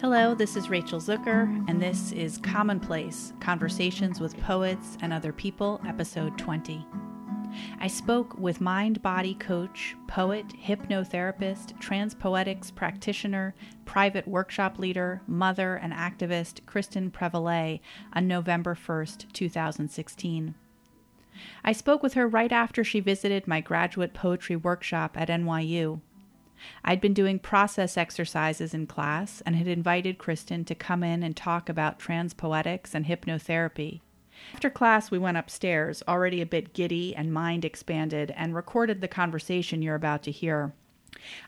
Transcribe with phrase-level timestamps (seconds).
[0.00, 5.78] Hello, this is Rachel Zucker, and this is Commonplace Conversations with Poets and Other People,
[5.86, 6.86] episode 20.
[7.78, 15.92] I spoke with mind body coach, poet, hypnotherapist, transpoetics practitioner, private workshop leader, mother, and
[15.92, 17.80] activist Kristin Prevallet
[18.14, 20.54] on November 1st, 2016.
[21.62, 26.00] I spoke with her right after she visited my graduate poetry workshop at NYU.
[26.84, 31.36] I'd been doing process exercises in class and had invited Kristin to come in and
[31.36, 34.00] talk about transpoetics and hypnotherapy.
[34.54, 39.08] After class, we went upstairs, already a bit giddy and mind expanded, and recorded the
[39.08, 40.72] conversation you're about to hear.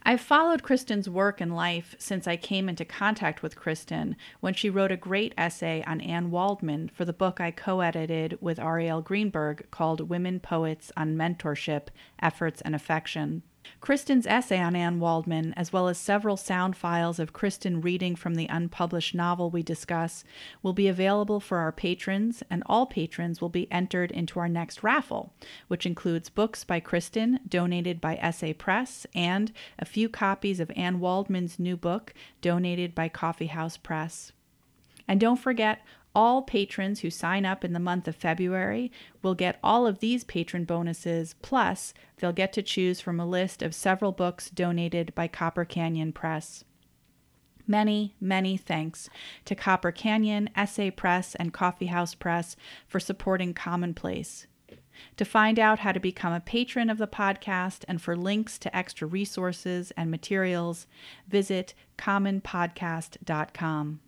[0.03, 4.69] I've followed Kristin's work and life since I came into contact with Kristin when she
[4.69, 9.03] wrote a great essay on Anne Waldman for the book I co edited with Arielle
[9.03, 11.89] Greenberg called Women Poets on Mentorship,
[12.21, 13.43] Efforts, and Affection.
[13.81, 18.35] Kristin's essay on Anne Waldman, as well as several sound files of Kristin reading from
[18.35, 20.25] the unpublished novel we discuss,
[20.63, 24.83] will be available for our patrons, and all patrons will be entered into our next
[24.83, 25.33] raffle,
[25.69, 31.01] which includes books by Kristin donated by Essay Press and a few copies of Anne
[31.01, 34.33] Waldman's new book donated by Coffeehouse Press.
[35.09, 35.81] And don't forget,
[36.15, 40.25] all patrons who sign up in the month of February will get all of these
[40.25, 45.29] patron bonuses, plus, they'll get to choose from a list of several books donated by
[45.29, 46.65] Copper Canyon Press.
[47.67, 49.09] Many, many thanks
[49.45, 54.47] to Copper Canyon, Essay Press, and Coffeehouse Press for supporting Commonplace.
[55.17, 58.77] To find out how to become a patron of the podcast and for links to
[58.77, 60.87] extra resources and materials,
[61.29, 64.01] visit commonpodcast.com.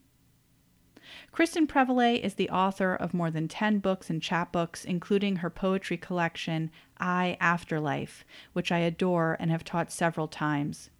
[1.33, 5.97] Kristin Prevallet is the author of more than 10 books and chapbooks, including her poetry
[5.97, 10.91] collection, I Afterlife, which I adore and have taught several times.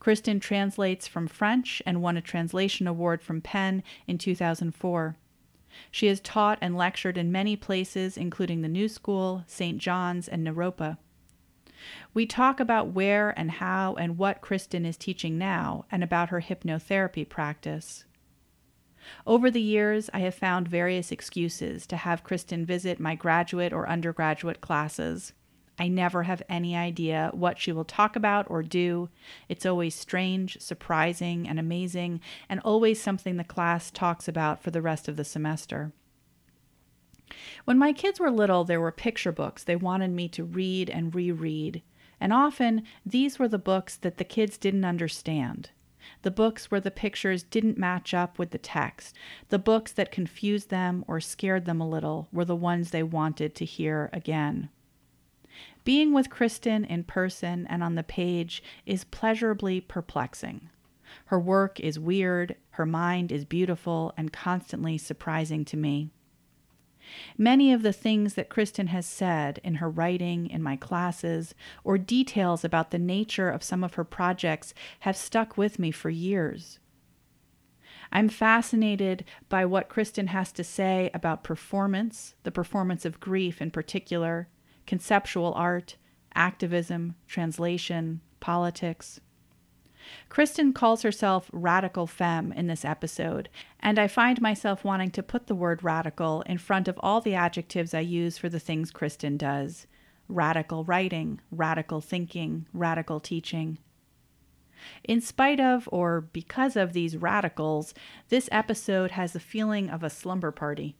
[0.00, 5.16] Kristin translates from French and won a translation award from PEN in 2004.
[5.90, 9.76] She has taught and lectured in many places, including the New School, St.
[9.76, 10.96] John's, and Naropa.
[12.14, 16.40] We talk about where and how and what Kristin is teaching now and about her
[16.40, 18.05] hypnotherapy practice.
[19.26, 23.88] Over the years, I have found various excuses to have Kristin visit my graduate or
[23.88, 25.32] undergraduate classes.
[25.78, 29.10] I never have any idea what she will talk about or do.
[29.48, 34.82] It's always strange, surprising, and amazing, and always something the class talks about for the
[34.82, 35.92] rest of the semester.
[37.64, 41.14] When my kids were little, there were picture books they wanted me to read and
[41.14, 41.82] reread,
[42.20, 45.70] and often these were the books that the kids didn't understand
[46.22, 49.14] the books where the pictures didn't match up with the text,
[49.48, 53.54] the books that confused them or scared them a little were the ones they wanted
[53.54, 54.68] to hear again.
[55.84, 60.68] Being with Kristin in person and on the page is pleasurably perplexing.
[61.26, 66.10] Her work is weird, her mind is beautiful and constantly surprising to me.
[67.38, 71.98] Many of the things that Kristin has said in her writing, in my classes, or
[71.98, 76.78] details about the nature of some of her projects have stuck with me for years.
[78.12, 83.70] I'm fascinated by what Kristin has to say about performance, the performance of grief in
[83.70, 84.48] particular,
[84.86, 85.96] conceptual art,
[86.34, 89.20] activism, translation, politics.
[90.30, 93.48] Kristin calls herself radical femme in this episode,
[93.80, 97.34] and I find myself wanting to put the word radical in front of all the
[97.34, 99.86] adjectives I use for the things Kristin does
[100.28, 103.78] radical writing, radical thinking, radical teaching.
[105.04, 107.94] In spite of or because of these radicals,
[108.28, 110.96] this episode has the feeling of a slumber party.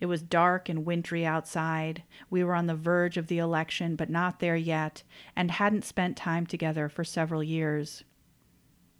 [0.00, 2.04] It was dark and wintry outside.
[2.30, 5.02] We were on the verge of the election, but not there yet,
[5.34, 8.04] and hadn't spent time together for several years.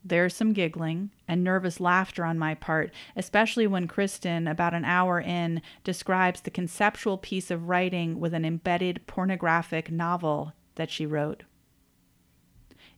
[0.06, 5.18] There's some giggling and nervous laughter on my part, especially when Kristin, about an hour
[5.18, 11.44] in, describes the conceptual piece of writing with an embedded pornographic novel that she wrote.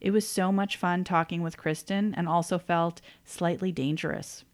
[0.00, 4.44] It was so much fun talking with Kristin and also felt slightly dangerous.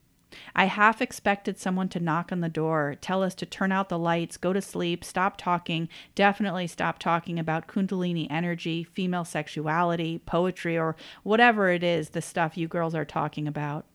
[0.54, 3.98] I half expected someone to knock on the door, tell us to turn out the
[3.98, 10.78] lights, go to sleep, stop talking, definitely stop talking about Kundalini energy, female sexuality, poetry,
[10.78, 13.86] or whatever it is the stuff you girls are talking about.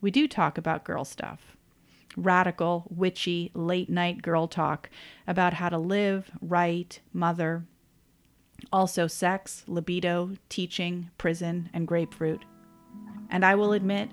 [0.00, 1.56] We do talk about girl stuff
[2.16, 4.90] radical, witchy, late night girl talk
[5.26, 7.64] about how to live, write, mother.
[8.72, 12.44] Also, sex, libido, teaching, prison, and grapefruit.
[13.30, 14.10] And I will admit,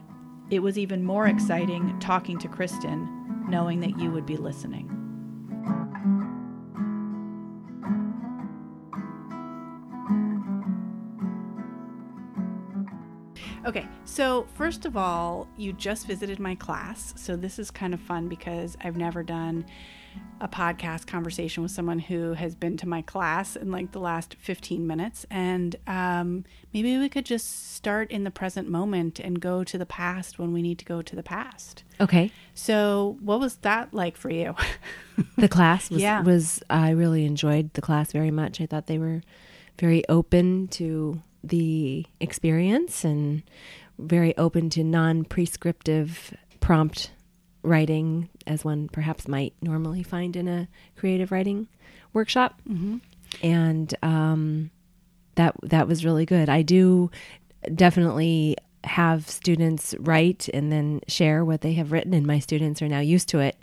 [0.50, 4.88] it was even more exciting talking to Kristin, knowing that you would be listening.
[13.66, 17.14] Okay, so first of all, you just visited my class.
[17.16, 19.66] So this is kind of fun because I've never done
[20.42, 24.36] a podcast conversation with someone who has been to my class in like the last
[24.36, 25.26] 15 minutes.
[25.30, 29.86] And um, maybe we could just start in the present moment and go to the
[29.86, 31.84] past when we need to go to the past.
[32.00, 32.32] Okay.
[32.54, 34.56] So, what was that like for you?
[35.38, 36.22] The class was, Yeah.
[36.22, 38.62] was I really enjoyed the class very much.
[38.62, 39.22] I thought they were
[39.78, 43.44] very open to the experience and
[43.98, 47.12] very open to non-prescriptive prompt
[47.64, 51.68] writing as one perhaps might normally find in a creative writing
[52.14, 52.60] workshop.
[52.68, 52.98] mm-hmm.
[53.44, 54.72] and um,
[55.36, 56.50] that that was really good.
[56.50, 57.12] I do
[57.76, 62.88] definitely have students write and then share what they have written, and my students are
[62.88, 63.58] now used to it.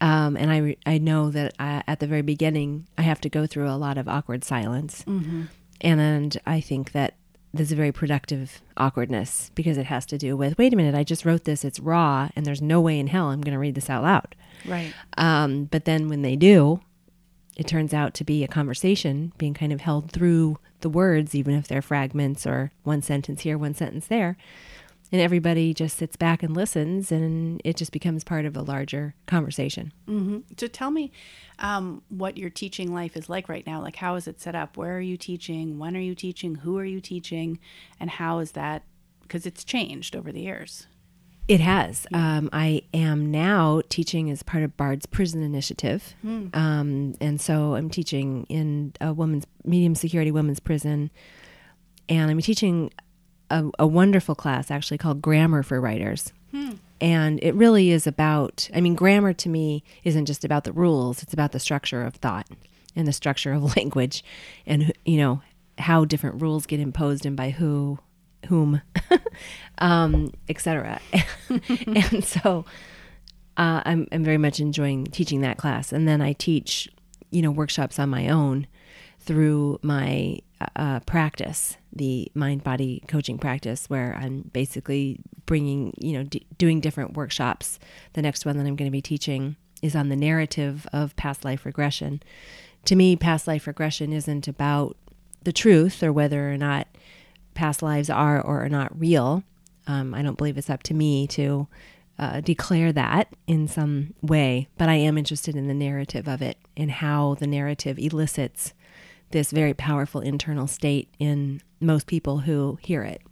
[0.00, 3.46] Um, and I I know that I, at the very beginning I have to go
[3.46, 5.42] through a lot of awkward silence, Mm-hmm.
[5.80, 7.14] and, and I think that
[7.54, 11.04] there's a very productive awkwardness because it has to do with wait a minute I
[11.04, 13.74] just wrote this it's raw and there's no way in hell I'm going to read
[13.74, 14.34] this out loud.
[14.66, 14.94] Right.
[15.18, 16.80] Um, but then when they do,
[17.56, 21.54] it turns out to be a conversation being kind of held through the words, even
[21.54, 24.36] if they're fragments or one sentence here, one sentence there.
[25.12, 29.14] And everybody just sits back and listens, and it just becomes part of a larger
[29.26, 29.92] conversation.
[30.08, 30.38] Mm-hmm.
[30.56, 31.12] So tell me
[31.58, 33.82] um, what your teaching life is like right now.
[33.82, 34.78] Like, how is it set up?
[34.78, 35.78] Where are you teaching?
[35.78, 36.54] When are you teaching?
[36.54, 37.58] Who are you teaching?
[38.00, 38.84] And how is that?
[39.20, 40.86] Because it's changed over the years.
[41.48, 42.06] It has.
[42.14, 46.14] Um, I am now teaching as part of Bard's Prison Initiative.
[46.54, 51.10] Um, and so I'm teaching in a women's medium security women's prison.
[52.08, 52.92] And I'm teaching
[53.52, 56.32] a, a wonderful class actually called Grammar for Writers.
[57.02, 61.22] And it really is about, I mean, grammar to me isn't just about the rules,
[61.22, 62.46] it's about the structure of thought
[62.94, 64.24] and the structure of language
[64.66, 65.42] and, you know,
[65.78, 67.98] how different rules get imposed and by who,
[68.46, 68.82] whom,
[69.78, 71.00] um, etc.
[71.88, 72.64] and so
[73.56, 75.92] uh, I'm, I'm very much enjoying teaching that class.
[75.92, 76.88] And then I teach,
[77.30, 78.68] you know, workshops on my own
[79.24, 80.38] through my
[80.76, 86.80] uh, practice, the mind body coaching practice, where I'm basically bringing, you know, d- doing
[86.80, 87.78] different workshops.
[88.14, 91.44] The next one that I'm going to be teaching is on the narrative of past
[91.44, 92.22] life regression.
[92.86, 94.96] To me, past life regression isn't about
[95.42, 96.86] the truth or whether or not
[97.54, 99.42] past lives are or are not real.
[99.86, 101.68] Um, I don't believe it's up to me to
[102.18, 106.58] uh, declare that in some way, but I am interested in the narrative of it
[106.76, 108.74] and how the narrative elicits
[109.32, 113.22] this very powerful internal state in most people who hear it.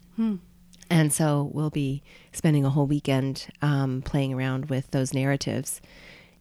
[0.90, 2.02] And so we'll be
[2.32, 5.80] spending a whole weekend um, playing around with those narratives.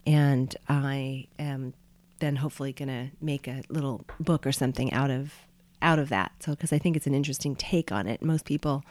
[0.08, 1.76] And I am
[2.20, 5.34] then hopefully going to make a little book or something out of
[5.82, 6.32] out of that.
[6.40, 8.22] So because I think it's an interesting take on it.
[8.22, 8.84] Most people,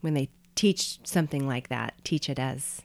[0.00, 2.82] when they teach something like that, teach it as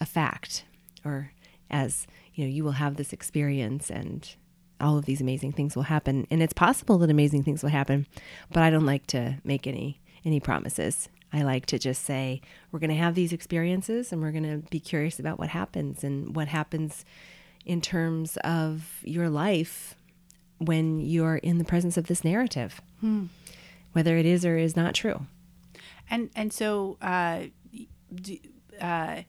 [0.00, 0.64] a fact
[1.04, 1.32] or
[1.70, 4.34] as you know you will have this experience and
[4.82, 6.26] all of these amazing things will happen.
[6.30, 8.06] And it's possible that amazing things will happen
[8.52, 11.08] but i don't like to make any any promises.
[11.32, 12.40] I like to just say
[12.70, 16.04] we're going to have these experiences and we're going to be curious about what happens
[16.04, 17.04] and what happens
[17.64, 19.94] in terms of your life
[20.58, 22.80] when you're in the presence of this narrative.
[23.92, 25.26] Whether it is or is not true.
[26.10, 27.44] And and so, uh,
[28.14, 28.36] do,
[28.80, 29.22] uh,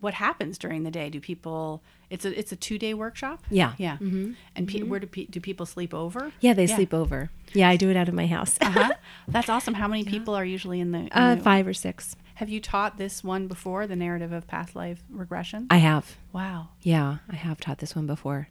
[0.00, 1.08] what happens during the day?
[1.10, 1.82] Do people?
[2.10, 3.44] It's a it's a two day workshop.
[3.50, 3.96] yeah Yeah.
[4.00, 6.32] And pe- where do pe- do people sleep over?
[6.40, 8.92] yeah they sleep over yeah i do it out of my house Uh-huh.
[9.28, 9.74] That's awesome.
[9.74, 10.98] How many people are usually in the?
[10.98, 13.86] in uh, the- five or six Have you taught this one before?
[13.88, 15.66] The narrative of past life regression.
[15.70, 16.68] i have wow.
[16.82, 18.48] Yeah, I have taught this one before.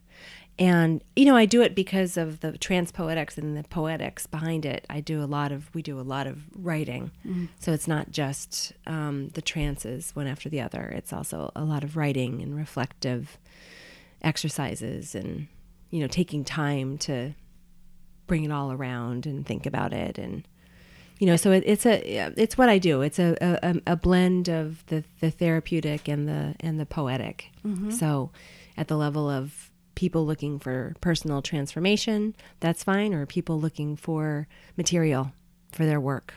[0.57, 4.85] And, you know, I do it because of the transpoetics and the poetics behind it.
[4.89, 7.11] I do a lot of, we do a lot of writing.
[7.59, 11.83] So it's not just um, the trances one after the other, it's also a lot
[11.83, 13.37] of writing and reflective
[14.21, 15.47] exercises and,
[15.89, 17.33] you know, taking time to
[18.27, 20.47] bring it all around and think about it and,
[21.19, 22.01] you know, so it, it's a
[22.35, 23.01] it's what I do.
[23.01, 27.51] It's a, a a blend of the the therapeutic and the and the poetic.
[27.91, 28.31] So,
[28.75, 29.64] at the level of
[29.95, 34.47] people looking for personal transformation, that's fine, or people looking for
[34.77, 35.31] material
[35.71, 36.33] for their work.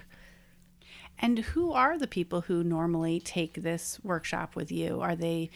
[1.18, 5.00] And who are the people who normally take this workshop with you?
[5.00, 5.50] Are they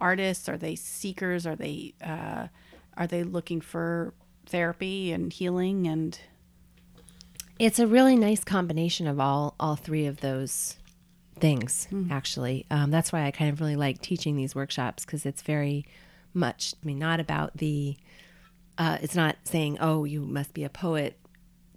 [0.00, 0.48] artists?
[0.48, 1.46] Are they seekers?
[1.46, 2.48] Are they uh,
[2.96, 4.12] are they looking for
[4.46, 5.86] therapy and healing?
[5.86, 6.18] And
[7.58, 10.76] It's a really nice combination of all all three of those
[11.38, 11.86] things.
[12.10, 15.86] Actually, um, that's why I kind of really like teaching these workshops because it's very
[16.34, 16.74] much.
[16.82, 17.96] I mean, not about the.
[18.76, 21.18] Uh, it's not saying, "Oh, you must be a poet,"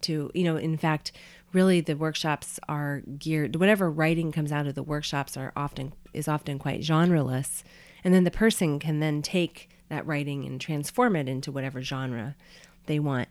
[0.02, 1.12] to you know in fact
[1.54, 6.28] really the workshops are geared whatever writing comes out of the workshops are often is
[6.28, 7.64] often quite genreless
[8.04, 12.36] and then the person can then take that writing and transform it into whatever genre
[12.86, 13.28] they want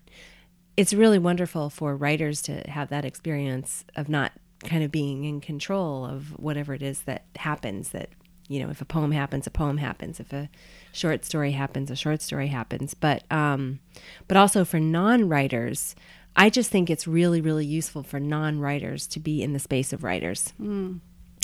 [0.77, 4.33] it's really wonderful for writers to have that experience of not
[4.65, 8.11] kind of being in control of whatever it is that happens that
[8.49, 10.21] you know if a poem happens a poem happens.
[10.21, 10.49] If a
[10.93, 12.95] short story happens a short story happens.
[12.95, 13.81] But um
[14.29, 15.95] but also for non-writers
[16.37, 20.05] i just think it's really really useful for non-writers to be in the space of
[20.05, 20.53] writers.
[20.61, 21.01] Mm.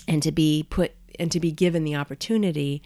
[0.09, 2.83] and to be put and to be given the opportunity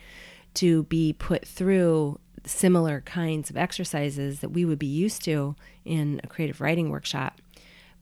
[0.55, 5.55] to be put through similar kinds of exercises that we would be used to
[5.85, 7.41] in a creative writing workshop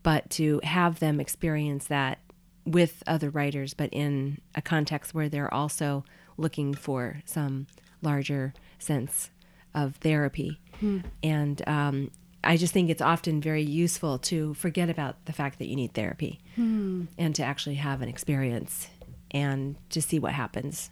[0.02, 2.18] but to have them experience that
[2.64, 6.04] with other writers, but in a context where they're also
[6.36, 7.66] looking for some
[8.02, 9.30] larger sense
[9.74, 10.60] of therapy.
[10.80, 11.00] Hmm.
[11.22, 12.10] And um,
[12.42, 15.94] I just think it's often very useful to forget about the fact that you need
[15.94, 17.04] therapy hmm.
[17.18, 18.88] and to actually have an experience
[19.30, 20.90] and to see what happens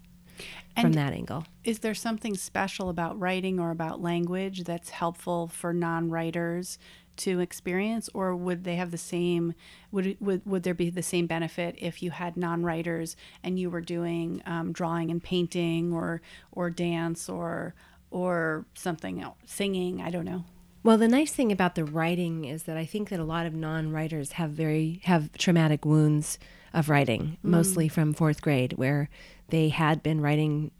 [0.76, 1.44] and from that angle.
[1.64, 6.78] Is there something special about writing or about language that's helpful for non writers
[7.16, 9.54] to experience or would they have the same
[9.90, 13.81] would would, would there be the same benefit if you had non-writers and you were
[13.81, 16.21] doing um, drawing and painting or
[16.52, 17.75] or dance or
[18.11, 20.45] or something else singing i don't know
[20.83, 23.54] well the nice thing about the writing is that i think that a lot of
[23.54, 26.38] non-writers have very have traumatic wounds
[26.73, 27.50] of writing mm.
[27.50, 29.09] mostly from fourth grade where
[29.49, 30.71] they had been writing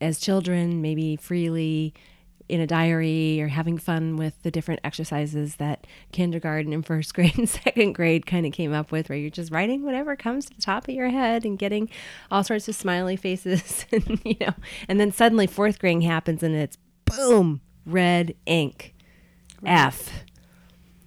[0.00, 1.92] as children maybe freely
[2.48, 7.36] in a diary or having fun with the different exercises that kindergarten and first grade
[7.36, 10.54] and second grade kind of came up with, where you're just writing whatever comes to
[10.54, 11.88] the top of your head and getting
[12.30, 14.54] all sorts of smiley faces, and you know,
[14.88, 18.94] and then suddenly fourth grade happens and it's boom, red ink,
[19.62, 19.86] right.
[19.86, 20.24] F.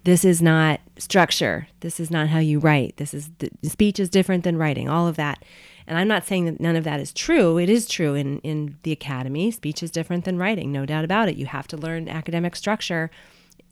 [0.03, 1.67] This is not structure.
[1.81, 2.97] This is not how you write.
[2.97, 4.89] This is the speech is different than writing.
[4.89, 5.43] All of that.
[5.91, 7.57] And I'm not saying that none of that is true.
[7.57, 9.51] It is true in, in the academy.
[9.51, 11.35] Speech is different than writing, no doubt about it.
[11.35, 13.11] You have to learn academic structure.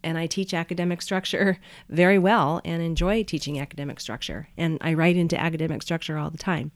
[0.03, 1.59] And I teach academic structure
[1.89, 4.49] very well and enjoy teaching academic structure.
[4.57, 6.71] And I write into academic structure all the time.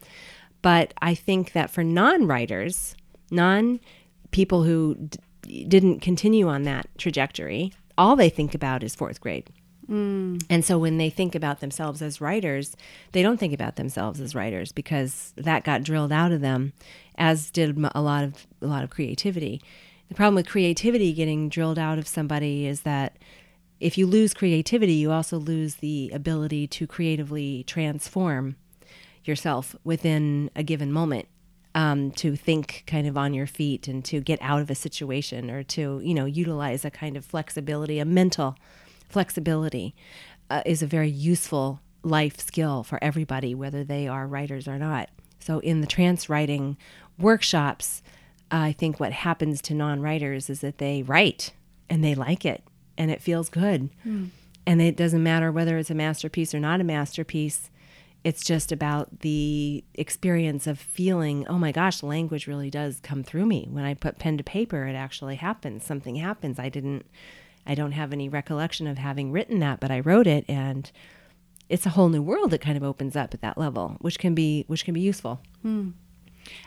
[0.62, 2.96] But I think that for non writers,
[3.30, 3.82] non
[4.32, 9.52] people who d- didn't continue on that trajectory, all they think about is fourth grade.
[9.90, 10.44] Mm.
[10.50, 12.76] And so when they think about themselves as writers,
[13.12, 16.74] they don't think about themselves as writers because that got drilled out of them,
[17.18, 19.62] as did a lot of a lot of creativity.
[20.10, 23.18] The problem with creativity getting drilled out of somebody is that
[23.80, 28.56] if you lose creativity, you also lose the ability to creatively transform
[29.26, 31.28] yourself within a given moment.
[31.76, 35.50] Um, to think kind of on your feet and to get out of a situation
[35.50, 38.56] or to you know utilize a kind of flexibility, a mental
[39.14, 39.96] flexibility
[40.50, 45.10] uh, is a very useful life skill for everybody, whether they are writers or not.
[45.40, 46.78] So, in the trance writing
[47.18, 48.02] workshops,
[48.52, 51.54] I think what happens to non writers is that they write
[51.90, 52.64] and they like it
[52.98, 53.90] and it feels good.
[54.06, 54.30] Mm.
[54.66, 57.70] And it doesn't matter whether it's a masterpiece or not a masterpiece.
[58.24, 63.46] It's just about the experience of feeling, oh my gosh, language really does come through
[63.46, 63.68] me.
[63.70, 65.84] When I put pen to paper, it actually happens.
[65.84, 66.58] Something happens.
[66.58, 67.06] I didn't
[67.66, 70.92] I don't have any recollection of having written that, but I wrote it and
[71.70, 74.36] it's a whole new world that kind of opens up at that level, which can
[74.36, 75.42] be which can be useful.
[75.62, 75.92] Hmm.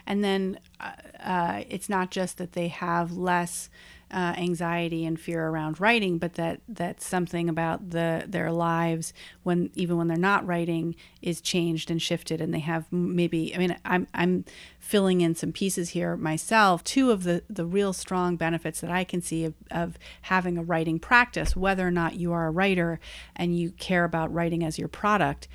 [0.06, 3.68] And then uh, uh, it's not just that they have less
[4.16, 9.70] uh, anxiety and fear around writing, but that that something about the their lives when
[9.74, 13.54] even when they're not writing is changed and shifted, and they have maybe.
[13.54, 14.46] I mean, I'm I'm
[14.80, 16.82] filling in some pieces here myself.
[16.82, 20.62] Two of the the real strong benefits that I can see of, of having a
[20.62, 22.98] writing practice, whether or not you are a writer
[23.36, 25.46] and you care about writing as your product.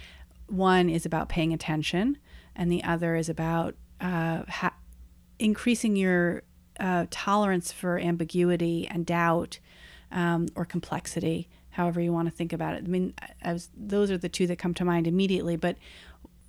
[0.46, 2.20] One is about paying attention,
[2.56, 4.76] and the other is about uh, ha-
[5.40, 6.44] increasing your
[6.82, 9.60] uh, tolerance for ambiguity and doubt
[10.12, 12.84] um, or complexity, however you want to think about it.
[12.84, 13.14] I mean,
[13.78, 15.56] those are the two that come to mind immediately.
[15.56, 15.78] But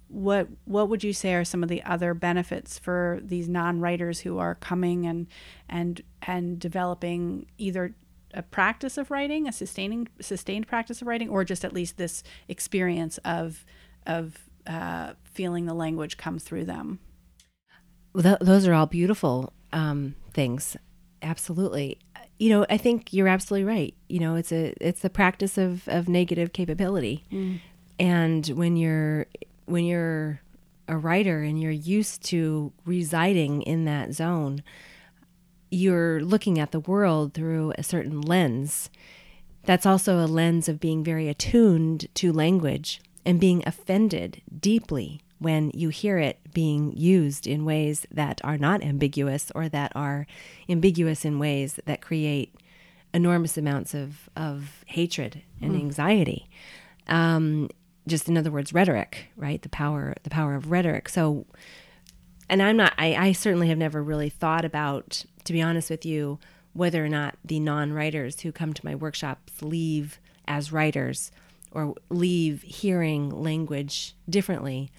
[0.09, 4.39] what what would you say are some of the other benefits for these non-writers who
[4.39, 5.27] are coming and
[5.69, 7.95] and and developing either
[8.35, 12.23] a practice of writing, a sustaining sustained practice of writing, or just at least this
[12.49, 13.67] experience of
[14.07, 17.01] of uh, feeling the language come through them?
[18.15, 20.77] Well, th- those are all beautiful um, things.
[21.23, 21.99] Absolutely.
[22.39, 23.95] You know, I think you're absolutely right.
[24.09, 27.25] You know, it's a it's the practice of, of negative capability.
[27.31, 27.61] Mm.
[28.01, 29.27] And when you're
[29.67, 30.41] when you're
[30.89, 34.63] a writer and you're used to residing in that zone,
[35.71, 38.91] you're looking at the world through a certain lens
[39.65, 45.71] that's also a lens of being very attuned to language and being offended deeply when
[45.75, 50.27] you hear it being used in ways that are not ambiguous or that are
[50.69, 52.55] ambiguous in ways that create
[53.13, 55.81] enormous amounts of, of hatred and mm.
[55.81, 56.49] anxiety.
[57.09, 57.69] Um,
[58.07, 59.63] just in other words, rhetoric, right?
[59.63, 61.09] The power, the power of rhetoric.
[61.09, 61.47] So,
[62.49, 66.05] and I'm not, I, I certainly have never really thought about, to be honest with
[66.05, 66.39] you,
[66.73, 70.19] whether or not the non writers who come to my workshops leave
[70.49, 71.31] as writers
[71.71, 74.91] or leave hearing language differently.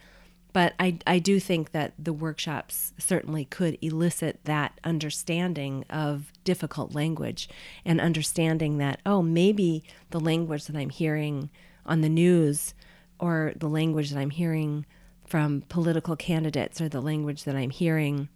[0.53, 6.93] But I, I do think that the workshops certainly could elicit that understanding of difficult
[6.93, 7.50] language
[7.83, 11.50] and understanding that, oh, maybe the language that I'm hearing
[11.86, 12.75] on the news
[13.19, 14.86] or the language that I'm hearing
[15.25, 18.29] from political candidates or the language that I'm hearing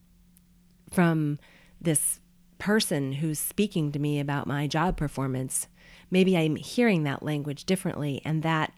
[0.91, 1.37] from
[1.79, 2.19] this
[2.57, 5.67] person who's speaking to me about my job performance,
[6.09, 8.73] maybe I'm hearing that language differently and that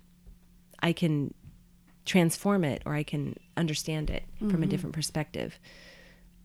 [0.82, 1.34] I can
[2.10, 4.50] transform it or I can understand it mm-hmm.
[4.50, 4.72] from a mm-hmm.
[4.72, 5.60] different perspective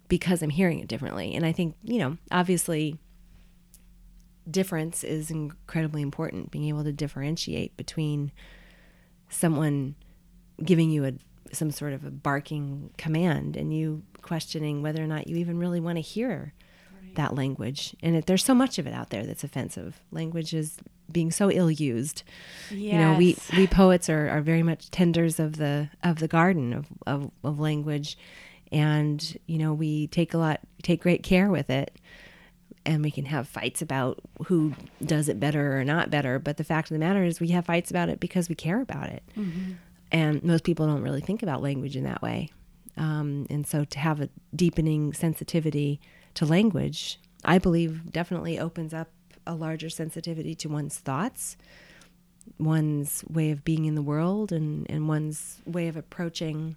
[0.09, 1.35] because I'm hearing it differently.
[1.35, 2.99] And I think, you know, obviously
[4.49, 8.31] difference is incredibly important, being able to differentiate between
[9.31, 9.95] someone
[10.63, 11.13] giving you a
[11.53, 15.81] some sort of a barking command and you questioning whether or not you even really
[15.81, 16.53] want to hear
[17.15, 17.95] that language.
[18.03, 20.01] And it, there's so much of it out there that's offensive.
[20.11, 20.79] Language is
[21.11, 22.23] being so ill used.
[22.71, 22.93] Yes.
[22.93, 26.73] You know, we, we poets are, are very much tenders of the of the garden
[26.73, 28.17] of, of, of language.
[28.73, 31.97] And, you know, we take a lot take great care with it.
[32.87, 36.39] And we can have fights about who does it better or not better.
[36.39, 38.81] But the fact of the matter is we have fights about it because we care
[38.81, 39.23] about it.
[39.39, 39.73] Mm-hmm.
[40.13, 42.51] And most people don't really think about language in that way.
[42.97, 46.01] Um, and so to have a deepening sensitivity
[46.35, 49.09] to language, I believe definitely opens up
[49.47, 51.57] a larger sensitivity to one's thoughts,
[52.59, 56.77] one's way of being in the world, and, and one's way of approaching,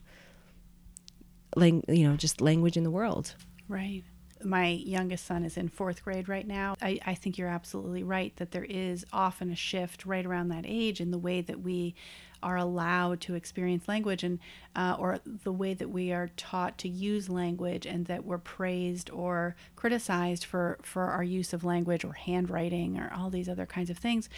[1.55, 3.35] lang- you know, just language in the world.
[3.67, 4.03] Right.
[4.43, 6.75] My youngest son is in fourth grade right now.
[6.81, 10.63] I, I think you're absolutely right that there is often a shift right around that
[10.67, 11.95] age in the way that we
[12.43, 14.39] are allowed to experience language and
[14.75, 19.09] uh, or the way that we are taught to use language and that we're praised
[19.09, 23.89] or criticized for for our use of language or handwriting or all these other kinds
[23.89, 24.29] of things.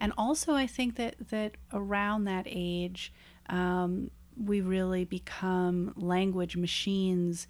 [0.00, 3.12] And also i think that that around that age
[3.48, 7.46] um, we really become language machines.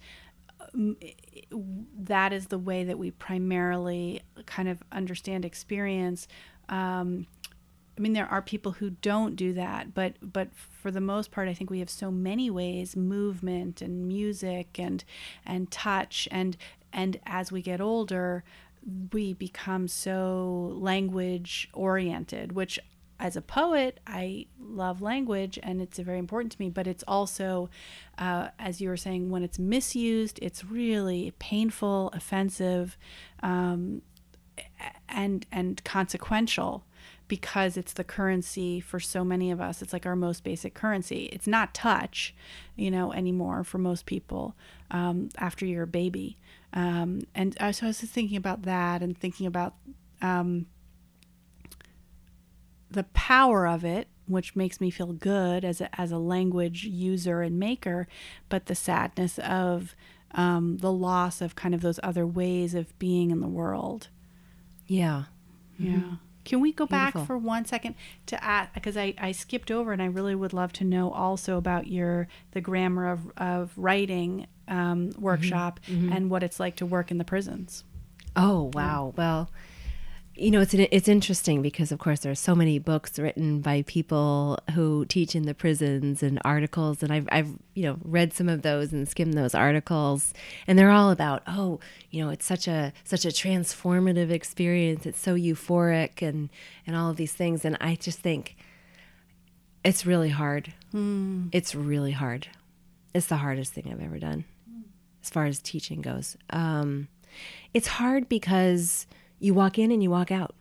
[0.73, 6.27] That is the way that we primarily kind of understand experience
[6.69, 7.27] um,
[7.99, 11.49] I mean, there are people who don't do that, but but for the most part,
[11.49, 15.03] I think we have so many ways: movement and music and
[15.45, 16.55] and touch and
[16.93, 18.45] and as we get older,
[19.11, 22.79] we become so language oriented, which
[23.19, 27.69] as a poet, I love language and it's very important to me, but it's also,
[28.17, 32.97] uh, as you were saying, when it's misused, it's really painful, offensive,
[33.43, 34.03] um,
[35.09, 36.85] and and consequential
[37.29, 39.81] because it's the currency for so many of us.
[39.81, 41.29] It's like our most basic currency.
[41.31, 42.35] It's not touch,
[42.75, 44.55] you know, anymore for most people
[44.91, 46.37] um, after you're a baby.
[46.73, 49.75] Um, and uh, so I was just thinking about that and thinking about
[50.21, 50.65] um,
[52.91, 57.41] the power of it, which makes me feel good as a, as a language user
[57.41, 58.07] and maker,
[58.49, 59.95] but the sadness of
[60.31, 64.07] um, the loss of kind of those other ways of being in the world.
[64.87, 65.25] Yeah.
[65.77, 65.91] Yeah.
[65.91, 66.13] Mm-hmm.
[66.49, 67.21] Can we go Beautiful.
[67.21, 67.93] back for one second
[68.25, 71.57] to ask because I, I skipped over and I really would love to know also
[71.57, 76.05] about your the grammar of, of writing um, workshop mm-hmm.
[76.05, 76.13] Mm-hmm.
[76.13, 77.83] and what it's like to work in the prisons.
[78.35, 79.13] Oh wow!
[79.13, 79.21] Yeah.
[79.21, 79.51] Well,
[80.39, 83.83] you know, it's it's interesting because, of course, there are so many books written by
[83.83, 88.47] people who teach in the prisons and articles, and I've I've you know read some
[88.47, 90.33] of those and skimmed those articles,
[90.65, 95.05] and they're all about oh, you know, it's such a such a transformative experience.
[95.05, 96.49] It's so euphoric and
[96.87, 98.55] and all of these things, and I just think
[99.83, 100.73] it's really hard.
[100.93, 101.49] Mm.
[101.51, 102.47] It's really hard.
[103.13, 104.45] It's the hardest thing I've ever done,
[105.21, 106.37] as far as teaching goes.
[106.49, 107.07] Um,
[107.73, 109.05] it's hard because
[109.39, 110.55] you walk in and you walk out.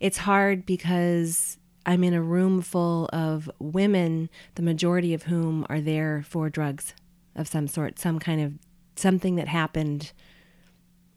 [0.00, 5.80] It's hard because I'm in a room full of women, the majority of whom are
[5.80, 6.94] there for drugs
[7.34, 8.54] of some sort, some kind of
[8.96, 10.12] something that happened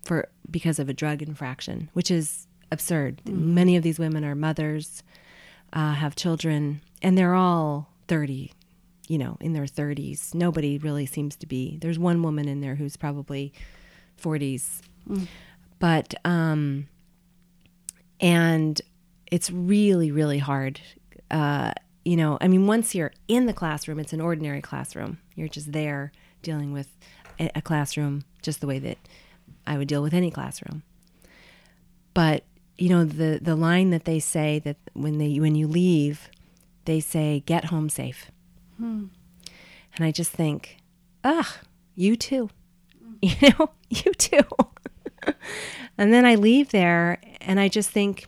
[0.03, 3.21] for because of a drug infraction, which is absurd.
[3.25, 3.53] Mm-hmm.
[3.53, 5.03] Many of these women are mothers,
[5.73, 8.51] uh, have children, and they're all 30,
[9.07, 10.33] you know, in their 30s.
[10.33, 11.77] Nobody really seems to be.
[11.81, 13.53] There's one woman in there who's probably
[14.21, 14.81] 40s.
[15.07, 15.27] Mm.
[15.79, 16.87] But, um,
[18.19, 18.81] and
[19.31, 20.81] it's really really hard.
[21.31, 21.71] Uh,
[22.03, 25.19] you know, I mean, once you're in the classroom, it's an ordinary classroom.
[25.35, 26.11] You're just there
[26.41, 26.97] dealing with
[27.39, 28.97] a, a classroom just the way that
[29.67, 30.83] I would deal with any classroom.
[32.13, 32.43] But
[32.77, 36.29] you know, the the line that they say that when they when you leave,
[36.85, 38.31] they say get home safe.
[38.77, 39.05] Hmm.
[39.95, 40.77] And I just think,
[41.23, 41.47] ugh,
[41.95, 42.49] you too.
[43.21, 44.45] You know, you too.
[45.97, 48.27] and then I leave there and I just think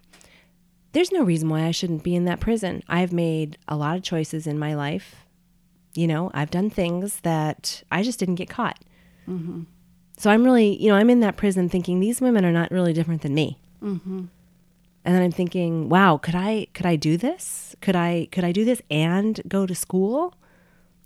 [0.93, 2.83] there's no reason why I shouldn't be in that prison.
[2.87, 5.25] I've made a lot of choices in my life.
[5.93, 8.79] You know, I've done things that I just didn't get caught.
[9.27, 9.63] Mm-hmm.
[10.17, 12.93] So I'm really, you know, I'm in that prison thinking these women are not really
[12.93, 13.59] different than me.
[13.81, 14.25] Mm-hmm.
[15.03, 17.75] And then I'm thinking, wow, could I could I do this?
[17.81, 20.35] Could I could I do this and go to school?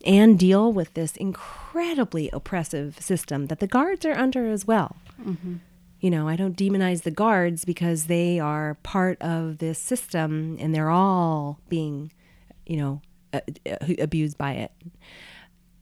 [0.06, 4.96] and deal with this incredibly oppressive system that the guards are under as well.
[5.22, 5.56] Mm-hmm.
[6.00, 10.76] You know, I don't demonize the guards because they are part of this system and
[10.76, 12.12] they're all being,
[12.66, 13.02] you know,
[13.34, 13.42] uh,
[14.00, 14.72] abused by it.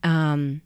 [0.04, 0.62] Um,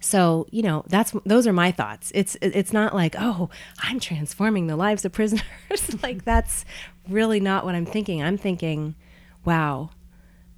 [0.00, 2.10] so you know that's those are my thoughts.
[2.14, 3.50] It's it's not like oh
[3.82, 6.02] I'm transforming the lives of prisoners.
[6.02, 6.64] like that's
[7.08, 8.22] really not what I'm thinking.
[8.22, 8.96] I'm thinking,
[9.44, 9.90] wow,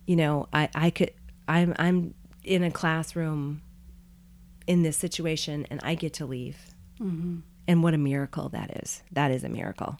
[0.07, 1.13] you know I I could
[1.49, 3.63] I'm I'm in a classroom
[4.67, 6.75] in this situation and I get to leave.
[7.01, 7.41] Mm-hmm.
[7.67, 9.03] And what a miracle that is.
[9.13, 9.99] That is a miracle.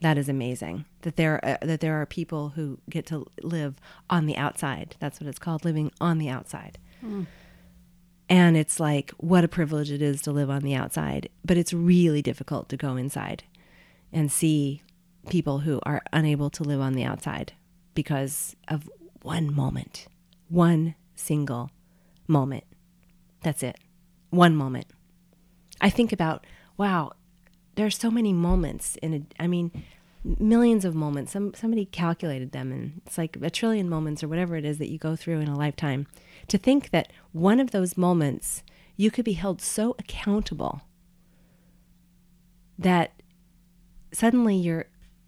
[0.00, 0.84] That is amazing.
[1.02, 3.76] That there uh, that there are people who get to live
[4.08, 4.96] on the outside.
[5.00, 6.78] That's what it's called, living on the outside.
[7.04, 7.26] Mm.
[8.28, 11.72] And it's like what a privilege it is to live on the outside, but it's
[11.72, 13.44] really difficult to go inside
[14.12, 14.82] and see
[15.30, 17.52] people who are unable to live on the outside
[17.94, 18.88] because of
[19.22, 20.06] one moment
[20.48, 21.70] one single
[22.26, 22.64] moment.
[23.42, 23.78] That's it.
[24.30, 24.86] One moment.
[25.80, 26.46] I think about,
[26.78, 27.12] wow,
[27.74, 29.84] there are so many moments in a, I mean,
[30.24, 31.32] millions of moments.
[31.32, 34.90] Some somebody calculated them and it's like a trillion moments or whatever it is that
[34.90, 36.06] you go through in a lifetime.
[36.48, 38.62] To think that one of those moments
[38.96, 40.82] you could be held so accountable
[42.78, 43.12] that
[44.12, 44.86] suddenly you're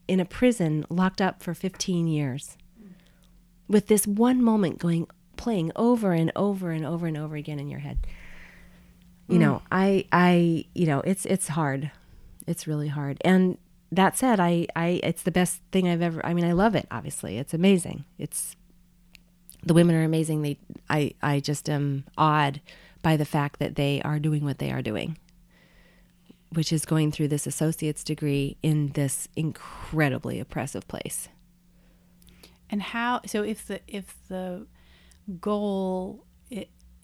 [0.09, 2.57] in a prison locked up for 15 years
[3.69, 7.69] with this one moment going playing over and over and over and over again in
[7.69, 8.07] your head.
[9.31, 9.41] You mm.
[9.41, 11.91] know, I I you know, it's it's hard.
[12.47, 13.19] It's really hard.
[13.23, 13.59] And
[13.93, 16.87] that said, I I it's the best thing I've ever I mean, I love it,
[16.91, 17.39] obviously.
[17.39, 18.05] It's amazing.
[18.19, 18.57] It's
[19.65, 20.43] the women are amazing.
[20.43, 22.61] They I I just am awed
[23.03, 25.17] by the fact that they are doing what they are doing
[26.53, 31.29] which is going through this associate's degree in this incredibly oppressive place.
[32.69, 33.21] And how?
[33.27, 34.67] So if the if the
[35.41, 36.25] goal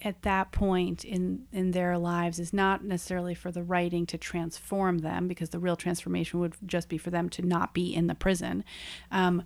[0.05, 4.99] at that point in in their lives is not necessarily for the writing to transform
[4.99, 8.15] them, because the real transformation would just be for them to not be in the
[8.15, 8.65] prison.
[9.11, 9.43] Um,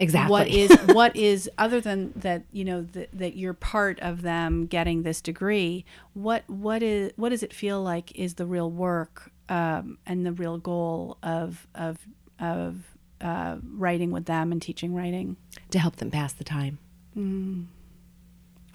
[0.00, 4.22] exactly what is what is other than that you know that, that you're part of
[4.22, 8.68] them getting this degree what what is what does it feel like is the real
[8.68, 11.98] work um, and the real goal of of
[12.40, 15.36] of uh, writing with them and teaching writing
[15.70, 16.78] to help them pass the time.
[17.16, 17.66] Mm.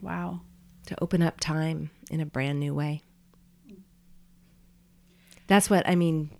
[0.02, 0.42] Wow.
[0.90, 3.04] To open up time in a brand new way.
[5.46, 6.32] That's what I mean.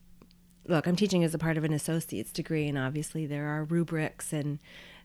[0.68, 4.34] Look, I'm teaching as a part of an associate's degree, and obviously there are rubrics
[4.34, 4.58] and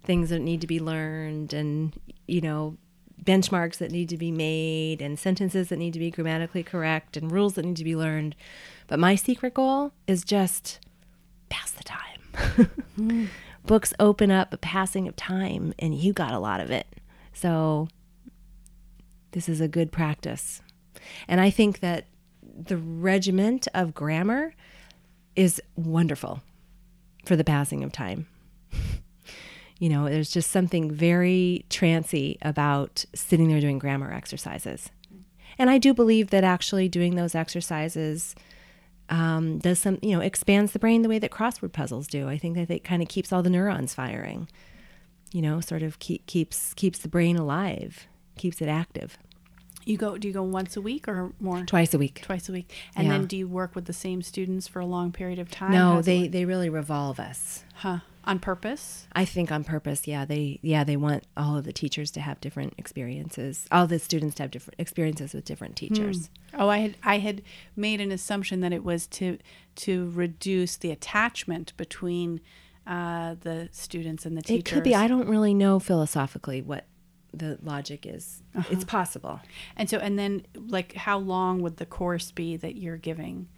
[0.02, 1.94] things that need to be learned, and,
[2.26, 2.78] you know,
[3.22, 7.30] benchmarks that need to be made, and sentences that need to be grammatically correct, and
[7.30, 8.34] rules that need to be learned.
[8.86, 10.80] But my secret goal is just
[11.50, 12.14] pass the time
[12.98, 13.28] mm.
[13.66, 16.86] Books open up a passing of time, and you got a lot of it.
[17.34, 17.88] So,
[19.34, 20.62] this is a good practice.
[21.28, 22.06] And I think that
[22.42, 24.54] the regiment of grammar
[25.36, 26.40] is wonderful
[27.24, 28.26] for the passing of time.
[29.78, 34.90] you know, there's just something very trancy about sitting there doing grammar exercises.
[35.58, 38.34] And I do believe that actually doing those exercises
[39.08, 42.28] um, does some, you know, expands the brain the way that crossword puzzles do.
[42.28, 44.48] I think that it kind of keeps all the neurons firing.
[45.32, 49.18] You know, sort of keep, keeps keeps the brain alive, keeps it active.
[49.84, 50.16] You go?
[50.16, 51.64] Do you go once a week or more?
[51.64, 52.22] Twice a week.
[52.22, 52.72] Twice a week.
[52.96, 53.12] And yeah.
[53.12, 55.72] then do you work with the same students for a long period of time?
[55.72, 57.64] No, they they really revolve us.
[57.74, 61.72] Huh on purpose i think on purpose yeah they yeah they want all of the
[61.72, 66.30] teachers to have different experiences all the students to have different experiences with different teachers
[66.52, 66.60] hmm.
[66.60, 67.42] oh i had i had
[67.76, 69.38] made an assumption that it was to
[69.74, 72.40] to reduce the attachment between
[72.86, 76.84] uh, the students and the teachers it could be i don't really know philosophically what
[77.34, 78.68] the logic is uh-huh.
[78.70, 79.40] it's possible
[79.76, 83.48] and so and then like how long would the course be that you're giving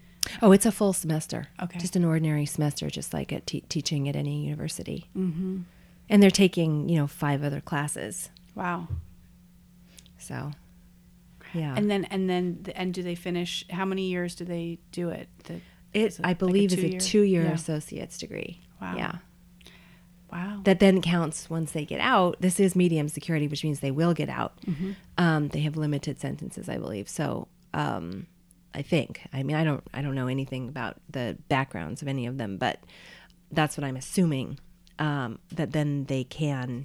[0.42, 1.48] Oh, it's a full semester.
[1.62, 1.78] Okay.
[1.78, 5.08] Just an ordinary semester, just like at te- teaching at any university.
[5.16, 5.60] Mm-hmm.
[6.08, 8.30] And they're taking, you know, five other classes.
[8.54, 8.88] Wow.
[10.18, 10.52] So,
[11.52, 11.74] yeah.
[11.76, 13.64] And then and then the, and do they finish?
[13.70, 15.28] How many years do they do it?
[15.44, 15.62] The, it,
[15.92, 17.52] is I like believe, is a two-year Yeah.
[17.52, 18.60] associate's degree.
[18.80, 18.94] Wow.
[18.96, 19.12] Yeah.
[20.36, 20.60] Wow.
[20.64, 22.36] That then counts once they get out.
[22.40, 24.52] This is medium security, which means they will get out.
[24.66, 24.92] Mm-hmm.
[25.16, 27.08] Um, they have limited sentences, I believe.
[27.08, 28.26] So, um,
[28.74, 29.22] I think.
[29.32, 29.82] I mean, I don't.
[29.94, 32.80] I don't know anything about the backgrounds of any of them, but
[33.50, 34.58] that's what I'm assuming.
[34.98, 36.84] Um, that then they can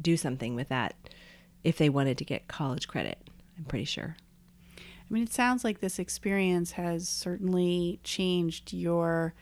[0.00, 0.94] do something with that
[1.64, 3.18] if they wanted to get college credit.
[3.56, 4.16] I'm pretty sure.
[4.78, 9.32] I mean, it sounds like this experience has certainly changed your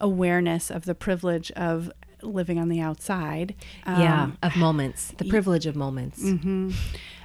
[0.00, 1.90] awareness of the privilege of
[2.26, 3.54] living on the outside.
[3.86, 6.20] yeah, Um, of moments, the privilege of moments.
[6.22, 6.70] hmm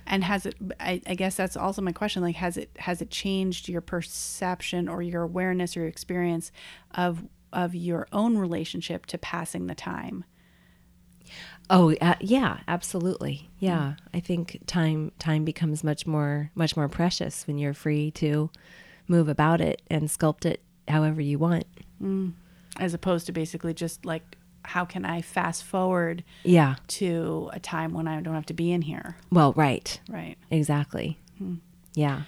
[0.08, 0.56] And has it?
[0.80, 2.22] I, I guess that's also my question.
[2.22, 6.52] Like, has it has it changed your perception or your awareness or your experience
[6.96, 10.24] of of your own relationship to passing the time?
[11.70, 13.50] Oh, uh, yeah, absolutely.
[13.60, 18.50] Yeah, I think time time becomes much more much more precious when you're free to
[19.08, 21.66] move about it and sculpt it however you want.
[22.78, 26.76] as opposed to basically just like how can I fast forward Yeah.
[26.90, 30.00] to a time when I don't have to be in here, Well, right.
[30.10, 30.38] right?
[30.50, 31.18] Exactly.
[31.94, 32.24] Yeah.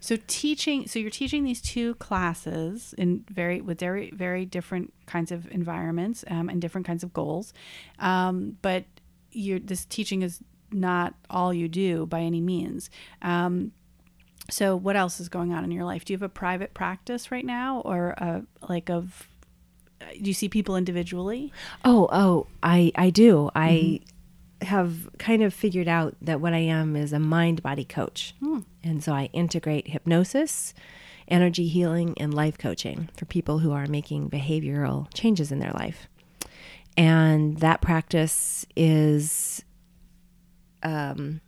[0.00, 5.32] So teaching, so you're teaching these two classes in very with very very different kinds
[5.32, 7.52] of environments um, and different kinds of goals,
[7.98, 8.84] um, but
[9.32, 12.90] you're this teaching is not all you do by any means.
[13.22, 13.72] Um,
[14.50, 16.04] so what else is going on in your life?
[16.04, 19.28] Do you have a private practice right now, or a like of?
[20.12, 21.52] Do you see people individually?
[21.84, 23.50] Oh, oh, I I do.
[23.54, 24.00] I
[24.62, 28.34] have kind of figured out that what I am is a mind body coach.
[28.82, 30.72] And so I integrate hypnosis,
[31.28, 36.08] energy healing and life coaching for people who are making behavioral changes in their life.
[36.96, 39.62] And that practice is
[40.82, 41.40] um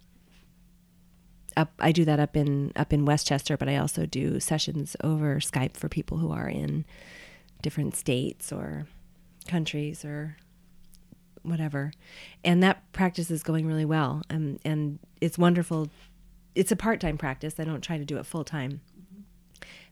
[1.57, 5.37] up I do that up in up in Westchester, but I also do sessions over
[5.37, 6.85] Skype for people who are in
[7.62, 8.87] different states or
[9.47, 10.37] countries or
[11.42, 11.92] whatever.
[12.44, 14.23] And that practice is going really well.
[14.31, 15.88] And and it's wonderful.
[16.55, 17.55] It's a part-time practice.
[17.59, 18.81] I don't try to do it full-time.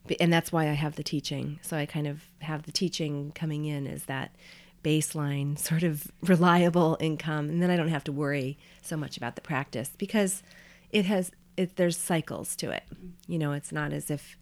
[0.05, 1.59] B- And that's why I have the teaching.
[1.61, 4.35] So I kind of have the teaching coming in as that
[4.83, 9.35] baseline sort of reliable income and then I don't have to worry so much about
[9.35, 10.43] the practice because
[10.91, 12.83] it has it there's cycles to it.
[13.27, 14.37] You know, it's not as if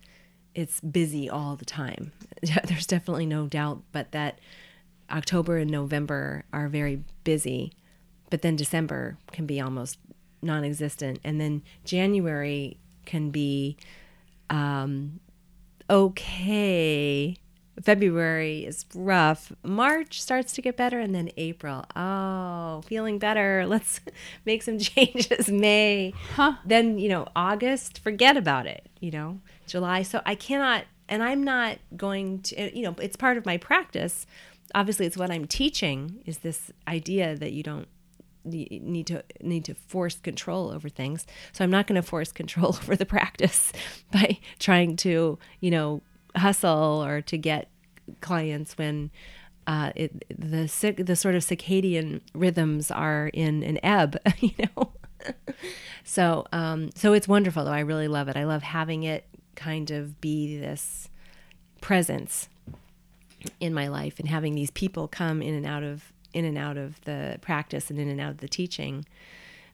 [0.55, 2.11] it's busy all the time.
[2.65, 4.39] There's definitely no doubt, but that
[5.11, 7.73] October and November are very busy,
[8.29, 9.99] but then December can be almost
[10.41, 11.19] non existent.
[11.23, 13.77] And then January can be
[14.49, 15.19] um,
[15.89, 17.35] okay.
[17.83, 19.51] February is rough.
[19.61, 21.83] March starts to get better, and then April.
[21.95, 23.65] Oh, feeling better.
[23.67, 23.99] Let's
[24.45, 25.49] make some changes.
[25.49, 26.13] May.
[26.35, 26.53] Huh.
[26.65, 30.04] Then, you know, August, forget about it, you know, July.
[30.04, 34.25] So I cannot, and I'm not going to, you know, it's part of my practice.
[34.73, 37.88] Obviously, it's what I'm teaching is this idea that you don't
[38.45, 41.25] need to need to force control over things.
[41.51, 43.71] So I'm not going to force control over the practice
[44.12, 46.01] by trying to, you know,
[46.36, 47.69] hustle or to get
[48.21, 49.10] clients when
[49.67, 50.67] uh, it, the
[51.04, 54.91] the sort of circadian rhythms are in an ebb, you know.
[56.04, 57.71] so um, so it's wonderful though.
[57.71, 58.38] I really love it.
[58.38, 61.09] I love having it kind of be this
[61.81, 62.49] presence
[63.59, 66.77] in my life and having these people come in and out of in and out
[66.77, 69.05] of the practice and in and out of the teaching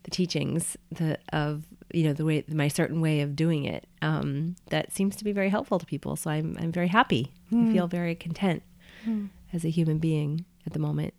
[0.03, 1.63] the teachings the of
[1.93, 5.31] you know the way my certain way of doing it um, that seems to be
[5.31, 6.15] very helpful to people.
[6.15, 7.31] So i'm i'm very happy.
[7.51, 8.63] I feel very content
[9.53, 11.13] as a human being at the moment.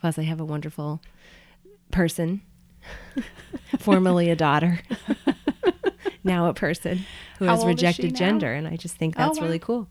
[0.00, 1.00] Plus i have a wonderful
[1.90, 2.40] person
[3.78, 4.80] formerly a daughter
[6.24, 7.04] now a person
[7.38, 9.46] who How has rejected gender and i just think Oh, that's wow.
[9.46, 9.88] really cool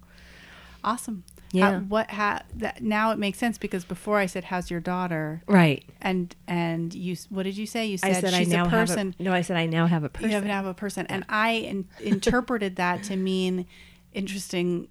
[0.83, 1.23] Awesome.
[1.51, 1.71] Yeah.
[1.71, 2.09] How, what?
[2.11, 2.41] How?
[2.55, 6.93] That now it makes sense because before I said, "How's your daughter?" right and and
[6.93, 7.87] you what did you say?
[7.87, 9.15] You said, I said she's a person.
[9.19, 9.33] a, no.
[9.33, 10.29] I said I now have a person.
[10.29, 13.65] You have a person, and I in, interpreted that to mean
[14.13, 14.87] interesting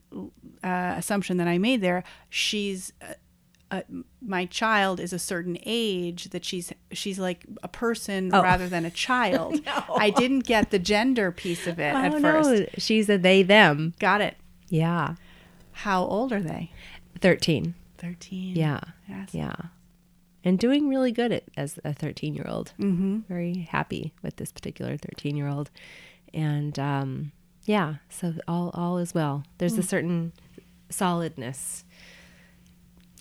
[0.64, 2.02] uh, assumption that I made there.
[2.28, 2.92] She's.
[3.70, 3.82] Uh,
[4.22, 8.42] my child is a certain age that she's she's like a person Oh.
[8.42, 9.64] rather than a child.
[9.66, 9.84] No.
[9.96, 12.50] I didn't get the gender piece of it at oh first.
[12.50, 13.92] no, she's a they them.
[13.98, 14.36] Got it.
[14.70, 15.16] Yeah,
[15.72, 16.70] How old are they?
[17.20, 17.74] thirteen.
[17.98, 18.56] Thirteen.
[18.56, 19.30] Yeah, Yes.
[19.34, 19.54] yeah,
[20.44, 22.72] and doing really good at, as a thirteen year old.
[22.78, 23.20] Mm-hmm.
[23.28, 25.70] Very happy with this particular thirteen year old,
[26.32, 27.32] and um,
[27.66, 27.96] yeah.
[28.08, 29.44] So all all is well.
[29.58, 29.80] There's Hmm.
[29.80, 30.32] a certain
[30.90, 31.84] solidness.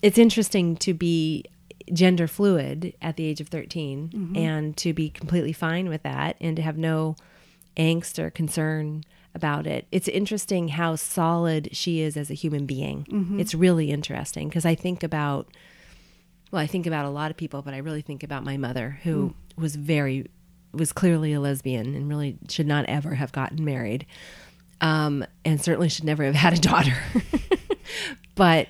[0.02, 1.44] It's interesting to be
[1.92, 4.36] gender fluid at the age of 13 Mm-hmm.
[4.36, 7.16] and to be completely fine with that and to have no
[7.76, 9.86] angst or concern about it.
[9.92, 13.06] It's interesting how solid she is as a human being.
[13.10, 13.40] Mm-hmm.
[13.40, 15.48] It's really interesting because I think about
[16.50, 18.98] well, I think about a lot of people, but I really think about my mother
[19.02, 20.26] who was very
[20.72, 24.06] was clearly a lesbian and really should not ever have gotten married.
[24.80, 26.96] Um, and certainly should never have had a daughter.
[28.34, 28.68] but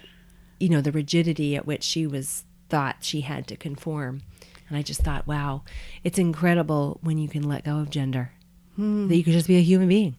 [0.61, 4.23] you know, the rigidity at which she was thought she had to conform.
[4.69, 5.63] And I just thought, wow,
[6.05, 8.33] it's incredible when you can let go of gender.
[9.09, 10.17] That you could just be a human being.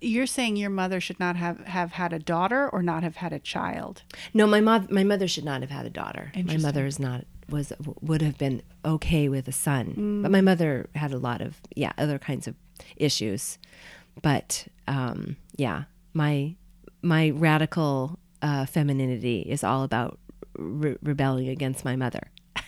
[0.00, 3.32] You're saying your mother should not have, have had a daughter or not have had
[3.32, 4.02] a child.
[4.34, 6.32] No, my mother, my mother should not have had a daughter.
[6.44, 10.88] My mother is not was would have been okay with a son, but my mother
[10.94, 12.54] had a lot of yeah other kinds of
[12.96, 13.58] issues.
[14.22, 15.84] But um, yeah,
[16.14, 16.54] my
[17.02, 20.18] my radical uh, femininity is all about
[20.58, 22.20] re- rebelling against my mother.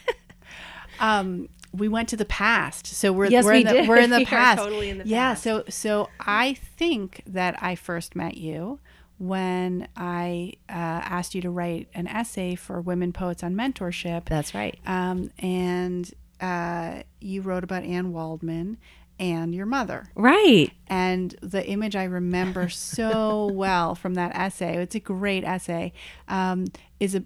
[1.00, 4.10] Um, we went to the past, so we're Yes, we're we in the, we're in
[4.18, 4.60] the We past.
[4.62, 5.42] totally in the Yeah, past.
[5.42, 8.78] so so I think that I first met you
[9.18, 14.26] when I uh, asked you to write an essay for Women Poets on Mentorship.
[14.26, 14.78] That's right.
[14.86, 16.08] Um, and
[16.40, 18.76] uh, you wrote about Anne Waldman
[19.18, 20.06] and your mother.
[20.14, 20.70] Right.
[20.88, 25.92] And the image I remember so well from that essay, it's a great essay,
[26.28, 26.66] um,
[27.00, 27.22] is a,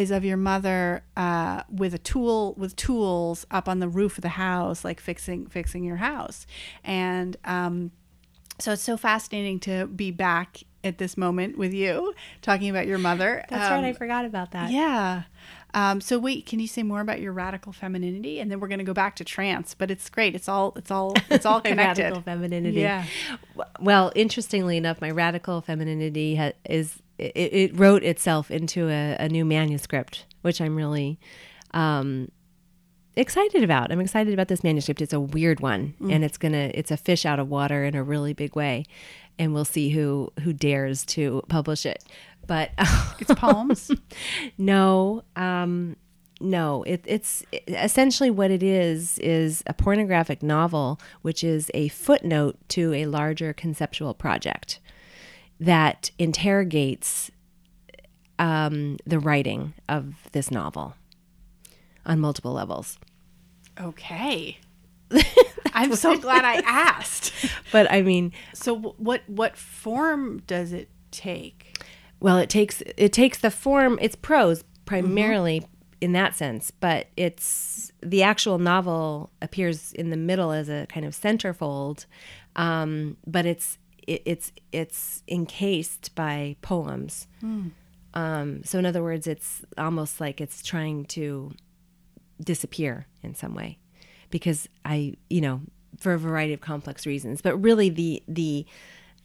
[0.00, 4.22] is of your mother uh, with a tool with tools up on the roof of
[4.22, 6.46] the house, like fixing fixing your house.
[6.84, 7.90] And um,
[8.58, 12.98] so it's so fascinating to be back at this moment with you talking about your
[12.98, 13.44] mother.
[13.50, 13.84] That's Um, right.
[13.84, 14.70] I forgot about that.
[14.70, 15.24] yeah.
[15.74, 18.78] Um, so wait, can you say more about your radical femininity, and then we're going
[18.78, 19.74] to go back to trance?
[19.74, 20.34] But it's great.
[20.34, 20.72] It's all.
[20.76, 21.14] It's all.
[21.30, 22.02] It's all connected.
[22.02, 22.80] radical femininity.
[22.80, 23.04] Yeah.
[23.80, 29.28] Well, interestingly enough, my radical femininity ha- is it, it wrote itself into a, a
[29.28, 31.18] new manuscript, which I'm really
[31.72, 32.30] um,
[33.16, 33.92] excited about.
[33.92, 35.02] I'm excited about this manuscript.
[35.02, 38.02] It's a weird one, and it's gonna it's a fish out of water in a
[38.02, 38.84] really big way,
[39.38, 42.04] and we'll see who who dares to publish it.
[42.50, 42.72] But
[43.20, 43.92] It's poems.
[44.58, 45.94] no, um,
[46.40, 46.82] no.
[46.82, 52.92] It, it's essentially what it is is a pornographic novel, which is a footnote to
[52.92, 54.80] a larger conceptual project
[55.60, 57.30] that interrogates
[58.40, 60.94] um, the writing of this novel
[62.04, 62.98] on multiple levels.
[63.80, 64.58] okay.
[65.72, 67.32] I'm so glad I asked.
[67.70, 71.69] But I mean, So what what form does it take?
[72.20, 73.98] Well, it takes it takes the form.
[74.00, 75.66] It's prose primarily
[76.00, 81.04] in that sense, but it's the actual novel appears in the middle as a kind
[81.04, 82.06] of centerfold,
[82.56, 87.26] um, but it's it, it's it's encased by poems.
[88.14, 91.52] Um, so in other words, it's almost like it's trying to
[92.42, 93.78] disappear in some way
[94.30, 95.60] because I, you know,
[95.98, 97.42] for a variety of complex reasons.
[97.42, 98.66] But really, the the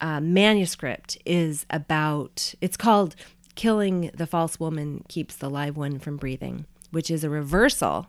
[0.02, 2.54] uh, manuscript is about.
[2.62, 3.16] It's called
[3.56, 8.08] "Killing the False Woman Keeps the Live One from Breathing," which is a reversal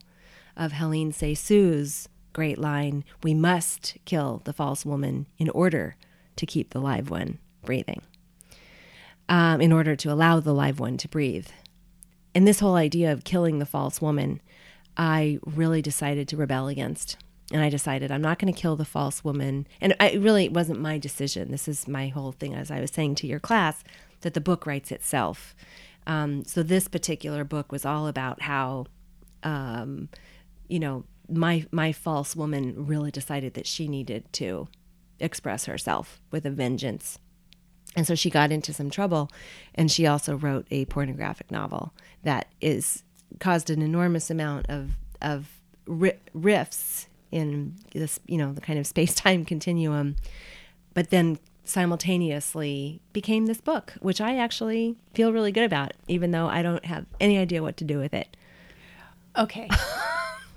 [0.57, 5.97] of Helene Cixous's great line: "We must kill the false woman in order
[6.37, 8.03] to keep the live one breathing."
[9.29, 11.49] Um, in order to allow the live one to breathe.
[12.33, 14.41] And this whole idea of killing the false woman,
[14.97, 17.17] I really decided to rebel against.
[17.53, 19.67] And I decided I'm not going to kill the false woman.
[19.81, 21.51] And I, it really wasn't my decision.
[21.51, 23.85] This is my whole thing, as I was saying to your class,
[24.23, 25.55] that the book writes itself.
[26.07, 28.87] Um, so this particular book was all about how,
[29.43, 30.09] um,
[30.69, 34.69] you know, my my false woman really decided that she needed to
[35.19, 37.19] express herself with a vengeance.
[37.97, 39.31] And so she got into some trouble,
[39.75, 43.03] and she also wrote a pornographic novel that is
[43.41, 49.15] caused an enormous amount of of rifts in this, you know, the kind of space
[49.15, 50.17] time continuum,
[50.95, 56.47] but then simultaneously became this book, which I actually feel really good about, even though
[56.47, 58.37] I don't have any idea what to do with it.
[59.37, 59.69] Okay.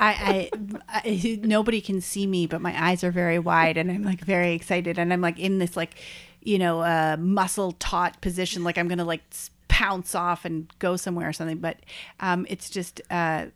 [0.01, 0.49] I,
[0.87, 4.21] I, I nobody can see me, but my eyes are very wide, and I'm like
[4.21, 5.95] very excited, and I'm like in this like,
[6.41, 9.23] you know, uh, muscle taut position, like I'm gonna like
[9.67, 11.57] pounce off and go somewhere or something.
[11.57, 11.79] But
[12.21, 13.47] um, it's just uh,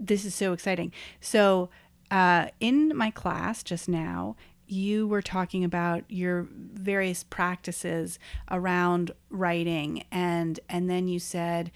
[0.00, 0.92] this is so exciting.
[1.20, 1.68] So
[2.10, 4.34] uh, in my class just now,
[4.66, 8.18] you were talking about your various practices
[8.50, 11.70] around writing, and and then you said.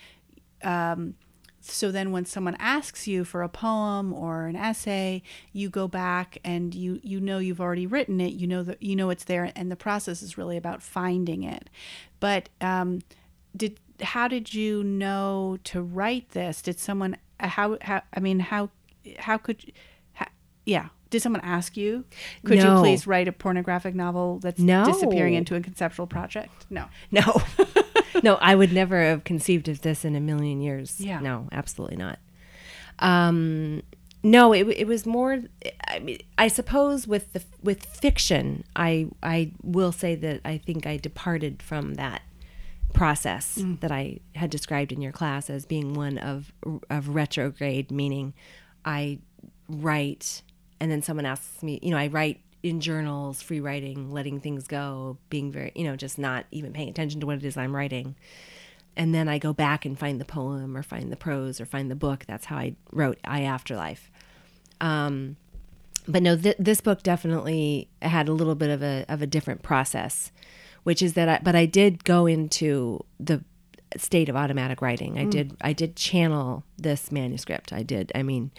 [0.63, 1.15] Um,
[1.67, 6.37] so then when someone asks you for a poem or an essay, you go back
[6.45, 8.35] and you you know you've already written it.
[8.35, 11.71] You know that you know it's there, and the process is really about finding it.
[12.21, 13.01] But um,
[13.57, 16.61] did how did you know to write this?
[16.63, 18.71] Did someone how how I mean how
[19.19, 19.73] how could
[20.13, 20.27] how,
[20.65, 22.05] yeah did someone ask you
[22.45, 22.77] could No.
[22.77, 24.85] you please write a pornographic novel that's No.
[24.85, 26.67] disappearing into a conceptual project?
[26.71, 26.87] No.
[27.13, 27.41] No.
[28.25, 31.01] no, I would never have conceived of this in a million years.
[31.01, 31.21] Yeah.
[31.21, 32.19] No, absolutely not.
[32.99, 33.83] Um,
[34.25, 35.39] no, it, it was more.
[35.87, 40.87] I mean, I suppose with the with fiction, I I will say that I think
[40.87, 42.23] I departed from that
[42.95, 46.53] process that I had described in your class as being one of
[46.89, 48.33] of retrograde, meaning
[48.85, 49.19] I
[49.69, 50.43] write
[50.81, 54.67] and then someone asks me, you know, I write in journals, free writing, letting things
[54.67, 57.75] go, being very, you know, just not even paying attention to what it is I'm
[57.75, 58.17] writing.
[58.97, 61.91] And then I go back and find the poem or find the prose or find
[61.91, 62.25] the book.
[62.27, 64.11] That's how I wrote I Afterlife.
[64.81, 65.37] Um,
[66.07, 69.63] but no, th- this book definitely had a little bit of a of a different
[69.63, 70.31] process,
[70.85, 71.29] which is that.
[71.29, 73.43] I, but I did go into the
[73.97, 75.19] state of automatic writing.
[75.19, 75.31] I hmm.
[75.31, 77.73] did I did channel this manuscript.
[77.73, 78.13] I did.
[78.15, 78.51] I mean,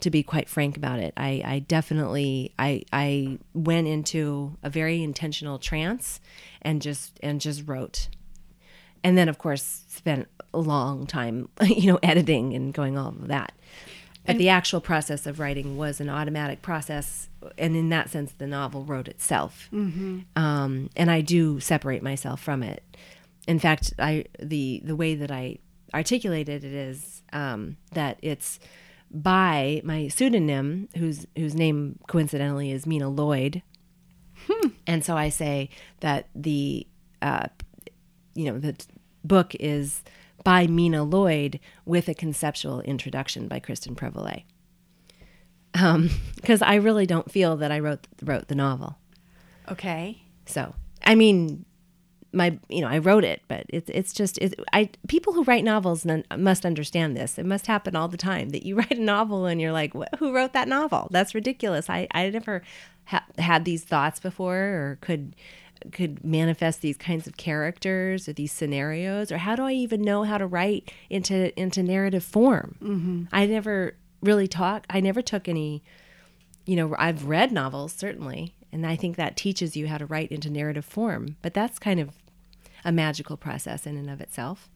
[0.00, 5.02] to be quite frank about it, I, I definitely I I went into a very
[5.02, 6.20] intentional trance
[6.62, 8.08] and just and just wrote
[9.06, 13.28] and then of course spent a long time you know editing and going all of
[13.28, 13.52] that
[14.26, 18.46] but the actual process of writing was an automatic process and in that sense the
[18.46, 19.68] novel wrote itself.
[19.72, 22.82] Um, and i do separate myself from it.
[23.46, 25.58] In fact i the the way that i
[25.94, 28.58] articulated it is um, that it's
[29.10, 33.62] by my pseudonym whose whose name coincidentally is mina lloyd.
[34.86, 35.70] And so i say
[36.00, 36.86] that the
[37.22, 37.48] uh,
[38.36, 38.76] you know, the
[39.24, 40.02] book is
[40.46, 44.44] by Mina Lloyd with a conceptual introduction by Kristin Prevallet.
[45.72, 48.96] Because um, I really don't feel that I wrote wrote the novel.
[49.68, 50.22] Okay.
[50.46, 50.72] So
[51.02, 51.64] I mean,
[52.32, 55.64] my you know I wrote it, but it's it's just it, I people who write
[55.64, 56.06] novels
[56.38, 57.38] must understand this.
[57.38, 60.32] It must happen all the time that you write a novel and you're like, who
[60.32, 61.08] wrote that novel?
[61.10, 61.90] That's ridiculous.
[61.90, 62.62] I I never
[63.06, 65.34] ha- had these thoughts before or could
[65.92, 70.24] could manifest these kinds of characters or these scenarios or how do I even know
[70.24, 72.76] how to write into into narrative form?
[72.82, 73.24] Mm-hmm.
[73.32, 74.86] I never really talk.
[74.90, 75.82] I never took any
[76.64, 80.32] you know, I've read novels certainly, and I think that teaches you how to write
[80.32, 81.36] into narrative form.
[81.40, 82.10] But that's kind of
[82.84, 84.68] a magical process in and of itself.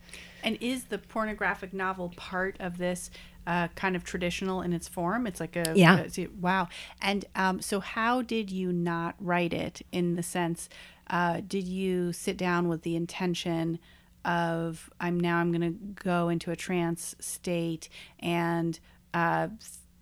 [0.45, 3.11] And is the pornographic novel part of this
[3.47, 5.26] uh, kind of traditional in its form?
[5.26, 6.07] It's like a Yeah.
[6.16, 6.68] a- wow.
[7.01, 9.82] And um, so, how did you not write it?
[9.93, 10.68] In the sense,
[11.09, 13.78] uh, did you sit down with the intention
[14.24, 17.88] of I'm now I'm going to go into a trance state
[18.18, 18.78] and
[19.14, 19.49] uh,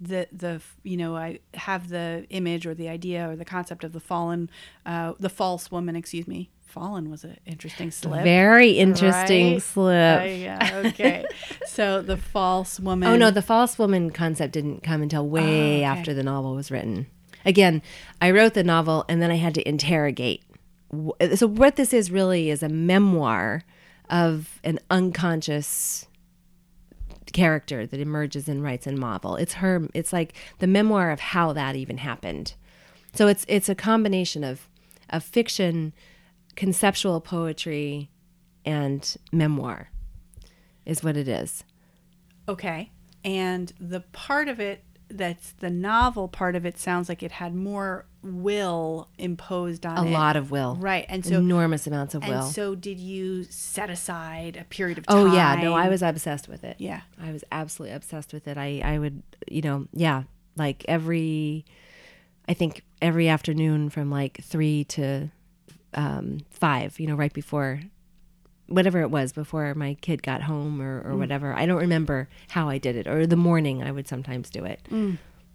[0.01, 3.93] the the you know I have the image or the idea or the concept of
[3.93, 4.51] the fallen,
[4.87, 5.97] uh, the false woman.
[5.97, 6.51] Excuse me.
[6.67, 8.25] Fallen was an interesting slip.
[8.25, 9.63] Very interesting Right?
[9.63, 10.21] slip.
[10.21, 11.25] Uh, yeah, okay.
[11.67, 13.09] so the false woman.
[13.09, 15.83] Oh no, the false woman concept didn't come until way okay.
[15.83, 17.07] after the novel was written.
[17.47, 17.81] Again,
[18.21, 20.43] I wrote the novel and then I had to interrogate.
[21.37, 23.63] So what this is really is a memoir
[24.11, 26.08] of an unconscious
[27.33, 29.37] character that emerges and writes in novel.
[29.37, 32.55] It's her it's like the memoir of how that even happened.
[33.15, 34.69] So it's it's a combination of
[35.11, 35.93] of fiction,
[36.57, 38.11] conceptual poetry
[38.65, 39.91] and memoir
[40.85, 41.65] is what it is.
[42.49, 42.91] Okay.
[43.25, 47.55] And the part of it that's the novel part of it sounds like it had
[47.55, 50.09] more will imposed on it.
[50.09, 50.13] A it.
[50.13, 50.77] lot of will.
[50.77, 51.07] Right.
[51.09, 52.43] And so enormous amounts of and will.
[52.43, 55.17] so did you set aside a period of time?
[55.17, 56.77] oh yeah, no, I was obsessed with it.
[56.79, 57.03] Yeah.
[57.21, 58.59] I was absolutely obsessed with it.
[58.59, 60.25] I I would, you know, yeah,
[60.57, 61.65] like every
[62.49, 65.31] I think every afternoon from like 3 to
[65.95, 67.81] um 5, you know, right before
[68.69, 71.53] whatever it was before my kid got home or, or whatever.
[71.55, 74.81] I don't remember how I did it or the morning I would sometimes do it.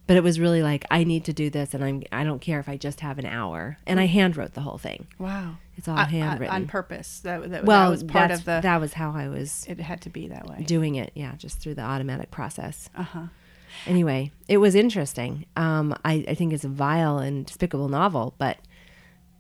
[0.06, 2.60] But it was really like I need to do this and I'm I don't care
[2.60, 3.78] if I just have an hour.
[3.88, 5.08] And I hand wrote the whole thing.
[5.18, 5.56] Wow.
[5.78, 6.54] It's all Uh, uh, handwritten.
[6.56, 7.20] on purpose.
[7.22, 10.02] That, that, well, that was part of the that was how I was it had
[10.02, 10.64] to be that way.
[10.64, 13.28] doing it yeah just through the automatic process Uh-huh.
[13.88, 18.58] anyway it was interesting um, I, I think it's a vile and despicable novel but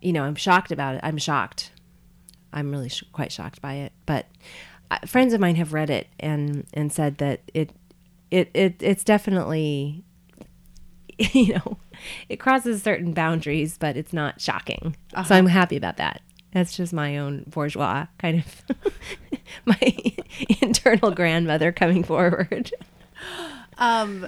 [0.01, 1.71] you know i'm shocked about it i'm shocked
[2.53, 4.27] i'm really sh- quite shocked by it but
[4.91, 7.71] uh, friends of mine have read it and and said that it
[8.31, 10.03] it, it it's definitely
[11.17, 11.77] you know
[12.29, 15.23] it crosses certain boundaries but it's not shocking Uh-huh.
[15.23, 18.77] so i'm happy about that that's just my own bourgeois kind of
[19.65, 19.95] my
[20.61, 22.71] internal grandmother coming forward.
[23.77, 24.27] Um,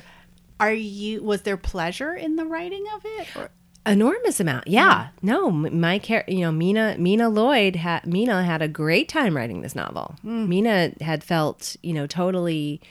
[0.60, 1.22] are you?
[1.22, 3.28] Was there pleasure in the writing of it?
[3.36, 3.52] Or?
[3.86, 8.68] Enormous amount yeah no my care you know mina mina lloyd had mina had a
[8.68, 12.82] great time writing this novel mina had felt you know totally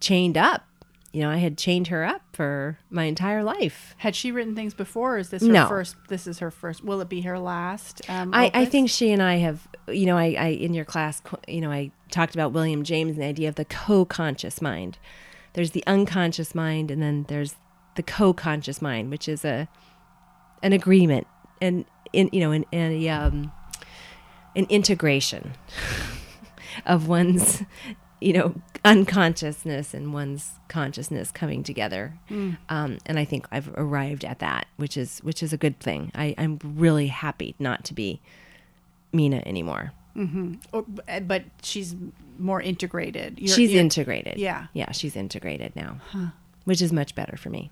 [0.00, 0.64] chained up
[1.12, 4.74] you know i had chained her up for my entire life Had she written things
[4.74, 5.14] before?
[5.14, 5.68] Or is this her No.
[5.68, 5.94] first?
[6.08, 6.82] This is her first.
[6.84, 8.02] Will it be her last?
[8.08, 11.22] Um, I, I think she and I have, you know, I, I in your class,
[11.46, 14.98] you know, I talked about William James and the idea of the co-conscious mind.
[15.52, 17.54] There's the unconscious mind, and then there's
[17.94, 19.68] the co-conscious mind, which is a
[20.64, 21.28] an agreement
[21.62, 23.52] and in you know an, a um,
[24.56, 25.52] an integration
[26.86, 27.62] of one's
[28.20, 28.54] you know
[28.84, 32.14] unconsciousness and one's consciousness coming together.
[32.68, 36.10] Um, and i think i've arrived at that which is which is a good thing.
[36.14, 38.20] I, i'm really happy not to be
[39.12, 39.92] mina anymore.
[40.72, 41.94] Or, uh, but she's
[42.38, 43.38] more integrated.
[43.38, 44.38] You're- she's you're- integrated.
[44.38, 44.66] Yeah.
[44.72, 45.98] yeah she's integrated now
[46.64, 47.70] which is much better for me.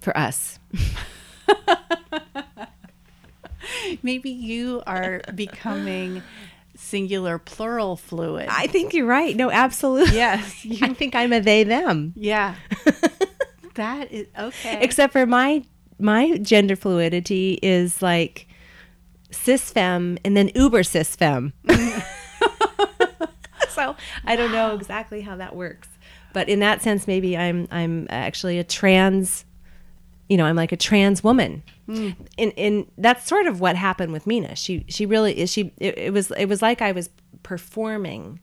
[0.00, 0.58] For us
[4.02, 6.22] Maybe you are becoming
[6.76, 8.46] singular plural fluid.
[8.48, 10.64] i think you're right no absolutely yes.
[10.82, 12.54] i think i'm a they them Yeah.
[13.74, 14.78] that is okay.
[14.80, 15.64] except for my
[15.98, 18.46] my gender fluidity is like
[19.32, 21.52] cis femme and then uber cis femme
[23.68, 25.88] so i don't know exactly how that works
[26.32, 29.44] but in that sense maybe i'm i'm actually a trans
[30.28, 32.14] you know i'm like a trans woman mm.
[32.36, 35.96] and and that's sort of what happened with mina she she really is she it,
[35.98, 37.10] it was it was like i was
[37.42, 38.40] performing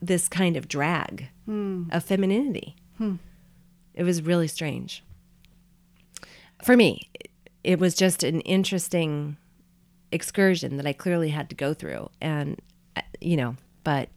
[0.00, 1.92] this kind of drag mm.
[1.94, 3.14] of femininity hmm.
[3.94, 5.02] it was really strange
[6.62, 7.10] for me,
[7.64, 9.36] it was just an interesting
[10.10, 12.10] excursion that I clearly had to go through.
[12.20, 12.60] And,
[12.96, 14.08] uh, you know, but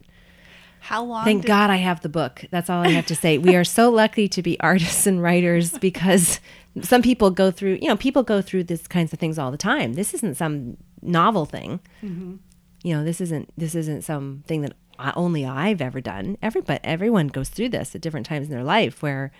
[0.80, 1.24] How long?
[1.24, 2.44] thank God I have the book.
[2.50, 3.38] That's all I have to say.
[3.38, 6.40] we are so lucky to be artists and writers because
[6.80, 9.58] some people go through, you know, people go through these kinds of things all the
[9.58, 9.92] time.
[9.94, 11.80] This isn't some novel thing.
[12.02, 12.36] Mm-hmm.
[12.82, 16.36] You know, this isn't this isn't something that I, only I've ever done.
[16.42, 19.30] Everybody, everyone goes through this at different times in their life where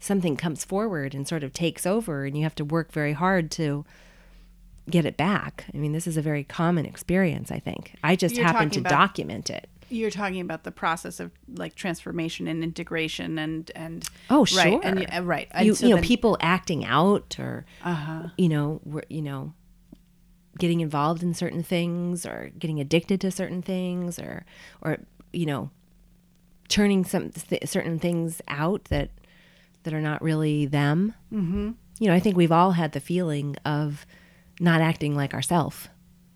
[0.00, 3.50] something comes forward and sort of takes over, and you have to work very hard
[3.52, 3.84] to
[4.90, 5.64] get it back.
[5.72, 7.50] I mean, this is a very common experience.
[7.52, 9.68] I think I just You're happen to about- document it.
[9.92, 14.80] You're talking about the process of like transformation and integration and and Oh, right sure.
[14.82, 18.28] and uh, right and you, so you know then- people acting out or Uh-huh.
[18.38, 19.52] you know were- you know
[20.58, 24.44] getting involved in certain things or getting addicted to certain things or
[24.82, 24.98] or
[25.32, 25.70] you know
[26.68, 29.10] turning some th- certain things out that
[29.82, 31.70] that are not really them mm-hmm.
[31.98, 34.06] you know i think we've all had the feeling of
[34.60, 35.88] not acting like ourselves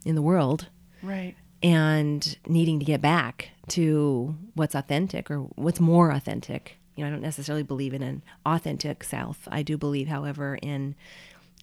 [0.05, 0.69] in the world
[1.03, 6.79] right and needing to get back to what's authentic or what's more authentic.
[6.95, 9.47] You know, I don't necessarily believe in an authentic self.
[9.51, 10.95] I do believe, however, in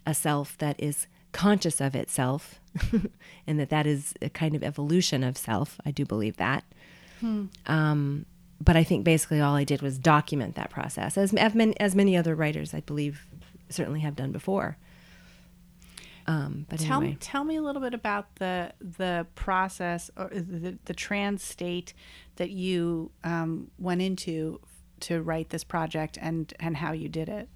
[0.06, 2.60] a self that is conscious of itself
[3.48, 5.80] and that that is a kind of evolution of self.
[5.86, 6.64] I do believe that.
[7.66, 8.26] Um,
[8.62, 11.96] but I think basically all I did was document that process, as, as, many, as
[11.96, 13.26] many other writers, I believe,
[13.70, 14.78] certainly have done before.
[16.26, 17.14] Um, but tell anyway.
[17.14, 21.94] me tell me a little bit about the the process or the, the trans state
[22.38, 24.62] that you um, went into
[25.02, 27.50] to write this project and and how you did it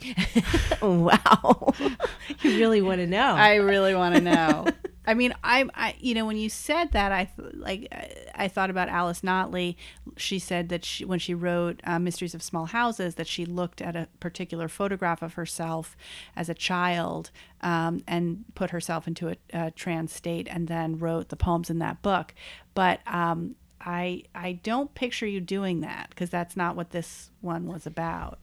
[0.82, 1.72] Wow.
[2.42, 3.34] you really want to know.
[3.34, 4.66] I really want to know.
[5.06, 8.70] I mean, I, I, you know, when you said that, I like, I, I thought
[8.70, 9.76] about Alice Notley.
[10.16, 13.82] She said that she, when she wrote uh, Mysteries of Small Houses, that she looked
[13.82, 15.96] at a particular photograph of herself
[16.34, 17.30] as a child
[17.60, 21.78] um, and put herself into a, a trans state, and then wrote the poems in
[21.80, 22.34] that book.
[22.74, 27.66] But um, I, I don't picture you doing that because that's not what this one
[27.66, 28.38] was about.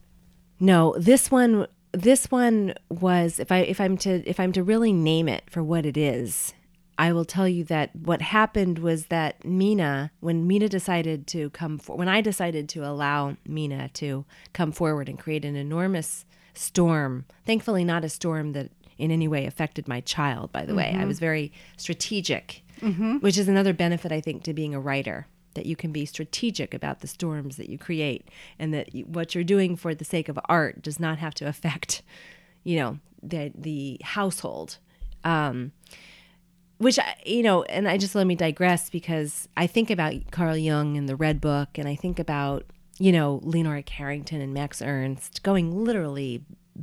[0.60, 4.92] no, this one this one was if I if I'm to if I'm to really
[4.92, 6.54] name it for what it is,
[6.98, 11.78] I will tell you that what happened was that Mina, when Mina decided to come
[11.78, 16.24] for, when I decided to allow Mina to come forward and create an enormous
[16.54, 20.90] storm, thankfully not a storm that in any way affected my child, by the way.
[20.90, 21.08] I mm-hmm.
[21.08, 23.16] was very strategic, mm-hmm.
[23.16, 25.26] which is another benefit, I think, to being a writer.
[25.54, 28.28] That you can be strategic about the storms that you create,
[28.58, 31.46] and that you, what you're doing for the sake of art does not have to
[31.52, 32.02] affect,
[32.64, 34.78] you know, the the household.
[35.24, 35.72] Um,
[36.78, 40.56] which I- you know and i just let me digress because i think about carl
[40.56, 42.64] jung and the red book and i think about
[42.98, 46.42] you know leonora carrington and max ernst going literally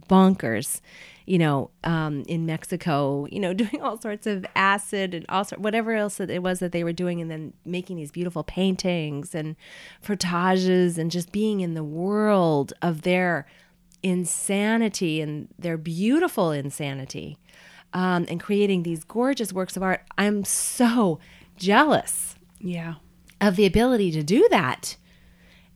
[0.10, 0.82] bonkers,
[1.26, 5.62] you know, um, in Mexico, you know, doing all sorts of acid and all sort,
[5.62, 9.34] whatever else that it was that they were doing, and then making these beautiful paintings
[9.36, 9.56] and
[10.04, 13.46] frottages and just being in the world of their
[14.02, 17.38] insanity and their beautiful insanity
[17.94, 20.04] um, and creating these gorgeous works of art.
[20.18, 21.20] I'm so
[21.58, 22.96] jealous Yeah.
[23.42, 24.96] of the ability to do that.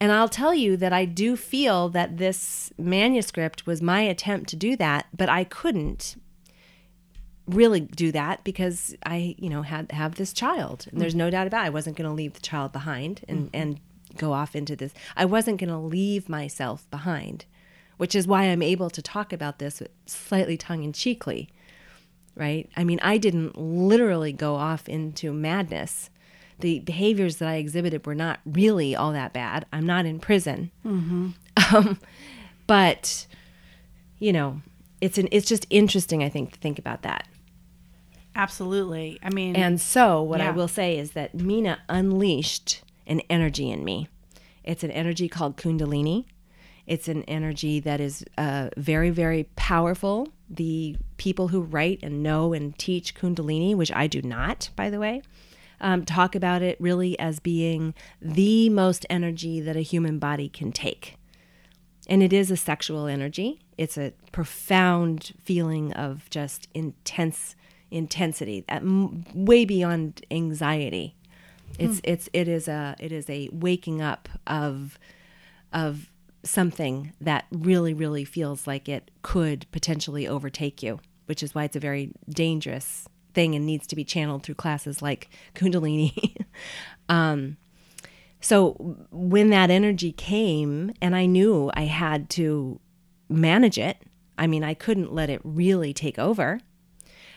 [0.04, 4.58] And I'll tell you that I do feel that this manuscript was my attempt to
[4.58, 6.22] do that, but I couldn't
[7.48, 10.88] really do that because I, you know, had have this child.
[10.92, 11.68] And there's no doubt about it.
[11.68, 13.56] I wasn't going to leave the child behind and mm-hmm.
[13.56, 13.80] and
[14.18, 14.94] go off into this.
[15.16, 17.46] I wasn't going to leave myself behind,
[17.96, 21.48] which is why I'm able to talk about this slightly tongue in cheekly.
[22.36, 22.70] Right?
[22.76, 26.10] I mean, I didn't literally go off into madness
[26.64, 29.66] the behaviors that I exhibited were not really all that bad.
[29.74, 32.00] I'm not in prison, um,
[32.68, 33.28] but
[34.18, 34.62] you know,
[35.02, 36.24] it's an it's just interesting.
[36.24, 37.28] I think to think about that.
[38.36, 39.20] Absolutely.
[39.22, 43.84] I mean, And so, what I will say is that Mina unleashed an energy in
[43.84, 44.08] me.
[44.64, 46.26] It's an energy called Kundalini.
[46.88, 50.30] It's an energy that is uh, very, very powerful.
[50.50, 55.00] The people who write and know and teach Kundalini, which I do not, by the
[55.00, 55.22] way,
[55.84, 60.72] um, talk about it really as being the most energy that a human body can
[60.72, 61.18] take.
[62.08, 63.62] And it is a sexual energy.
[63.78, 67.56] It's a profound feeling of just intense
[67.92, 71.16] intensity, at m- way beyond anxiety.
[71.80, 75.00] It's it's it is a it is a waking up of
[75.72, 76.12] of
[76.44, 81.76] something that really really feels like it could potentially overtake you, which is why it's
[81.76, 86.36] a very dangerous thing and needs to be channeled through classes like Kundalini.
[87.10, 87.58] um,
[88.40, 92.80] so when that energy came and I knew I had to
[93.30, 93.98] manage it,
[94.38, 96.60] I mean, I couldn't let it really take over.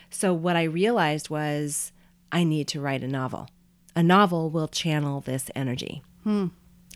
[0.09, 1.91] So what I realized was
[2.31, 3.47] I need to write a novel.
[3.95, 6.03] A novel will channel this energy.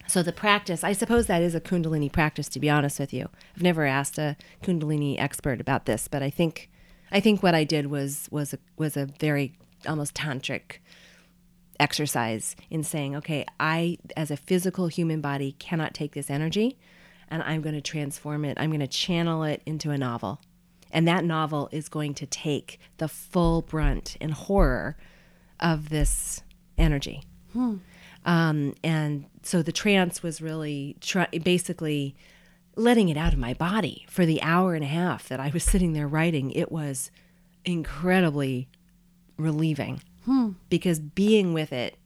[0.08, 3.30] So the practice, I suppose that is a Kundalini practice to be honest with you.
[3.56, 6.70] I've never asked a Kundalini expert about this, but I think
[7.12, 9.54] I think what I did was was a, was a very
[9.88, 10.78] almost tantric
[11.80, 16.78] exercise in saying, okay, I, as a physical human body, cannot take this energy
[17.28, 18.58] and I'm going to transform it.
[18.60, 20.40] I'm going to channel it into a novel.
[20.92, 24.98] And that novel is going to take the full brunt and horror
[25.60, 26.44] of this
[26.78, 27.24] energy.
[28.26, 32.16] Um, and so the trance was really try- basically
[32.76, 35.64] letting it out of my body for the hour and a half that I was
[35.64, 36.52] sitting there writing.
[36.52, 37.12] It was
[37.66, 38.68] incredibly
[39.38, 40.02] relieving
[40.70, 41.98] because being with it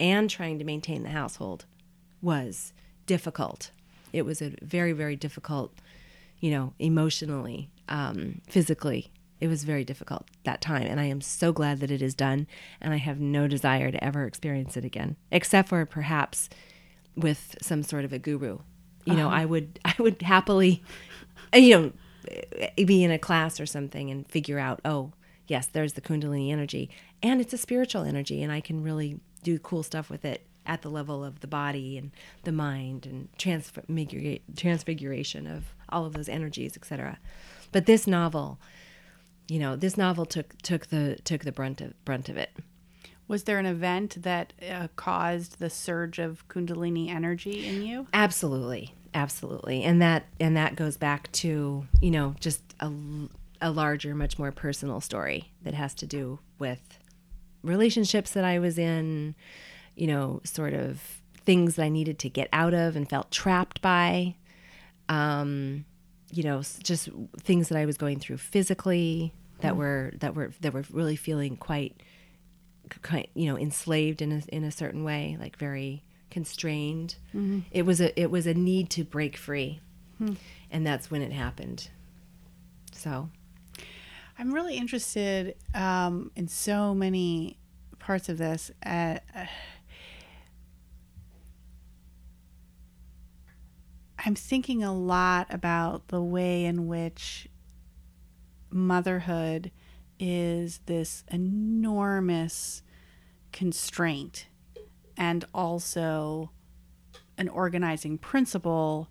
[0.00, 1.64] and trying to maintain the household
[2.20, 2.72] was
[3.06, 3.70] difficult.
[4.12, 5.72] It was a very, very difficult,
[6.40, 9.10] you know, emotionally, um, physically.
[9.40, 10.82] It was very difficult that time.
[10.82, 12.46] And I am so glad that it is done.
[12.80, 16.48] And I have no desire to ever experience it again, except for perhaps
[17.16, 18.58] with some sort of a guru.
[19.04, 19.36] You know, uh-huh.
[19.36, 20.82] I would, I would happily,
[21.54, 21.92] uh, you know,
[22.62, 25.12] uh, be in a class or something and figure out, oh,
[25.46, 26.90] yes, there's the Kundalini energy,
[27.22, 30.82] and it's a spiritual energy, and I can really do cool stuff with it at
[30.82, 32.12] the level of the body and
[32.44, 37.18] the mind and transfigura- transfiguration of all of those energies, etc.
[37.72, 38.60] But this novel,
[39.48, 42.50] you know, this novel took took the took the brunt of brunt of it.
[43.32, 48.06] Was there an event that uh, caused the surge of Kundalini energy in you?
[48.12, 52.92] Absolutely, absolutely, and that and that goes back to you know just a,
[53.62, 56.98] a larger, much more personal story that has to do with
[57.62, 59.34] relationships that I was in,
[59.96, 61.00] you know, sort of
[61.38, 64.34] things that I needed to get out of and felt trapped by,
[65.08, 65.86] um,
[66.30, 67.08] you know, just
[67.40, 71.56] things that I was going through physically that were that were that were really feeling
[71.56, 72.02] quite
[73.00, 77.16] kind you know enslaved in a in a certain way like very constrained.
[77.70, 79.80] It was a it was a need to break free.
[80.70, 81.88] And that's when it happened.
[82.92, 83.30] So.
[84.38, 87.58] I'm really interested um, in so many
[87.98, 88.70] parts of this.
[88.84, 89.46] Uh, uh,
[94.24, 97.48] I'm thinking a lot about the way in which
[98.70, 99.70] motherhood
[100.24, 102.84] is this enormous
[103.50, 104.46] constraint
[105.16, 106.52] and also
[107.36, 109.08] an organizing principle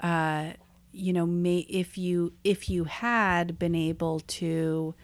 [0.00, 0.52] uh,
[0.92, 4.94] you know may if you if you had been able to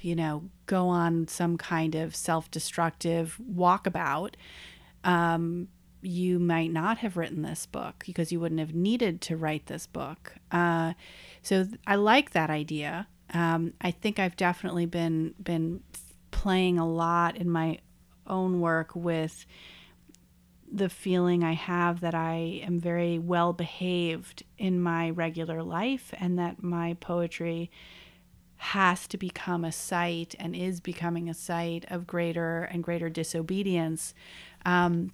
[0.00, 4.34] you know go on some kind of self-destructive walkabout
[5.02, 5.66] um
[6.02, 9.88] you might not have written this book because you wouldn't have needed to write this
[9.88, 10.34] book.
[10.52, 10.92] Uh,
[11.42, 13.08] so th- I like that idea.
[13.34, 15.82] Um, I think I've definitely been been
[16.30, 17.78] playing a lot in my
[18.26, 19.46] own work with
[20.70, 26.38] the feeling I have that I am very well behaved in my regular life and
[26.38, 27.70] that my poetry
[28.58, 34.14] has to become a site and is becoming a site of greater and greater disobedience.
[34.66, 35.12] Um,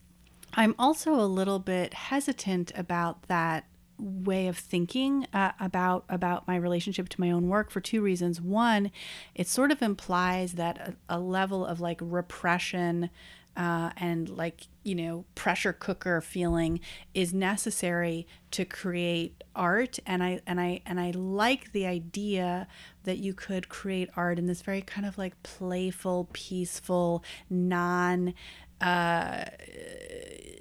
[0.55, 3.65] I'm also a little bit hesitant about that
[3.99, 8.41] way of thinking uh, about about my relationship to my own work for two reasons.
[8.41, 8.91] One,
[9.35, 13.11] it sort of implies that a, a level of like repression
[13.57, 16.81] uh, and like you know pressure cooker feeling
[17.15, 22.67] is necessary to create art and i and i and i like the idea
[23.05, 28.35] that you could create art in this very kind of like playful peaceful non
[28.85, 29.45] uh,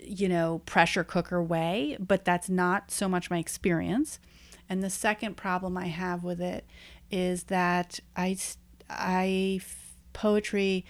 [0.02, 4.20] you know pressure cooker way but that's not so much my experience.
[4.70, 6.66] And the second problem i have with it
[7.12, 8.36] is that i
[8.90, 9.60] i
[10.14, 10.86] poetry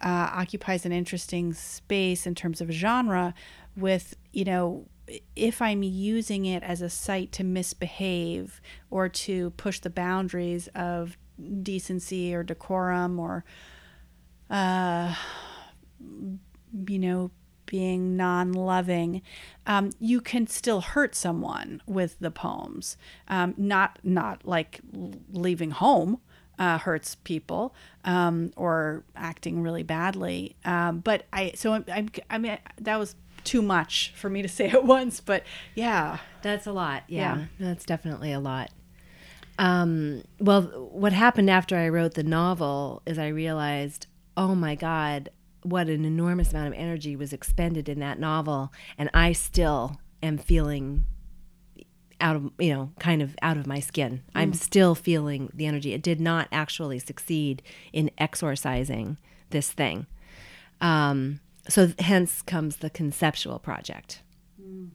[0.00, 3.34] uh, occupies an interesting space in terms of genre
[3.76, 4.86] with you know
[5.34, 8.60] if i'm using it as a site to misbehave
[8.90, 11.16] or to push the boundaries of
[11.62, 13.44] decency or decorum or
[14.50, 15.14] uh,
[16.88, 17.30] you know
[17.66, 19.20] being non-loving
[19.66, 22.96] um, you can still hurt someone with the poems
[23.28, 24.80] um, not not like
[25.30, 26.18] leaving home
[26.58, 30.56] uh, hurts people um, or acting really badly.
[30.64, 33.14] Um, but I, so I'm, I'm, I mean, that was
[33.44, 35.44] too much for me to say at once, but
[35.74, 36.18] yeah.
[36.42, 37.04] That's a lot.
[37.08, 37.38] Yeah.
[37.38, 37.44] yeah.
[37.58, 38.70] That's definitely a lot.
[39.58, 40.62] Um, well,
[40.92, 44.06] what happened after I wrote the novel is I realized,
[44.36, 45.30] oh my God,
[45.62, 48.72] what an enormous amount of energy was expended in that novel.
[48.96, 51.04] And I still am feeling
[52.20, 54.22] out of you know kind of out of my skin mm.
[54.34, 59.16] i'm still feeling the energy it did not actually succeed in exorcising
[59.50, 60.06] this thing
[60.80, 64.22] um, so hence comes the conceptual project
[64.60, 64.88] mm.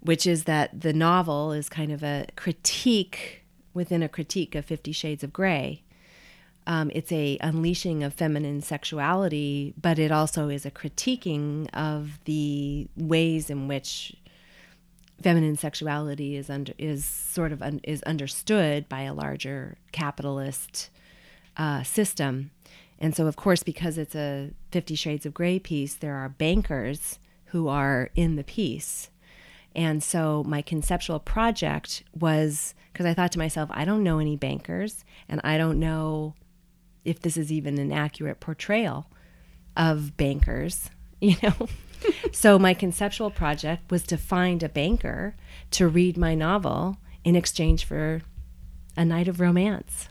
[0.00, 3.44] which is that the novel is kind of a critique
[3.74, 5.83] within a critique of 50 shades of gray
[6.66, 12.88] um, it's a unleashing of feminine sexuality but it also is a critiquing of the
[12.96, 14.16] ways in which
[15.22, 20.90] feminine sexuality is under is sort of un, is understood by a larger capitalist
[21.56, 22.50] uh, system,
[22.98, 27.18] and so of course because it's a Fifty Shades of Grey piece, there are bankers
[27.46, 29.10] who are in the piece,
[29.74, 34.36] and so my conceptual project was because I thought to myself, I don't know any
[34.36, 36.34] bankers, and I don't know
[37.04, 39.06] if this is even an accurate portrayal
[39.76, 40.90] of bankers,
[41.20, 41.68] you know
[42.32, 45.34] so my conceptual project was to find a banker
[45.72, 48.22] to read my novel in exchange for
[48.96, 50.08] a night of romance.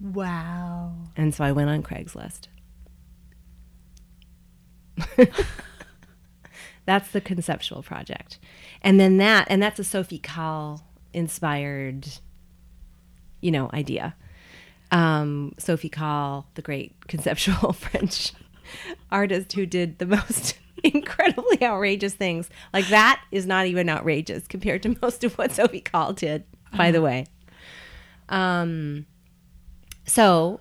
[0.00, 0.94] Wow.
[1.16, 2.48] And so I went on Craigslist.
[6.86, 8.38] that's the conceptual project.
[8.82, 10.82] And then that and that's a Sophie Calle
[11.12, 12.08] inspired
[13.40, 14.16] you know idea.
[14.90, 18.32] Um, Sophie Calle, the great conceptual French
[19.10, 22.48] artist who did the most incredibly outrageous things.
[22.72, 26.44] Like that is not even outrageous compared to most of what Sophie Calle did,
[26.76, 27.04] by the uh-huh.
[27.04, 27.26] way.
[28.28, 29.06] Um,
[30.04, 30.60] so,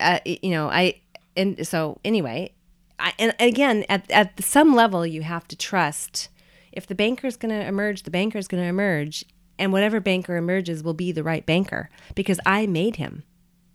[0.00, 1.00] uh, you know, I,
[1.36, 2.52] and so anyway,
[2.98, 6.28] I, and again, at, at some level, you have to trust
[6.72, 9.24] if the banker is going to emerge, the banker is going to emerge,
[9.58, 13.24] and whatever banker emerges will be the right banker because I made him.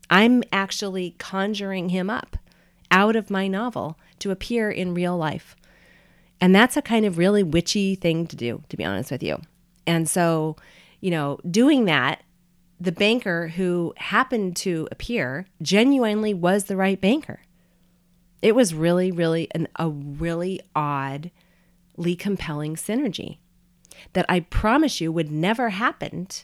[0.10, 2.38] I'm actually conjuring him up
[2.92, 5.56] out of my novel to appear in real life.
[6.40, 9.40] And that's a kind of really witchy thing to do, to be honest with you.
[9.88, 10.58] And so,
[11.00, 12.24] you know, doing that,
[12.80, 17.42] the banker who happened to appear genuinely was the right banker.
[18.42, 21.32] It was really, really an, a really oddly
[22.18, 23.38] compelling synergy
[24.14, 26.44] that I promise you would never happened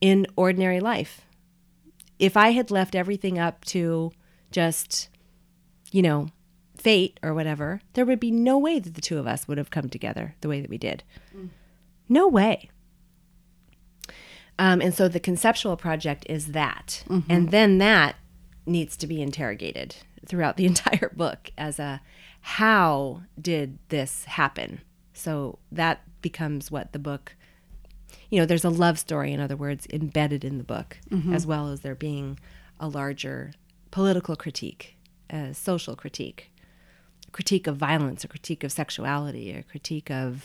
[0.00, 1.22] in ordinary life.
[2.18, 4.12] If I had left everything up to
[4.50, 5.08] just,
[5.90, 6.28] you know,
[6.76, 9.70] fate or whatever, there would be no way that the two of us would have
[9.70, 11.02] come together the way that we did.
[11.36, 11.50] Mm.
[12.08, 12.70] No way.
[14.58, 17.04] Um, and so the conceptual project is that.
[17.08, 17.30] Mm-hmm.
[17.30, 18.16] And then that
[18.66, 19.96] needs to be interrogated
[20.26, 22.00] throughout the entire book as a
[22.40, 24.80] how did this happen?
[25.12, 27.36] So that becomes what the book,
[28.30, 31.32] you know, there's a love story, in other words, embedded in the book, mm-hmm.
[31.32, 32.38] as well as there being
[32.80, 33.52] a larger
[33.90, 34.96] political critique,
[35.30, 36.50] a social critique
[37.32, 40.44] critique of violence, a critique of sexuality, a critique of,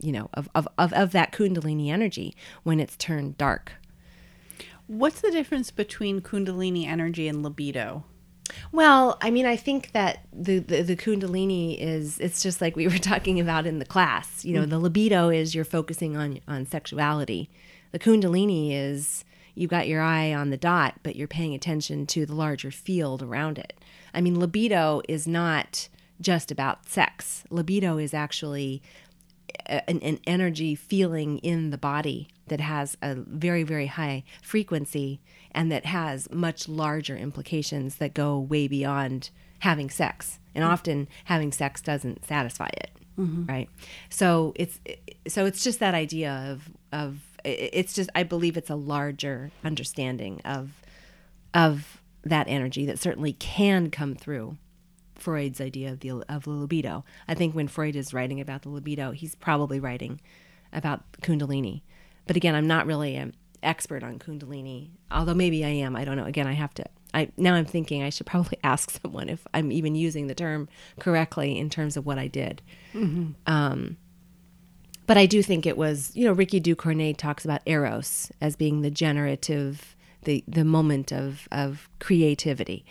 [0.00, 3.72] you know, of, of, of, of that Kundalini energy when it's turned dark.
[4.86, 8.04] What's the difference between Kundalini energy and libido?
[8.72, 12.86] Well, I mean, I think that the, the, the Kundalini is it's just like we
[12.88, 14.44] were talking about in the class.
[14.44, 14.70] You know, mm-hmm.
[14.70, 17.50] the libido is you're focusing on on sexuality.
[17.92, 19.24] The Kundalini is
[19.54, 23.22] you've got your eye on the dot, but you're paying attention to the larger field
[23.22, 23.74] around it.
[24.12, 25.88] I mean, libido is not
[26.20, 27.44] just about sex.
[27.50, 28.82] Libido is actually
[29.66, 35.20] an, an energy feeling in the body that has a very very high frequency
[35.52, 39.30] and that has much larger implications that go way beyond
[39.60, 40.38] having sex.
[40.54, 40.72] And mm-hmm.
[40.72, 43.46] often having sex doesn't satisfy it, mm-hmm.
[43.46, 43.68] right?
[44.10, 44.78] So it's
[45.26, 50.40] so it's just that idea of of it's just I believe it's a larger understanding
[50.44, 50.82] of
[51.52, 54.56] of that energy that certainly can come through
[55.14, 57.04] Freud's idea of the of the libido.
[57.28, 60.20] I think when Freud is writing about the libido, he's probably writing
[60.72, 61.82] about Kundalini.
[62.26, 65.96] But again, I'm not really an expert on Kundalini, although maybe I am.
[65.96, 66.24] I don't know.
[66.24, 66.84] Again, I have to.
[67.12, 70.68] I now I'm thinking I should probably ask someone if I'm even using the term
[70.98, 72.62] correctly in terms of what I did.
[72.92, 73.32] Mm-hmm.
[73.46, 73.96] Um,
[75.06, 78.80] but I do think it was, you know, Rikki Ducornet talks about eros as being
[78.82, 82.84] the generative, the the moment of of creativity,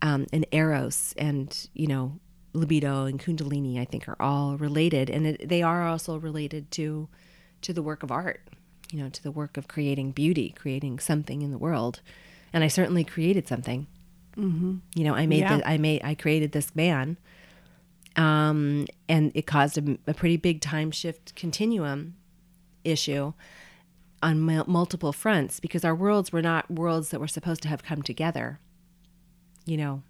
[0.00, 2.18] um, and eros and you know
[2.54, 7.08] libido and kundalini I think are all related, and it, they are also related to
[7.62, 8.48] to the work of art,
[8.92, 12.00] you know, to the work of creating beauty, creating something in the world,
[12.52, 13.86] and I certainly created something.
[14.36, 14.76] Mm-hmm.
[14.94, 15.58] You know, I made yeah.
[15.58, 17.16] the, I made I created this man
[18.16, 22.14] um, and it caused a, a, pretty big time shift continuum
[22.84, 23.32] issue
[24.22, 27.82] on m- multiple fronts because our worlds were not worlds that were supposed to have
[27.82, 28.60] come together,
[29.64, 30.02] you know,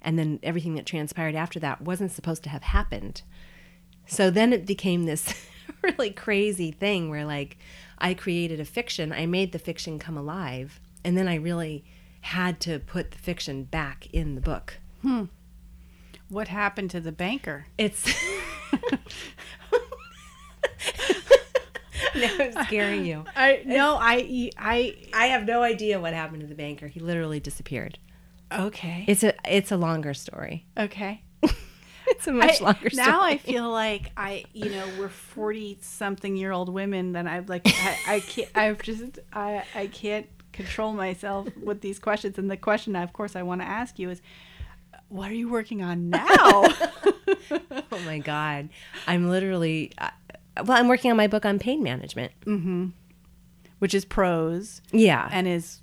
[0.00, 3.22] and then everything that transpired after that wasn't supposed to have happened.
[4.06, 5.46] So then it became this
[5.82, 7.58] really crazy thing where, like,
[8.00, 11.84] I created a fiction, I made the fiction come alive, and then I really
[12.22, 14.78] had to put the fiction back in the book.
[15.02, 15.24] Hmm.
[16.28, 17.66] What happened to the banker?
[17.76, 18.06] It's.
[22.14, 23.24] no, I'm scaring you.
[23.34, 26.86] I no, I I I have no idea what happened to the banker.
[26.86, 27.98] He literally disappeared.
[28.52, 29.04] Okay.
[29.08, 30.66] It's a it's a longer story.
[30.78, 31.22] Okay.
[32.20, 33.06] It's a much I, longer story.
[33.06, 37.48] Now I feel like I, you know, we're forty something year old women that I've
[37.48, 42.36] like I, I can't I've just I I can't control myself with these questions.
[42.36, 44.20] And the question, of course, I want to ask you is,
[45.08, 46.26] what are you working on now?
[47.50, 48.68] oh my God.
[49.06, 50.10] I'm literally, uh,
[50.64, 52.32] well, I'm working on my book on pain management.
[52.44, 52.88] Mm-hmm.
[53.78, 54.82] Which is prose.
[54.92, 55.28] Yeah.
[55.32, 55.80] And is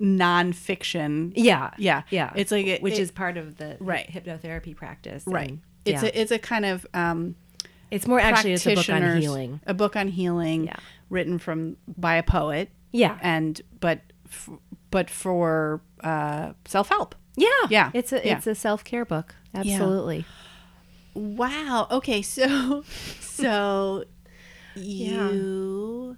[0.00, 1.32] nonfiction.
[1.36, 1.70] Yeah.
[1.78, 2.02] Yeah.
[2.10, 2.32] Yeah.
[2.34, 4.08] It's like, it, which it, is part of the right.
[4.08, 5.24] hypnotherapy practice.
[5.26, 5.50] Right.
[5.50, 6.08] And, it's yeah.
[6.08, 7.36] a, it's a kind of, um,
[7.90, 9.60] it's more actually it's a book on healing.
[9.66, 10.76] A book on healing yeah.
[11.10, 12.70] written from, by a poet.
[12.92, 13.18] Yeah.
[13.20, 14.50] And, but, f-
[14.90, 17.14] but for, uh, self-help.
[17.36, 17.48] Yeah.
[17.70, 17.90] Yeah.
[17.94, 18.36] It's a yeah.
[18.36, 19.34] it's a self-care book.
[19.54, 20.26] Absolutely.
[21.14, 21.22] Yeah.
[21.22, 21.86] Wow.
[21.90, 22.84] Okay, so
[23.20, 24.04] so
[24.74, 26.16] you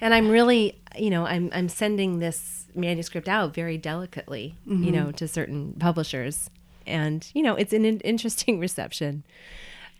[0.00, 4.84] and I'm really, you know, I'm I'm sending this manuscript out very delicately, mm-hmm.
[4.84, 6.50] you know, to certain publishers,
[6.86, 9.24] and you know, it's an interesting reception.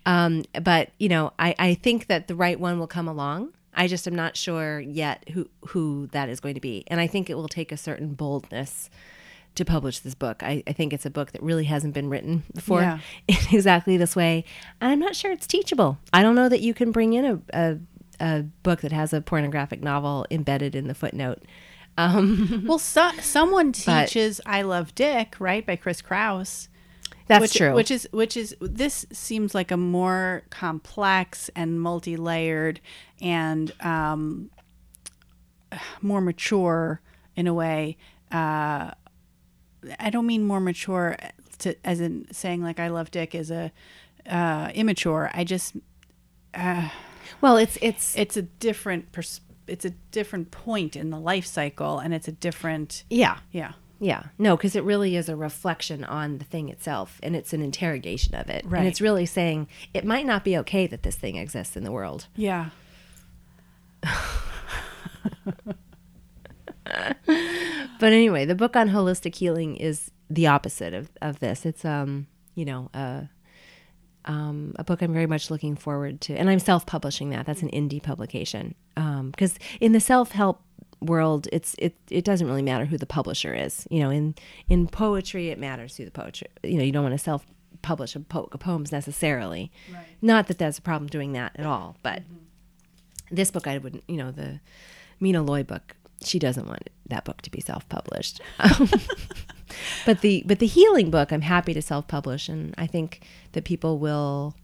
[0.06, 3.52] Um, but you know, I I think that the right one will come along.
[3.74, 7.06] I just am not sure yet who who that is going to be, and I
[7.06, 8.90] think it will take a certain boldness
[9.58, 10.42] to publish this book.
[10.42, 12.98] I, I, think it's a book that really hasn't been written before yeah.
[13.28, 14.44] in exactly this way.
[14.80, 15.98] And I'm not sure it's teachable.
[16.12, 17.78] I don't know that you can bring in a, a,
[18.20, 21.42] a book that has a pornographic novel embedded in the footnote.
[21.96, 26.68] Um, well, so, someone teaches but, "I Love Dick" right by Chris Kraus.
[27.26, 27.74] That's which, true.
[27.74, 32.80] Which is which is this seems like a more complex and multi-layered
[33.20, 34.50] and um,
[36.00, 37.02] more mature
[37.36, 37.96] in a way
[38.32, 38.90] uh,
[39.98, 41.16] I don't mean more mature
[41.58, 43.72] to as in saying like I love Dick is a
[44.28, 45.30] uh, immature.
[45.32, 45.76] I just
[46.54, 46.88] uh,
[47.40, 51.98] well, it's it's it's a different pers- it's a different point in the life cycle,
[51.98, 56.38] and it's a different yeah yeah yeah no because it really is a reflection on
[56.38, 58.80] the thing itself, and it's an interrogation of it, right?
[58.80, 61.92] And it's really saying it might not be okay that this thing exists in the
[61.92, 62.26] world.
[62.36, 62.70] Yeah.
[68.00, 71.66] but anyway, the book on holistic healing is the opposite of, of this.
[71.66, 73.22] It's um, you know, uh,
[74.24, 77.46] um, a book I'm very much looking forward to, and I'm self-publishing that.
[77.46, 80.60] That's an indie publication because um, in the self-help
[81.00, 83.86] world, it's it it doesn't really matter who the publisher is.
[83.90, 84.34] You know, in
[84.68, 86.48] in poetry, it matters who the poetry.
[86.62, 87.46] You know, you don't want to self
[87.82, 89.70] publish a book of poems necessarily.
[89.92, 90.04] Right.
[90.20, 92.22] Not that that's a problem doing that at all, but
[93.30, 94.04] this book I wouldn't.
[94.08, 94.60] You know, the
[95.20, 95.94] Mina Loy book.
[96.20, 98.40] She doesn't want that book to be self-published.
[100.06, 103.98] but the but the healing book, I'm happy to self-publish, and I think that people
[103.98, 104.54] will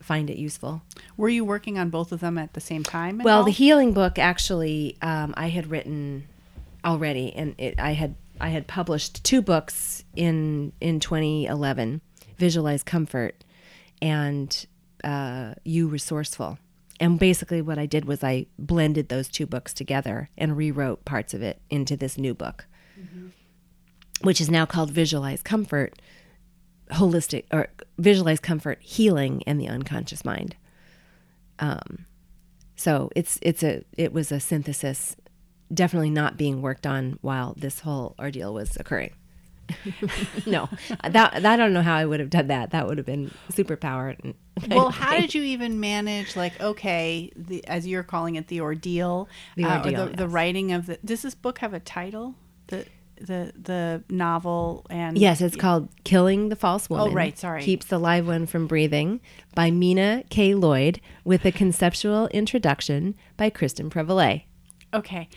[0.00, 0.82] find it useful.
[1.16, 3.18] Were you working on both of them at the same time?
[3.18, 3.44] Well, all?
[3.44, 6.26] the healing book actually, um, I had written
[6.84, 12.00] already, and it, I had I had published two books in in 2011,
[12.38, 13.44] Visualize Comfort,
[14.00, 14.66] and
[15.04, 16.58] uh, You Resourceful.
[17.00, 21.32] And basically, what I did was I blended those two books together and rewrote parts
[21.32, 22.66] of it into this new book,
[24.22, 26.00] which is now called Visualize Comfort,
[26.90, 30.56] holistic or Visualize Comfort, healing, and the unconscious mind.
[31.58, 32.06] Um,
[32.76, 35.16] so it's it's a it was a synthesis,
[35.72, 39.12] definitely not being worked on while this whole ordeal was occurring.
[40.46, 40.68] no,
[41.02, 42.70] that, that I don't know how I would have done that.
[42.70, 44.34] That would have been superpower.
[44.68, 49.28] well, how did you even manage, like, okay, the, as you're calling it, the ordeal,
[49.56, 50.32] The uh, or ordeal, the, the yes.
[50.32, 50.98] writing of the?
[51.04, 52.34] Does this book have a title?
[52.68, 52.86] The
[53.20, 57.62] the the novel and Yes, it's called "Killing the False oh, Woman." Oh, right, sorry.
[57.62, 59.20] Keeps the live one from breathing
[59.54, 60.54] by Mina K.
[60.54, 64.42] Lloyd, with a conceptual introduction by Kristin Prevallet.
[64.94, 65.28] Okay.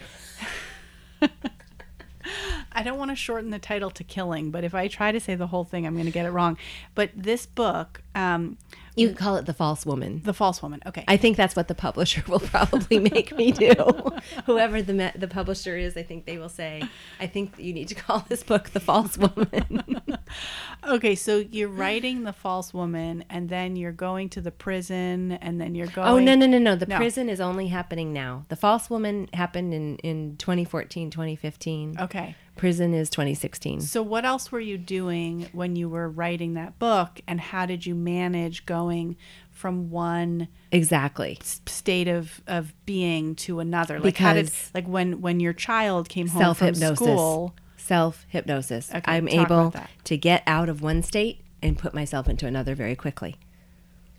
[2.74, 5.36] I don't want to shorten the title to killing, but if I try to say
[5.36, 6.58] the whole thing, I'm going to get it wrong.
[6.96, 8.58] But this book, um,
[8.96, 10.82] You could call it "The False Woman." The False Woman.
[10.86, 11.04] Okay.
[11.08, 13.74] I think that's what the publisher will probably make me do.
[14.46, 16.82] Whoever the the publisher is, I think they will say,
[17.20, 20.02] "I think you need to call this book The False Woman."
[20.88, 25.60] okay, so you're writing The False Woman, and then you're going to the prison, and
[25.60, 26.08] then you're going.
[26.08, 26.76] oh no no no no!
[26.76, 26.98] The No.
[26.98, 28.46] prison is only happening now.
[28.50, 31.98] The False Woman happened in in 2014 2015.
[32.00, 32.36] Okay.
[32.56, 33.82] Prison is 2016.
[33.82, 37.86] So, what else were you doing when you were writing that book, and how did
[37.86, 39.16] you manage going
[39.50, 41.40] from one Exactly.
[41.42, 44.00] state of, of being to another?
[44.00, 47.56] Like, how did like when when your child came home from school?
[47.78, 48.90] Self hypnosis.
[48.94, 49.74] Okay, I'm able
[50.04, 53.38] to get out of one state and put myself into another very quickly.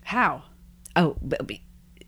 [0.04, 0.42] How?
[0.96, 1.16] Oh,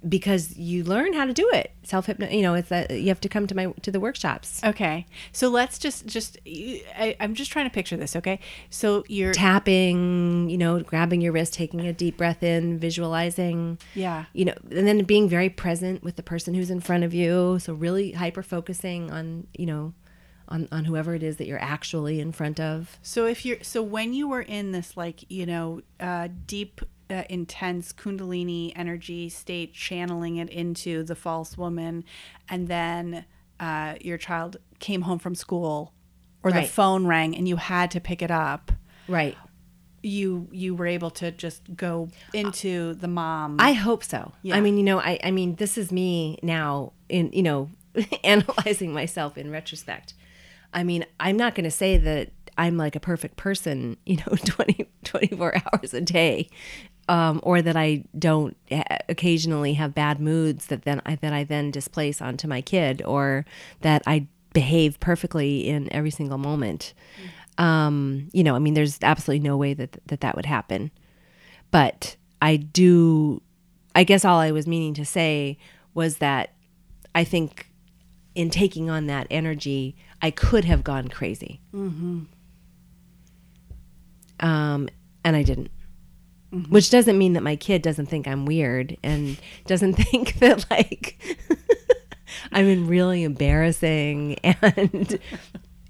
[0.08, 1.72] because you learn how to do it.
[1.82, 2.28] Self hypno.
[2.28, 4.62] You know, it's that you have to come to my to the workshops.
[4.64, 8.16] Okay, so let's just just I, I'm just trying to picture this.
[8.16, 8.40] Okay,
[8.70, 13.78] so you're Tapping, you know, grabbing your wrist, taking a deep breath in, visualizing.
[13.94, 17.14] yeah You know, and then being very present with the person who's in front of
[17.14, 17.58] you.
[17.60, 19.94] So really hyper focusing on, you know,
[20.48, 22.98] on on whoever it is that you're actually in front of.
[23.02, 26.80] So if you're so when you were in this like you know uh, deep
[27.14, 32.04] uh, intense kundalini energy state channeling it into the false woman
[32.48, 33.24] and then
[33.60, 35.92] uh, your child came home from school
[36.42, 38.72] or the phone rang and you had to pick it up
[39.08, 39.36] Right.
[40.02, 44.32] you you were able to just go into the mom I hope so.
[44.42, 44.56] Yeah.
[44.56, 47.70] I mean, you know, I, I mean, this is me now in, you know,
[48.24, 50.14] analyzing myself in retrospect.
[50.72, 54.36] I mean, I'm not going to say that I'm like a perfect person, you know,
[54.44, 56.48] 20, 24 hours a day.
[57.06, 58.56] Um, or that I don't
[59.10, 63.44] occasionally have bad moods that then I, that I then displace onto my kid, or
[63.82, 66.94] that I behave perfectly in every single moment.
[67.58, 70.90] Um, you know, I mean, there's absolutely no way that that, that would happen
[71.74, 73.42] but I do.
[73.96, 75.58] I guess all I was meaning to say
[75.92, 76.50] was that
[77.16, 77.68] I think
[78.36, 81.60] in taking on that energy, I could have gone crazy.
[81.74, 82.20] Mm-hmm.
[84.38, 84.88] Um,
[85.24, 85.72] and I didn't.
[86.54, 86.72] Mm-hmm.
[86.72, 89.36] Which doesn't mean that my kid doesn't think I'm weird and
[89.66, 91.18] doesn't think that like
[92.52, 95.18] I'm in really embarrassing and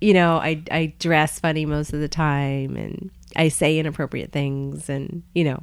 [0.01, 4.89] you know I I dress funny most of the time and I say inappropriate things
[4.89, 5.59] and you know.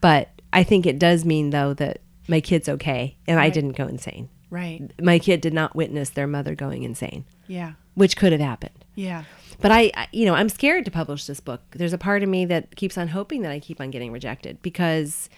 [0.00, 3.86] But I think it does mean though that my kid's okay and I didn't go
[3.86, 4.28] insane.
[4.50, 4.80] right.
[5.00, 7.72] My kid did not witness their mother going insane, yeah.
[7.94, 8.84] Which could have happened.
[8.96, 9.24] yeah
[9.60, 11.60] But I, I- you know, I'm scared to publish this book.
[11.72, 14.60] There's a part of me that keeps on hoping that I keep on getting rejected
[14.62, 15.28] because,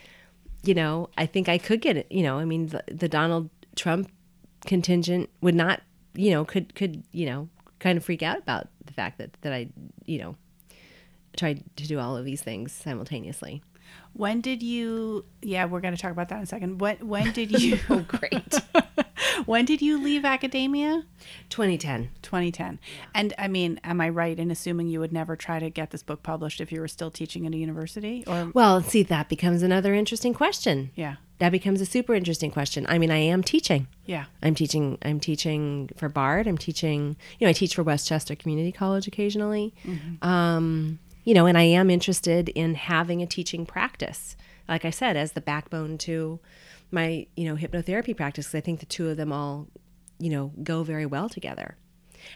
[0.62, 2.06] you know, I think I could get it.
[2.10, 4.10] You know, I mean, the, the Donald Trump
[4.66, 5.82] contingent would not,
[6.14, 7.48] you know, could could you know,
[7.78, 9.68] kind of freak out about the fact that that I,
[10.04, 10.34] you know,
[11.36, 13.62] tried to do all of these things simultaneously.
[14.14, 17.30] when did you yeah we're going to talk about that in a second when when
[17.32, 18.54] did you Oh, great.
[19.48, 21.04] when did you leave academia
[21.48, 22.10] 2010.
[22.22, 22.78] 2010.
[23.14, 26.02] And I mean, am I right in assuming you would never try to get this
[26.02, 28.24] book published if you were still teaching at a university?
[28.26, 30.90] Or Well, see, that becomes another interesting question.
[30.94, 32.84] yeah, That becomes a super interesting question.
[32.88, 33.88] I mean, I am teaching.
[34.04, 34.98] yeah, I'm teaching.
[35.02, 36.46] I'm teaching for Bard.
[36.46, 37.16] I'm teaching.
[37.38, 39.74] You know, I teach for Westchester Community College occasionally.
[40.22, 44.36] Um, you know, and I am interested in having a teaching practice,
[44.68, 46.40] like I said, as the backbone to
[46.90, 48.46] my, you know, hypnotherapy practice.
[48.46, 49.68] Because I think the two of them all,
[50.18, 51.76] you know, go very well together.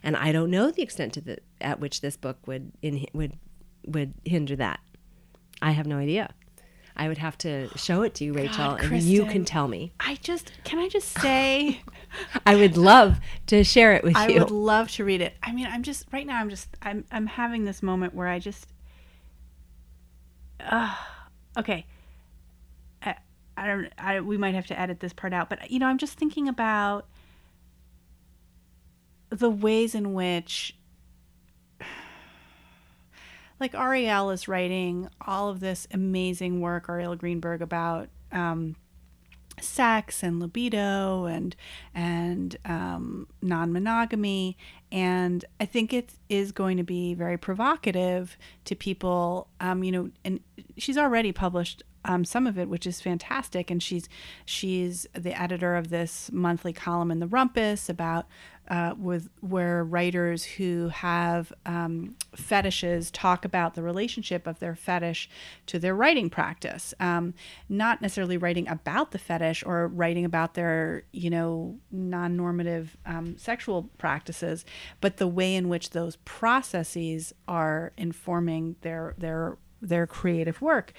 [0.02, 3.38] And I don't know the extent to the at which this book would in, would
[3.86, 4.80] would hinder that.
[5.60, 6.34] I have no idea.
[6.96, 9.92] I would have to show it to you, Rachel, God, and you can tell me.
[9.98, 11.80] I just can I just say
[12.46, 14.36] I would love to share it with I you.
[14.36, 15.34] I would love to read it.
[15.42, 16.38] I mean, I'm just right now.
[16.38, 18.68] I'm just I'm I'm having this moment where I just.
[20.60, 20.94] Uh,
[21.58, 21.86] okay.
[23.56, 23.88] I, don't.
[23.98, 26.48] I we might have to edit this part out, but you know, I'm just thinking
[26.48, 27.06] about
[29.30, 30.76] the ways in which.
[33.60, 38.74] Like Arielle is writing all of this amazing work, Arielle Greenberg, about um,
[39.60, 41.54] sex and libido and
[41.94, 44.56] and um, non-monogamy
[44.90, 50.10] and i think it is going to be very provocative to people um, you know
[50.24, 50.40] and
[50.76, 54.08] she's already published um, some of it which is fantastic and she's
[54.44, 58.26] she's the editor of this monthly column in the rumpus about
[58.68, 65.28] uh, with where writers who have um, fetishes talk about the relationship of their fetish
[65.66, 66.94] to their writing practice.
[67.00, 67.34] Um,
[67.68, 73.90] not necessarily writing about the fetish or writing about their, you know, non-normative um, sexual
[73.98, 74.64] practices,
[75.00, 80.92] but the way in which those processes are informing their their their creative work.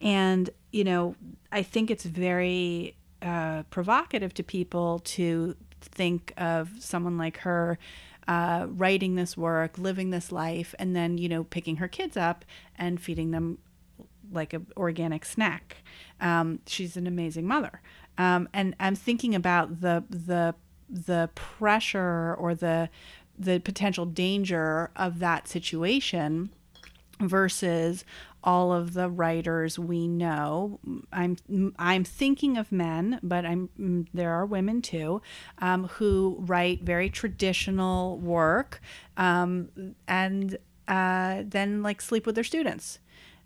[0.00, 1.14] And you know,
[1.52, 7.78] I think it's very uh, provocative to people to think of someone like her
[8.28, 12.44] uh, writing this work, living this life, and then you know picking her kids up
[12.76, 13.58] and feeding them
[14.32, 15.78] like an organic snack.
[16.20, 17.80] Um, she's an amazing mother,
[18.18, 20.54] um, and I'm thinking about the the
[20.88, 22.88] the pressure or the
[23.38, 26.50] the potential danger of that situation
[27.20, 28.04] versus
[28.42, 30.78] all of the writers we know.
[31.12, 31.36] I'm
[31.78, 35.22] I'm thinking of men, but I'm there are women too,
[35.58, 38.80] um, who write very traditional work,
[39.16, 40.56] um, and
[40.88, 42.98] uh, then like sleep with their students,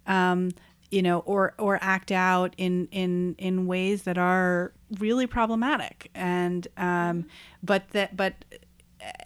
[0.06, 0.50] um,
[0.90, 6.68] you know, or or act out in in in ways that are really problematic, and
[6.76, 7.26] um,
[7.62, 8.34] but that but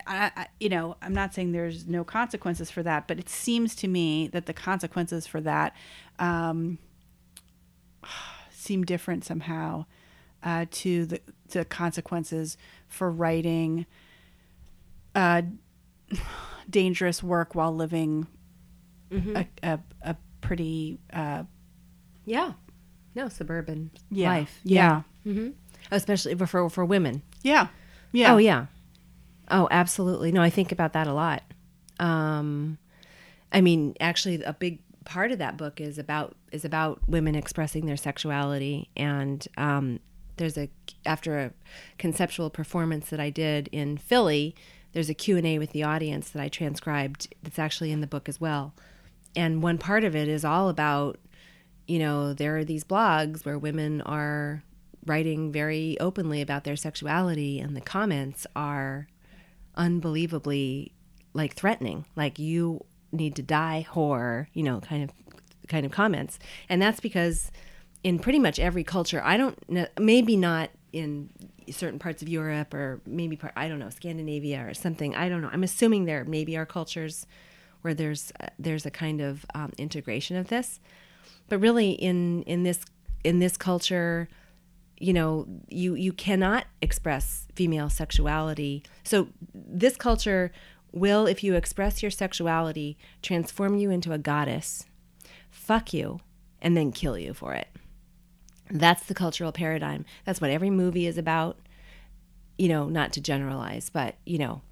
[0.07, 3.75] I, I, you know, I'm not saying there's no consequences for that, but it seems
[3.77, 5.75] to me that the consequences for that
[6.19, 6.79] um,
[8.51, 9.85] seem different somehow
[10.43, 11.21] uh, to the,
[11.51, 12.57] the consequences
[12.87, 13.87] for writing
[15.15, 15.43] uh,
[16.71, 18.27] dangerous work while living
[19.11, 19.37] Mm-hmm.
[19.37, 21.45] a, a, a pretty uh,
[22.27, 22.53] yeah,
[23.15, 24.61] no suburban yeah life.
[24.65, 25.49] yeah hmm
[25.91, 27.23] especially for for women.
[27.43, 27.69] yeah
[28.13, 28.67] yeah Oh yeah.
[29.51, 30.33] Oh, absolutely.
[30.33, 31.43] No, I think about that a lot.
[31.99, 32.79] Um,
[33.53, 37.87] I mean, actually, a big part of that book is about is about women expressing
[37.87, 40.01] their sexuality, and um,
[40.37, 40.69] there's a
[41.07, 41.53] after a
[41.97, 44.55] conceptual performance that I did in Philly.
[44.93, 47.35] There's a Q and A with the audience that I transcribed.
[47.43, 48.75] That's actually in the book as well,
[49.35, 51.19] and one part of it is all about,
[51.87, 54.63] you know, there are these blogs where women are
[55.07, 59.09] writing very openly about their sexuality, and the comments are
[59.79, 60.93] unbelievably
[61.33, 65.11] like threatening like you need to die whore you know kind of
[65.69, 66.39] kind of comments.
[66.69, 67.53] And that's because
[68.03, 71.29] in pretty much every culture i don't know maybe not in
[71.69, 75.43] certain parts of europe or maybe part i don't know scandinavia or something i don't
[75.43, 75.51] know.
[75.53, 77.27] I'm assuming there maybe are cultures
[77.83, 80.81] where there's uh, there's a kind of um, integration of this.
[81.49, 82.81] But really in in this
[83.25, 84.29] in this culture
[85.01, 88.83] you know you you cannot express female sexuality.
[89.05, 90.53] So this culture
[90.93, 94.87] will if you express your sexuality transform you into a goddess
[95.51, 96.21] fuck you
[96.63, 97.69] and then kill you for it.
[98.71, 100.05] That's the cultural paradigm.
[100.25, 101.59] That's what every movie is about.
[102.57, 104.63] You know not to generalize but you know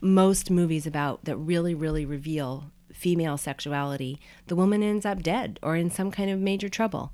[0.00, 5.76] most movies about that really really reveal female sexuality the woman ends up dead or
[5.76, 7.12] in some kind of major trouble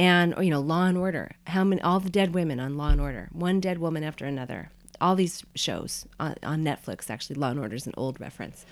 [0.00, 1.32] and you know law and order.
[1.46, 3.28] How many all the dead women on law and order.
[3.32, 4.70] One dead woman after another.
[4.98, 7.36] All these shows on, on netflix actually.
[7.36, 8.64] Law and order is an old reference.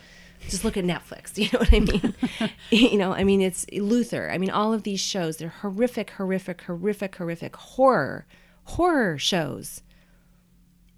[0.49, 2.15] Just look at netflix you know what i mean?
[2.71, 4.31] You know i mean it's luther.
[4.31, 8.27] I mean all of these shows they're horrific horrific horrific horrific horror
[8.65, 9.83] horror shows.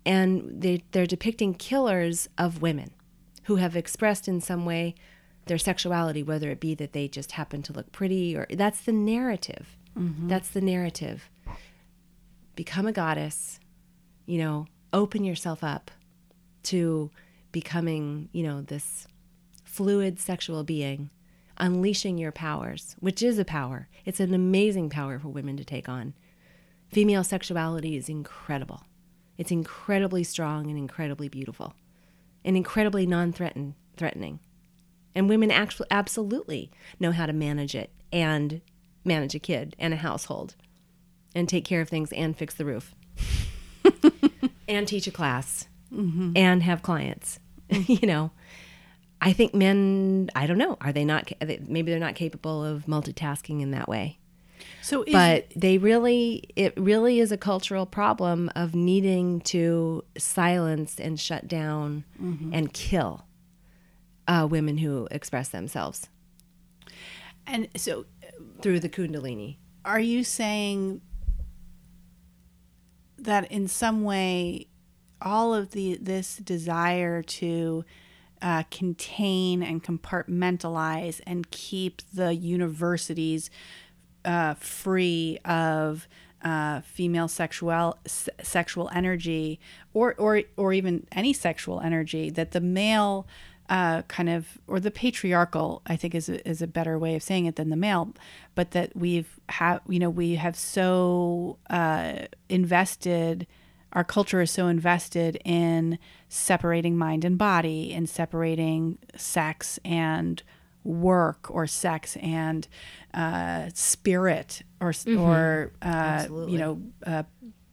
[0.07, 2.90] And they, they're depicting killers of women
[3.44, 4.94] who have expressed in some way
[5.47, 8.93] their sexuality whether it be that they just happen to look pretty or that's the
[8.93, 10.28] narrative Mm-hmm.
[10.28, 11.28] that's the narrative.
[12.54, 13.58] Become a goddess,
[14.26, 15.90] you know, open yourself up
[16.64, 17.10] to
[17.52, 19.06] becoming, you know, this
[19.64, 21.10] fluid sexual being,
[21.58, 23.88] unleashing your powers, which is a power.
[24.04, 26.14] It's an amazing power for women to take on.
[26.88, 28.82] Female sexuality is incredible.
[29.38, 31.74] It's incredibly strong and incredibly beautiful
[32.44, 34.40] and incredibly non threatening.
[35.14, 38.60] And women actually absolutely know how to manage it and
[39.05, 40.56] manage a kid and a household
[41.35, 42.94] and take care of things and fix the roof
[44.68, 46.32] and teach a class mm-hmm.
[46.36, 47.39] and have clients.
[47.70, 48.31] you know,
[49.20, 53.60] I think men, I don't know, are they not, maybe they're not capable of multitasking
[53.60, 54.18] in that way.
[54.82, 60.98] So, is, but they really, it really is a cultural problem of needing to silence
[60.98, 62.52] and shut down mm-hmm.
[62.52, 63.24] and kill
[64.27, 66.09] uh, women who express themselves.
[67.47, 68.06] And so,
[68.62, 69.57] through the Kundalini.
[69.85, 71.01] Are you saying
[73.19, 74.66] that in some way,
[75.23, 77.85] all of the this desire to
[78.41, 83.51] uh, contain and compartmentalize and keep the universities
[84.24, 86.09] uh, free of
[86.43, 89.61] uh, female sexual s- sexual energy
[89.93, 93.27] or or or even any sexual energy that the male
[93.70, 97.22] uh, kind of or the patriarchal I think is a, is a better way of
[97.22, 98.12] saying it than the male
[98.56, 103.47] but that we've have you know we have so uh, invested
[103.92, 105.98] our culture is so invested in
[106.28, 110.42] separating mind and body and separating sex and
[110.82, 112.66] work or sex and
[113.14, 115.20] uh, spirit or mm-hmm.
[115.20, 117.22] or uh, you know uh,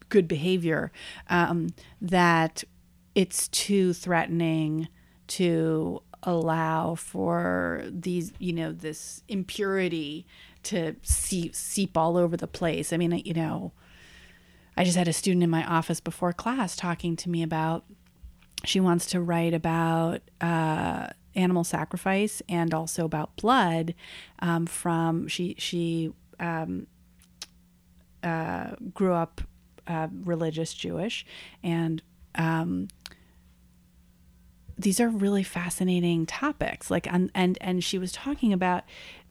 [0.10, 0.91] good behavior
[1.30, 1.69] um,
[1.99, 2.64] that
[3.15, 4.88] it's too threatening
[5.28, 10.26] to allow for these you know this impurity
[10.64, 12.91] to seep, seep all over the place.
[12.91, 13.72] I mean you know
[14.76, 17.84] i just had a student in my office before class talking to me about
[18.64, 23.94] she wants to write about uh, animal sacrifice and also about blood
[24.40, 26.88] um, from she she um,
[28.24, 29.41] uh, grew up
[29.88, 31.26] uh, religious Jewish
[31.64, 32.02] and
[32.36, 32.88] um,
[34.78, 38.84] these are really fascinating topics like and and, and she was talking about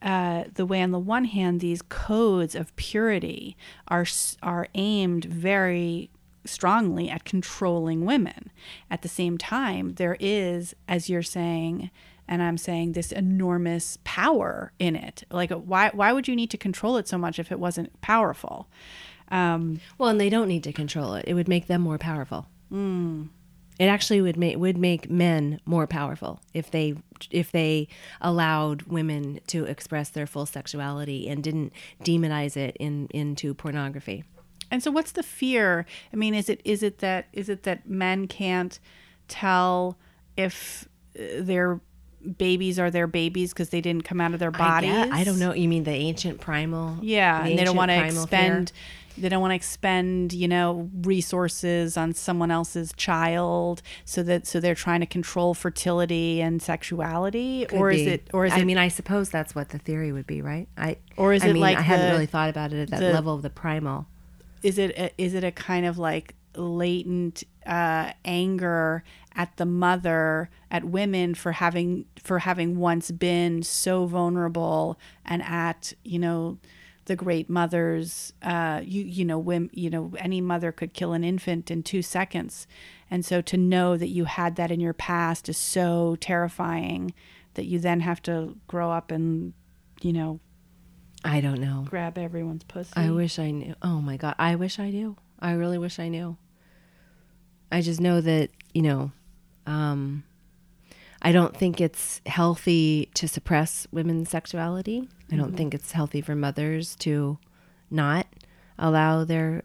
[0.03, 3.57] uh, the way on the one hand these codes of purity
[3.89, 4.07] are
[4.43, 6.11] are aimed very
[6.47, 8.51] strongly at controlling women.
[8.91, 11.91] At the same time, there is, as you're saying,
[12.29, 15.25] and I'm saying this enormous power in it.
[15.31, 18.69] Like, why why would you need to control it so much if it wasn't powerful?
[19.29, 21.25] Um, well, and they don't need to control it.
[21.27, 22.47] It would make them more powerful.
[22.73, 23.29] Mm.
[23.79, 26.95] It actually would make would make men more powerful if they
[27.31, 27.89] if they
[28.21, 31.73] allowed women to express their full sexuality and didn't
[32.03, 34.25] demonize it in into pornography.
[34.71, 35.87] And so what's the fear?
[36.13, 38.79] I mean, is it is it that is it that men can't
[39.29, 39.97] tell
[40.37, 40.89] if
[41.19, 41.81] uh, their
[42.39, 44.91] babies are their babies because they didn't come out of their bodies?
[44.91, 45.53] I, I, don't know.
[45.53, 46.99] You mean the ancient primal?
[47.01, 48.77] Yeah, the and they don't want to expend fear?
[49.19, 54.61] They don't want to expend, you know, resources on someone else's child so that so
[54.61, 58.03] they're trying to control fertility and sexuality Could or be.
[58.03, 60.43] is it or is I it, mean, I suppose that's what the theory would be,
[60.43, 60.69] right?
[60.77, 62.91] I or is I it mean, like I the, haven't really thought about it at
[62.91, 64.07] that the, level of the primal
[64.63, 70.49] is it a, is it a kind of like latent uh, anger at the mother
[70.71, 76.59] at women for having for having once been so vulnerable and at you know
[77.07, 81.25] the great mothers uh, you you know when you know any mother could kill an
[81.25, 82.67] infant in two seconds
[83.11, 87.13] and so to know that you had that in your past is so terrifying
[87.55, 89.53] that you then have to grow up and
[90.03, 90.39] you know
[91.25, 91.85] I don't know.
[91.89, 92.93] Grab everyone's pussy.
[92.95, 93.75] I wish I knew.
[93.83, 95.17] Oh my god, I wish I knew.
[95.41, 96.37] I really wish I knew.
[97.73, 99.11] I just know that you know.
[99.67, 100.23] Um,
[101.27, 105.03] I don't think it's healthy to suppress women's sexuality.
[105.03, 105.35] Mm-hmm.
[105.35, 105.57] I don't mm-hmm.
[105.57, 107.39] think it's healthy for mothers to
[107.91, 108.27] not
[108.79, 109.63] allow their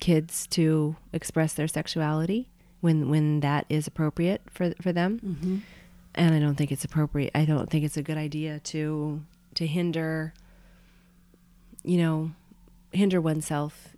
[0.00, 2.48] kids to express their sexuality
[2.80, 5.20] when when that is appropriate for for them.
[5.20, 5.56] Mm-hmm.
[6.16, 7.32] And I don't think it's appropriate.
[7.34, 9.22] I don't think it's a good idea to
[9.54, 10.34] to hinder
[11.84, 12.32] you know,
[12.92, 13.94] hinder oneself.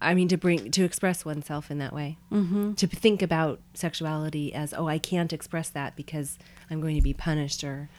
[0.00, 2.74] I mean, to bring to express oneself in that way, mm-hmm.
[2.74, 6.38] to think about sexuality as, oh, I can't express that because
[6.70, 7.90] I'm going to be punished, or,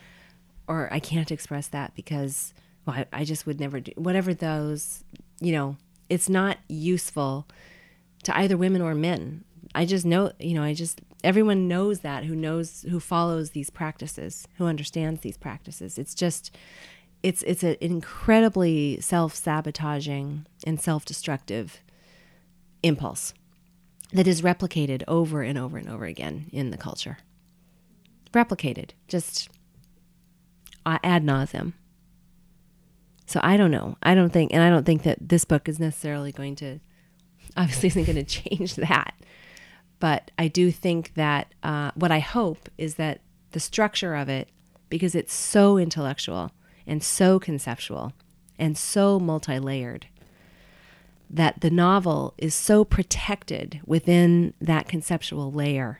[0.68, 2.54] or I can't express that because,
[2.86, 5.04] well, I, I just would never do whatever those,
[5.42, 5.76] you know,
[6.10, 7.48] it's not useful
[8.24, 9.44] to either women or men.
[9.76, 13.70] I just know, you know, I just everyone knows that who knows who follows these
[13.70, 15.98] practices, who understands these practices.
[15.98, 16.56] It's just
[17.22, 21.82] it's it's an incredibly self-sabotaging and self-destructive
[22.84, 23.34] impulse
[24.12, 27.18] that is replicated over and over and over again in the culture.
[28.34, 29.50] replicated, just
[30.86, 31.74] ad nauseum.
[33.26, 33.96] So I don't know.
[34.02, 36.80] I don't think, and I don't think that this book is necessarily going to,
[37.56, 39.14] obviously, isn't going to change that.
[40.00, 44.50] But I do think that uh, what I hope is that the structure of it,
[44.90, 46.52] because it's so intellectual
[46.88, 48.14] and so conceptual
[48.58, 50.08] and so multi layered,
[51.30, 56.00] that the novel is so protected within that conceptual layer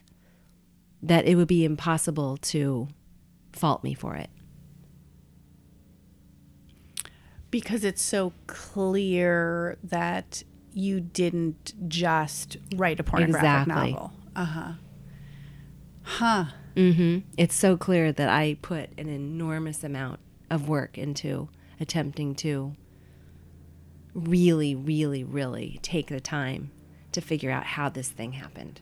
[1.02, 2.88] that it would be impossible to
[3.54, 4.30] fault me for it.
[7.52, 10.44] Because it's so clear that
[10.74, 13.92] you didn't just write a pornographic Exactly.
[13.92, 14.14] novel.
[14.36, 14.72] Uh huh.
[16.04, 16.46] Huh.
[16.76, 17.20] Mm-hmm.
[17.38, 20.20] It's so clear that I put an enormous amount
[20.50, 21.50] of work into
[21.80, 22.76] attempting to
[24.20, 26.72] really, really, really take the time
[27.12, 28.82] to figure out how this thing happened.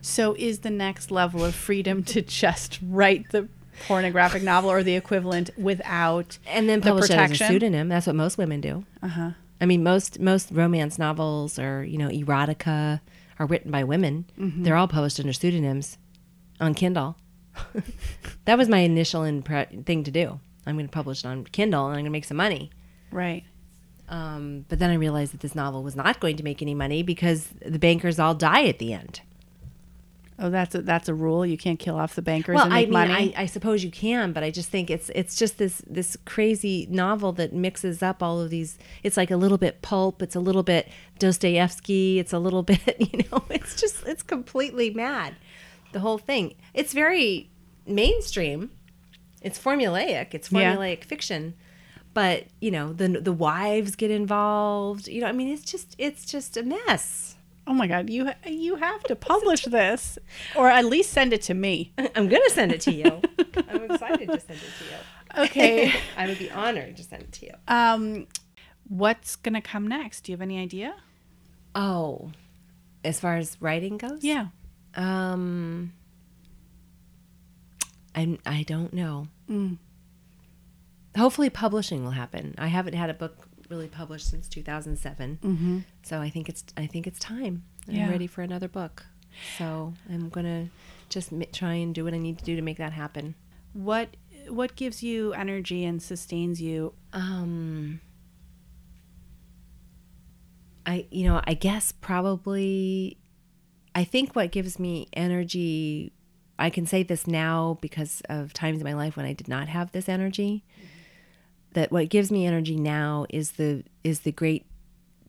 [0.00, 3.48] So is the next level of freedom to just write the
[3.86, 7.88] pornographic novel or the equivalent without And then the publish it as a pseudonym.
[7.88, 8.84] That's what most women do.
[9.02, 9.30] Uh huh.
[9.60, 13.00] I mean, most most romance novels or you know erotica
[13.38, 14.26] are written by women.
[14.36, 15.98] They're all published under pseudonyms
[16.60, 17.16] on Kindle.
[18.44, 20.40] that was my initial impre- thing to do.
[20.66, 22.70] I'm going to publish it on Kindle and I'm going to make some money.
[23.10, 23.44] Right.
[24.08, 27.02] Um, but then I realized that this novel was not going to make any money
[27.02, 29.20] because the bankers all die at the end.
[30.38, 31.46] Oh, that's a, that's a rule.
[31.46, 33.34] You can't kill off the bankers well, and I mean, money.
[33.36, 36.88] I, I suppose you can, but I just think it's it's just this this crazy
[36.90, 38.76] novel that mixes up all of these.
[39.04, 40.88] It's like a little bit pulp, it's a little bit
[41.20, 45.36] Dostoevsky, it's a little bit, you know, it's just it's completely mad.
[45.92, 46.56] The whole thing.
[46.74, 47.48] It's very
[47.86, 48.70] mainstream.
[49.44, 50.34] It's formulaic.
[50.34, 50.74] It's Yeah.
[50.74, 51.54] formulaic fiction.
[52.14, 55.06] But, you know, the the wives get involved.
[55.08, 57.36] You know, I mean, it's just it's just a mess.
[57.66, 60.18] oh my god, you you have to publish this,
[60.54, 61.92] or at least send it to me.
[62.16, 63.10] I'm going to send it to you.
[63.70, 65.44] I'm excited to send it to you.
[65.44, 65.92] Okay.
[66.16, 67.54] I would be honored to send it to you.
[67.68, 68.26] um,
[68.88, 70.20] what's gonna come next?
[70.24, 70.94] Do you have any idea?
[71.74, 72.30] Oh,
[73.02, 74.46] as far as writing goes, Yeah.
[74.94, 75.92] Um,
[78.14, 79.26] I I don't know.
[79.50, 79.78] Mm.
[81.16, 82.54] Hopefully, publishing will happen.
[82.58, 85.78] I haven't had a book really published since 2007, Mm-hmm.
[86.02, 87.64] so I think it's I think it's time.
[87.86, 88.04] Yeah.
[88.04, 89.06] I'm ready for another book.
[89.58, 90.68] So I'm gonna
[91.08, 93.34] just m- try and do what I need to do to make that happen.
[93.72, 94.16] What
[94.48, 96.94] what gives you energy and sustains you?
[97.12, 98.00] Um,
[100.86, 103.18] I you know I guess probably
[103.94, 106.12] I think what gives me energy
[106.58, 109.68] I can say this now because of times in my life when I did not
[109.68, 110.64] have this energy
[111.72, 114.64] that what gives me energy now is the is the great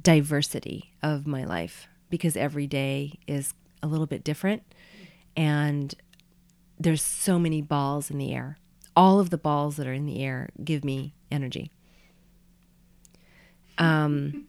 [0.02, 4.64] diversity of my life because every day is a little bit different
[5.36, 5.96] and
[6.80, 8.58] there's so many balls in the air.
[8.96, 11.72] All of the balls that are in the air give me energy.
[13.78, 14.46] Um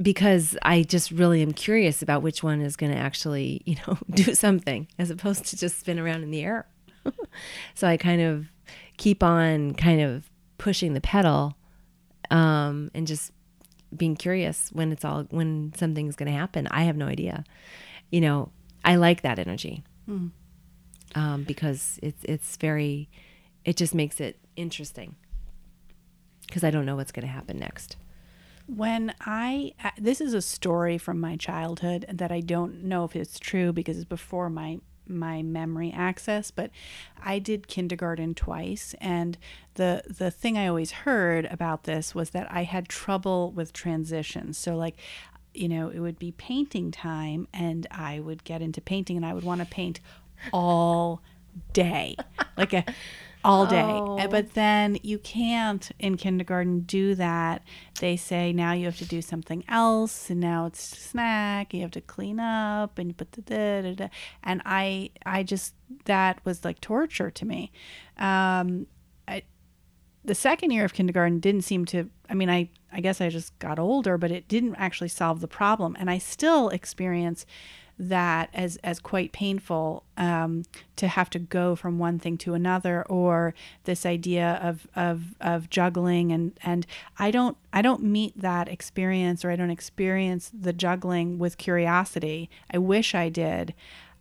[0.00, 3.98] because I just really am curious about which one is going to actually, you know,
[4.10, 6.66] do something as opposed to just spin around in the air.
[7.74, 8.46] so I kind of
[8.96, 11.56] keep on kind of pushing the pedal
[12.30, 13.32] um, and just
[13.96, 16.66] being curious when it's all when something's going to happen.
[16.68, 17.44] I have no idea.
[18.10, 18.50] You know,
[18.84, 19.84] I like that energy
[21.14, 23.08] um, because it's it's very
[23.64, 25.16] it just makes it interesting
[26.46, 27.96] because I don't know what's going to happen next.
[28.66, 33.14] When I uh, this is a story from my childhood that I don't know if
[33.14, 36.70] it's true because it's before my my memory access, but
[37.22, 39.38] I did kindergarten twice and
[39.74, 44.58] the the thing I always heard about this was that I had trouble with transitions.
[44.58, 44.96] So like
[45.54, 49.32] you know, it would be painting time and I would get into painting and I
[49.32, 50.00] would want to paint
[50.52, 51.22] all
[51.72, 52.16] day.
[52.56, 52.84] Like a
[53.46, 53.82] all day.
[53.82, 54.18] Oh.
[54.18, 57.62] Uh, But then you can't in kindergarten do that.
[58.00, 61.92] They say now you have to do something else and now it's snack, you have
[61.92, 64.08] to clean up and you put the da, da, da.
[64.42, 65.74] and I I just
[66.06, 67.70] that was like torture to me.
[68.18, 68.86] Um
[69.28, 69.42] I
[70.24, 73.56] the second year of kindergarten didn't seem to i mean i i guess i just
[73.60, 77.46] got older but it didn't actually solve the problem and i still experience
[77.98, 80.64] that as as quite painful um,
[80.96, 83.54] to have to go from one thing to another or
[83.84, 86.86] this idea of of of juggling and and
[87.18, 92.50] i don't i don't meet that experience or i don't experience the juggling with curiosity.
[92.72, 93.74] I wish i did.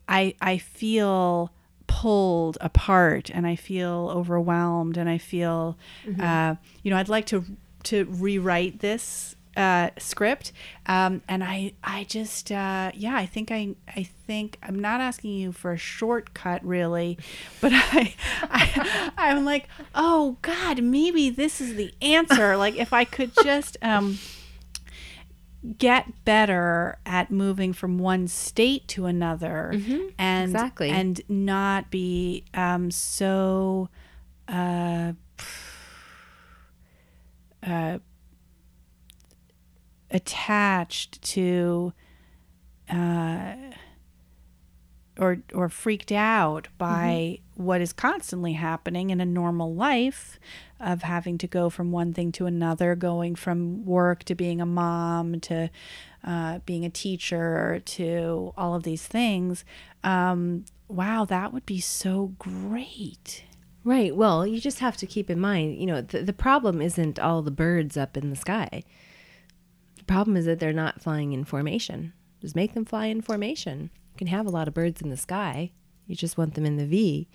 [0.07, 1.51] I i feel
[1.87, 5.77] pulled apart and I feel overwhelmed and I feel
[6.19, 7.45] uh, you know I'd like to
[7.83, 10.51] to rewrite this uh, script,
[10.85, 15.33] um, and I I just uh, yeah I think I I think I'm not asking
[15.33, 17.17] you for a shortcut really,
[17.61, 18.13] but I,
[18.43, 22.57] I I'm like oh God maybe this is the answer.
[22.57, 24.19] like if I could just um,
[25.77, 29.71] get better at moving from one state to another
[30.17, 30.89] and exactly.
[30.89, 33.89] and not be um, so
[34.47, 35.13] uh,
[37.65, 37.99] uh,
[40.11, 41.93] attached to
[42.89, 43.55] uh,
[45.19, 50.39] or or freaked out by what is constantly happening in a normal life
[50.79, 54.65] of having to go from one thing to another, going from work to being a
[54.65, 55.69] mom to
[56.23, 59.63] uh, being a teacher to all of these things.
[60.03, 63.45] Um, wow, that would be so great.
[63.83, 64.15] Right.
[64.15, 67.43] Well, you just have to keep in mind, you know, the, the problem isn't all
[67.43, 68.83] the birds up in the sky.
[70.05, 72.13] The problem is that they're not flying in formation.
[72.41, 73.89] Just make them fly in formation.
[74.13, 75.71] You can have a lot of birds in the sky.
[76.05, 77.27] You just want them in the V.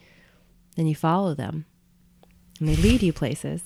[0.77, 1.67] Then you follow them.
[2.61, 3.63] And they lead you places.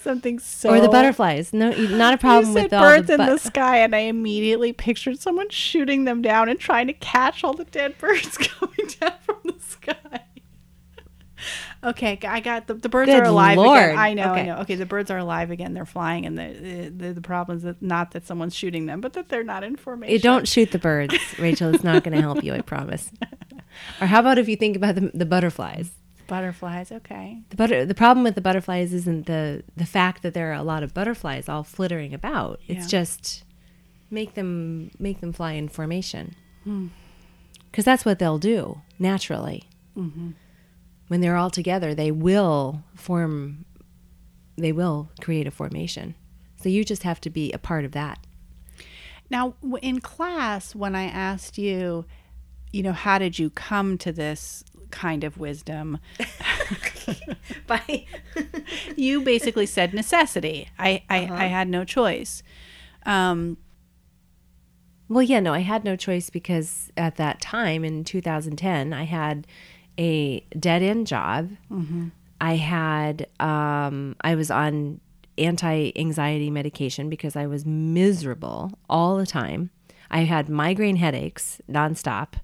[0.00, 1.52] Something so or the butterflies.
[1.52, 3.94] No, not a problem you with said all birds the in bu- the sky, and
[3.94, 8.36] I immediately pictured someone shooting them down and trying to catch all the dead birds
[8.38, 10.22] coming down from the sky.
[11.82, 13.78] Okay, I got the, the birds Good are alive Lord.
[13.78, 13.98] again.
[13.98, 14.46] I know, I Okay.
[14.46, 14.56] know.
[14.58, 15.74] Okay, the birds are alive again.
[15.74, 19.12] They're flying, and the the, the problem is that not that someone's shooting them, but
[19.12, 20.12] that they're not in formation.
[20.12, 21.72] You don't shoot the birds, Rachel.
[21.72, 23.10] It's not going to help you, I promise.
[24.00, 25.92] Or how about if you think about the, the butterflies?
[26.26, 26.90] butterflies.
[26.90, 30.54] Okay, The butter the problem with the butterflies isn't the the fact that there are
[30.54, 32.58] a lot of butterflies all flittering about.
[32.66, 33.44] It's just
[34.10, 36.34] make them make them fly in formation.
[36.64, 36.88] Hmm.
[37.70, 39.68] Because that's what they'll do naturally.
[39.96, 40.30] Mm-hmm.
[41.08, 43.64] When they're all together, they will form.
[44.56, 46.14] They will create a formation.
[46.62, 48.18] So you just have to be a part of that.
[49.30, 52.04] Now, in class, when I asked you,
[52.72, 55.98] you know, how did you come to this kind of wisdom?
[57.66, 58.06] By
[58.96, 60.68] you basically said necessity.
[60.78, 62.42] I, I, I had no choice.
[63.06, 63.56] Um,
[65.08, 69.46] Well, yeah, no, I had no choice because at that time in 2010, I had
[69.98, 71.50] a dead end job.
[72.40, 75.00] I had, um, I was on
[75.36, 79.70] anti anxiety medication because I was miserable all the time.
[80.10, 82.34] I had migraine headaches nonstop.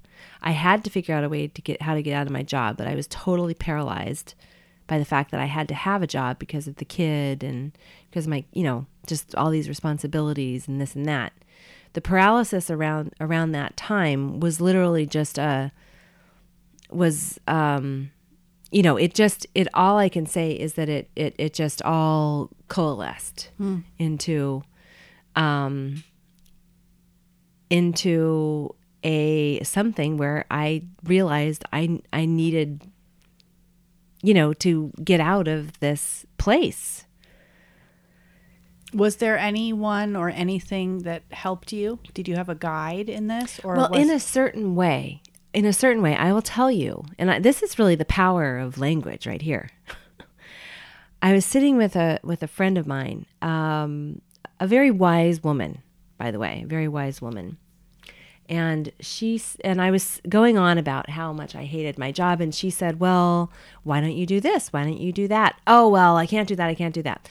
[0.42, 2.42] I had to figure out a way to get how to get out of my
[2.42, 4.34] job, but I was totally paralyzed
[4.86, 7.72] by the fact that I had to have a job because of the kid and
[8.10, 11.32] because of my, you know, just all these responsibilities and this and that.
[11.94, 15.72] The paralysis around around that time was literally just a
[16.94, 18.10] was um
[18.70, 21.80] you know, it just it all I can say is that it it it just
[21.82, 23.50] all coalesced
[23.98, 24.62] into
[25.36, 26.02] um
[27.70, 32.82] into a something where I realized I I needed
[34.22, 37.04] you know to get out of this place.
[38.94, 41.98] was there anyone or anything that helped you?
[42.14, 45.20] Did you have a guide in this, or well, was, in a certain way,
[45.54, 48.58] in a certain way, I will tell you, and I, this is really the power
[48.58, 49.70] of language right here.
[51.22, 54.20] I was sitting with a with a friend of mine, um,
[54.60, 55.80] a very wise woman,
[56.18, 57.56] by the way, very wise woman,
[58.48, 62.54] and she and I was going on about how much I hated my job, and
[62.54, 63.50] she said, "Well,
[63.84, 64.72] why don't you do this?
[64.72, 65.58] Why don't you do that?
[65.66, 66.68] Oh, well, I can't do that.
[66.68, 67.28] I can't do that."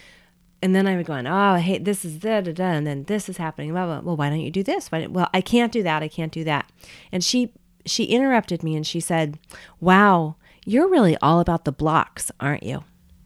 [0.64, 2.88] And then I would go on, oh, I hate this is da da da, and
[2.88, 3.74] then this is happening.
[3.74, 4.00] Blah, blah.
[4.00, 4.94] Well, why don't you do this?
[4.94, 6.02] Why well, I can't do that.
[6.02, 6.72] I can't do that.
[7.12, 7.52] And she
[7.85, 9.39] she interrupted me and she said,
[9.80, 10.35] "Wow,
[10.65, 12.84] you're really all about the blocks, aren't you?"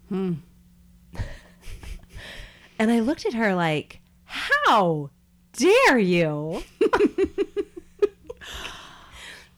[0.09, 0.33] Hmm.
[2.79, 5.09] and I looked at her like, "How
[5.53, 6.63] dare you?"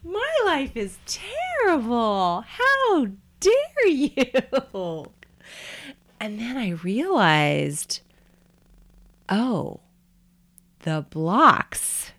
[0.03, 2.43] My life is terrible.
[2.47, 3.07] How
[3.39, 5.05] dare you?
[6.19, 8.01] And then I realized,
[9.30, 9.80] oh,
[10.80, 12.11] the blocks.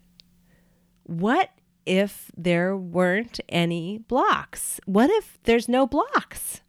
[1.05, 1.51] What
[1.91, 4.81] if there weren't any blocks?
[4.87, 6.61] What if there's no blocks?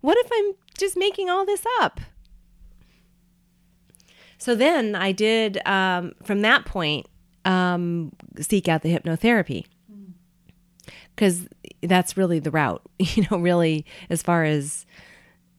[0.00, 2.00] What if I'm just making all this up?
[4.38, 7.06] So then I did, um, from that point,
[7.44, 9.64] um, seek out the hypnotherapy
[11.16, 11.48] because
[11.82, 14.86] that's really the route, you know, really, as far as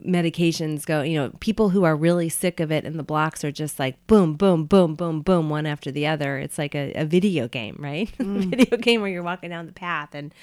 [0.04, 3.50] medications go, you know, people who are really sick of it and the blocks are
[3.50, 6.38] just like boom, boom, boom, boom, boom, one after the other.
[6.38, 8.10] It's like a, a video game, right?
[8.18, 8.44] a mm.
[8.44, 10.34] video game where you're walking down the path and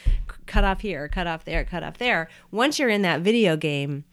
[0.46, 2.30] cut off here, cut off there, cut off there.
[2.52, 4.06] Once you're in that video game,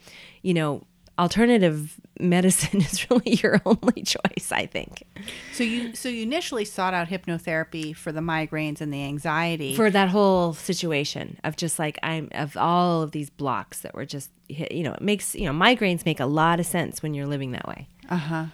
[0.42, 0.84] you know,
[1.18, 5.04] alternative medicine is really your only choice, I think.
[5.52, 9.74] So you so you initially sought out hypnotherapy for the migraines and the anxiety.
[9.74, 14.06] For that whole situation of just like I'm of all of these blocks that were
[14.06, 17.14] just hit, you know, it makes, you know, migraines make a lot of sense when
[17.14, 17.88] you're living that way.
[18.08, 18.46] uh-huh.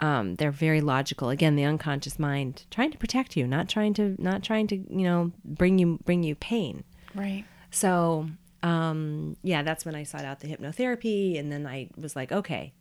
[0.00, 1.28] Um, they're very logical.
[1.28, 5.04] Again, the unconscious mind trying to protect you, not trying to not trying to, you
[5.04, 6.84] know, bring you bring you pain.
[7.14, 7.44] Right.
[7.70, 8.26] So,
[8.62, 11.38] um, yeah, that's when I sought out the hypnotherapy.
[11.38, 12.72] And then I was like, okay,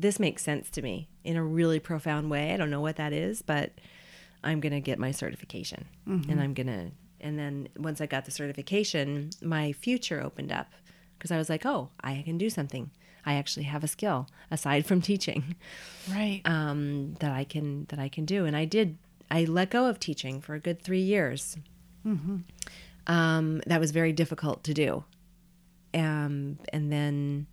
[0.00, 2.52] this makes sense to me in a really profound way.
[2.52, 3.72] I don't know what that is, but
[4.42, 5.86] I'm going to get my certification.
[6.06, 6.90] And I'm going to,
[7.20, 10.68] and then once I got the certification, my future opened up
[11.18, 12.90] because I was like, oh, I can do something.
[13.26, 15.54] I actually have a skill aside from teaching
[16.10, 16.40] Right.
[16.46, 18.96] um, that I can that I can do, and I did.
[19.30, 21.58] I let go of teaching for a good three years.
[22.02, 22.38] Hmm.
[23.06, 25.04] Um, that was very difficult to do,
[25.92, 27.46] um, and then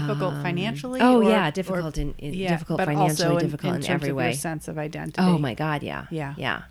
[0.00, 1.00] difficult um, financially.
[1.00, 3.80] oh or- yeah, or- difficult in, in yeah, difficult but financially, also in, difficult in,
[3.82, 4.32] terms every way.
[4.34, 5.20] Sense of identity.
[5.20, 6.34] Oh my god, yeah, Yeah.
[6.36, 6.62] yeah.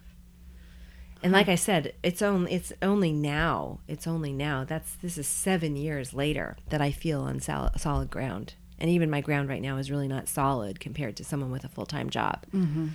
[1.23, 3.79] And like I said, it's only it's only now.
[3.87, 4.65] It's only now.
[4.65, 8.55] That's this is seven years later that I feel on sol- solid ground.
[8.77, 11.69] And even my ground right now is really not solid compared to someone with a
[11.69, 12.43] full time job.
[12.53, 12.87] Mm-hmm.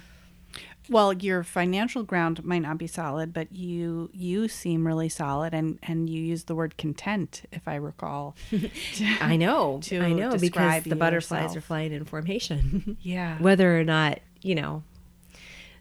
[0.90, 5.78] Well, your financial ground might not be solid, but you you seem really solid, and
[5.82, 8.36] and you use the word content, if I recall.
[9.20, 9.80] I know.
[9.82, 11.56] to I know because the butterflies yourself.
[11.56, 12.96] are flying in formation.
[13.08, 13.38] Yeah.
[13.38, 14.82] Whether or not, you know,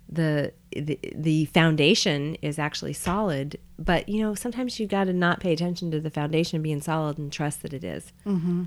[0.09, 5.39] the, the the foundation is actually solid, but you know, sometimes you got to not
[5.39, 8.13] pay attention to the foundation being solid and trust that it is.
[8.25, 8.65] Mm-hmm.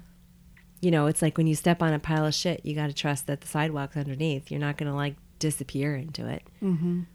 [0.81, 2.95] You know, it's like when you step on a pile of shit, you got to
[2.95, 4.51] trust that the sidewalk's underneath.
[4.51, 6.43] You're not going to like disappear into it.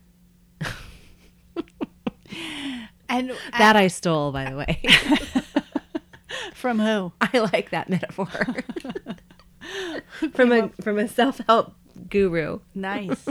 [3.07, 4.81] And That I stole, by the way.
[6.53, 7.11] from who?
[7.21, 8.27] I like that metaphor
[10.33, 11.75] from a from a self help
[12.09, 12.59] guru.
[12.73, 13.25] Nice.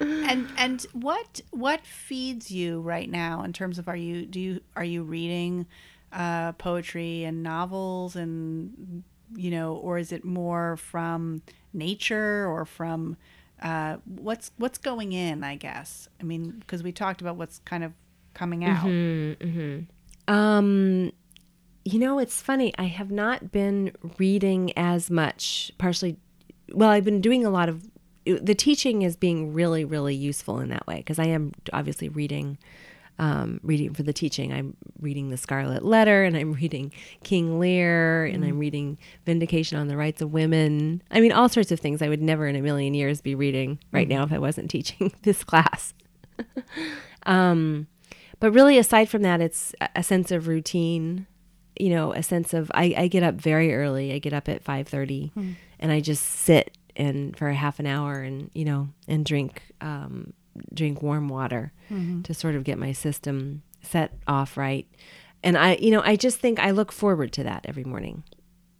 [0.00, 4.60] and and what what feeds you right now in terms of are you do you
[4.76, 5.66] are you reading
[6.12, 9.02] uh, poetry and novels and
[9.34, 11.42] you know or is it more from
[11.72, 13.16] nature or from
[13.62, 17.84] uh, what's what's going in I guess I mean because we talked about what's kind
[17.84, 17.92] of
[18.34, 18.84] coming out
[20.28, 21.12] Um,
[21.84, 22.72] you know, it's funny.
[22.78, 25.72] I have not been reading as much.
[25.78, 26.18] Partially,
[26.72, 27.88] well, I've been doing a lot of
[28.26, 32.58] the teaching is being really, really useful in that way because I am obviously reading,
[33.18, 34.52] um, reading for the teaching.
[34.52, 36.92] I'm reading the Scarlet Letter and I'm reading
[37.24, 41.02] King Lear and I'm reading Vindication on the Rights of Women.
[41.10, 43.78] I mean, all sorts of things I would never in a million years be reading
[43.92, 45.94] right now if I wasn't teaching this class.
[47.26, 47.88] Um,
[48.40, 51.26] but really aside from that it's a- sense of routine
[51.78, 54.64] you know a sense of i, I get up very early i get up at
[54.64, 59.24] 5.30 and i just sit and for a half an hour and you know and
[59.24, 60.32] drink um,
[60.74, 61.72] drink warm water
[62.24, 64.86] to sort of get my system set off right.
[65.42, 68.24] And i you know i just think i look forward to that every morning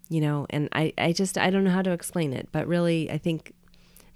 [0.09, 3.09] you know and i i just i don't know how to explain it but really
[3.13, 3.53] i think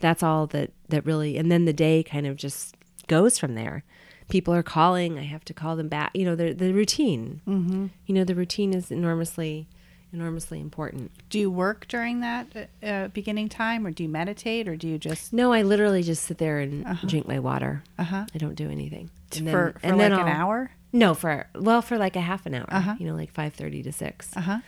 [0.01, 2.75] that's all that that really and then the day kind of just
[3.07, 3.85] goes from there.
[4.29, 7.41] People are calling i have to call them back you know the the routine.
[7.47, 7.87] Mm-hmm.
[8.07, 9.69] you know the routine is enormously
[10.13, 11.11] enormously important.
[11.31, 14.99] Do you work during that uh, beginning time or do you meditate or do you
[14.99, 17.83] just no i literally just sit there and drink my water.
[17.99, 18.27] Uh-huh.
[18.35, 19.11] I don't do anything.
[19.37, 20.71] And then- for, for and like then an hour?
[20.93, 22.95] No for well for like a half an hour Uh-huh.
[22.99, 24.59] you know like 5.30 to 6 uh-huh.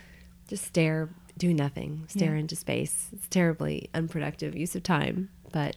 [0.49, 2.41] Just stare do nothing stare Yeah.
[2.41, 3.09] into space.
[3.13, 5.77] It's terribly unproductive use of time but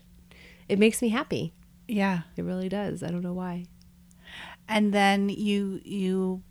[0.70, 1.54] it makes me happy.
[1.88, 2.22] Yeah.
[2.36, 3.02] It really does.
[3.04, 3.66] I don't know why.
[4.68, 6.42] And then you you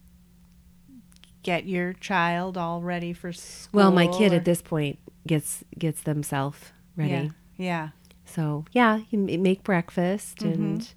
[1.47, 3.79] get your child all ready for school.
[3.79, 6.59] well my kid or- at this point gets gets themselves
[6.97, 7.29] ready Yeah.
[7.59, 7.89] Yeah.
[8.27, 10.53] So yeah, you make breakfast Mm-hmm.
[10.65, 10.95] and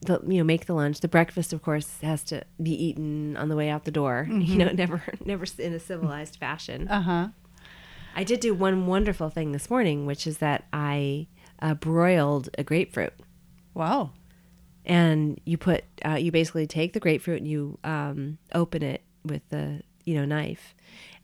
[0.00, 1.00] the you know make the lunch.
[1.00, 4.26] The breakfast, of course, has to be eaten on the way out the door.
[4.50, 6.88] You know, never never in a civilized fashion.
[6.88, 7.28] Uh huh.
[8.16, 11.26] I did do one wonderful thing this morning, which is that I
[11.60, 13.12] uh, broiled a grapefruit.
[13.74, 14.10] Wow.
[14.84, 19.42] and you put uh, you basically take the grapefruit and you um, open it with
[19.50, 20.74] the you know knife.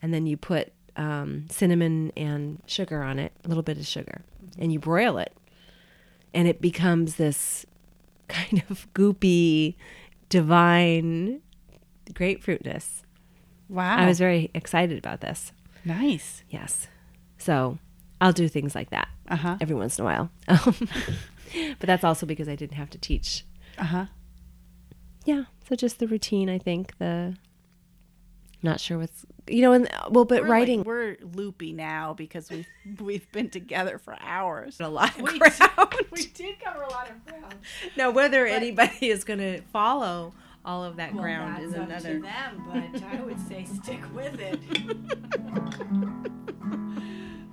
[0.03, 4.23] And then you put um, cinnamon and sugar on it a little bit of sugar
[4.59, 5.33] and you broil it.
[6.33, 7.65] And it becomes this
[8.29, 9.75] kind of goopy
[10.29, 11.41] divine
[12.13, 13.03] grapefruitness.
[13.69, 13.97] Wow.
[13.97, 15.53] i was very excited about this.
[15.85, 16.43] Nice.
[16.51, 16.89] yes.
[17.39, 17.79] So
[18.21, 19.57] i'll do things like that Uh huh.
[19.61, 20.31] every once in a while.
[20.49, 20.75] Um,
[21.79, 23.45] but that's also because i didn't have to teach.
[23.79, 24.07] Uh huh.
[25.25, 25.45] yeah.
[25.69, 27.37] So just the routine i think the
[28.65, 32.15] not sure what's you know, and uh, well, but we're writing like, we're loopy now
[32.15, 32.67] because we've
[33.01, 34.81] we've been together for hours.
[34.81, 35.55] a lot of We ground.
[35.91, 37.55] did, we did cover a lot of ground.
[37.97, 40.33] now, whether anybody is going to follow
[40.65, 42.21] all of that ground is that's up to another.
[42.21, 44.59] them, but I would say stick with it.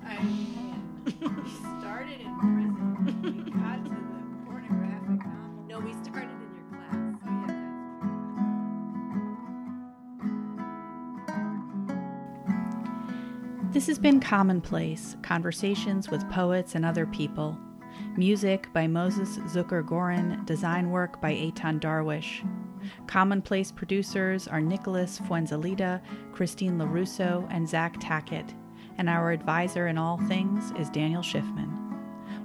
[0.08, 1.52] I mean, we
[1.82, 3.51] started in prison.
[13.72, 17.57] This has been Commonplace Conversations with Poets and Other People.
[18.18, 22.45] Music by Moses Zucker Gorin, design work by Eitan Darwish.
[23.07, 26.02] Commonplace producers are Nicholas Fuenzalida,
[26.34, 28.53] Christine LaRusso, and Zach Tackett,
[28.98, 31.77] and our advisor in all things is Daniel Schiffman.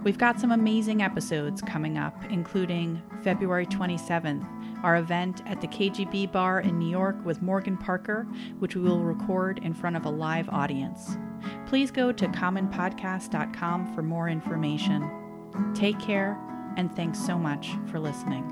[0.04, 4.46] We've got some amazing episodes coming up, including February 27th,
[4.86, 8.22] our event at the KGB Bar in New York with Morgan Parker,
[8.60, 11.18] which we will record in front of a live audience.
[11.66, 15.10] Please go to commonpodcast.com for more information.
[15.74, 16.38] Take care,
[16.76, 18.44] and thanks so much for listening.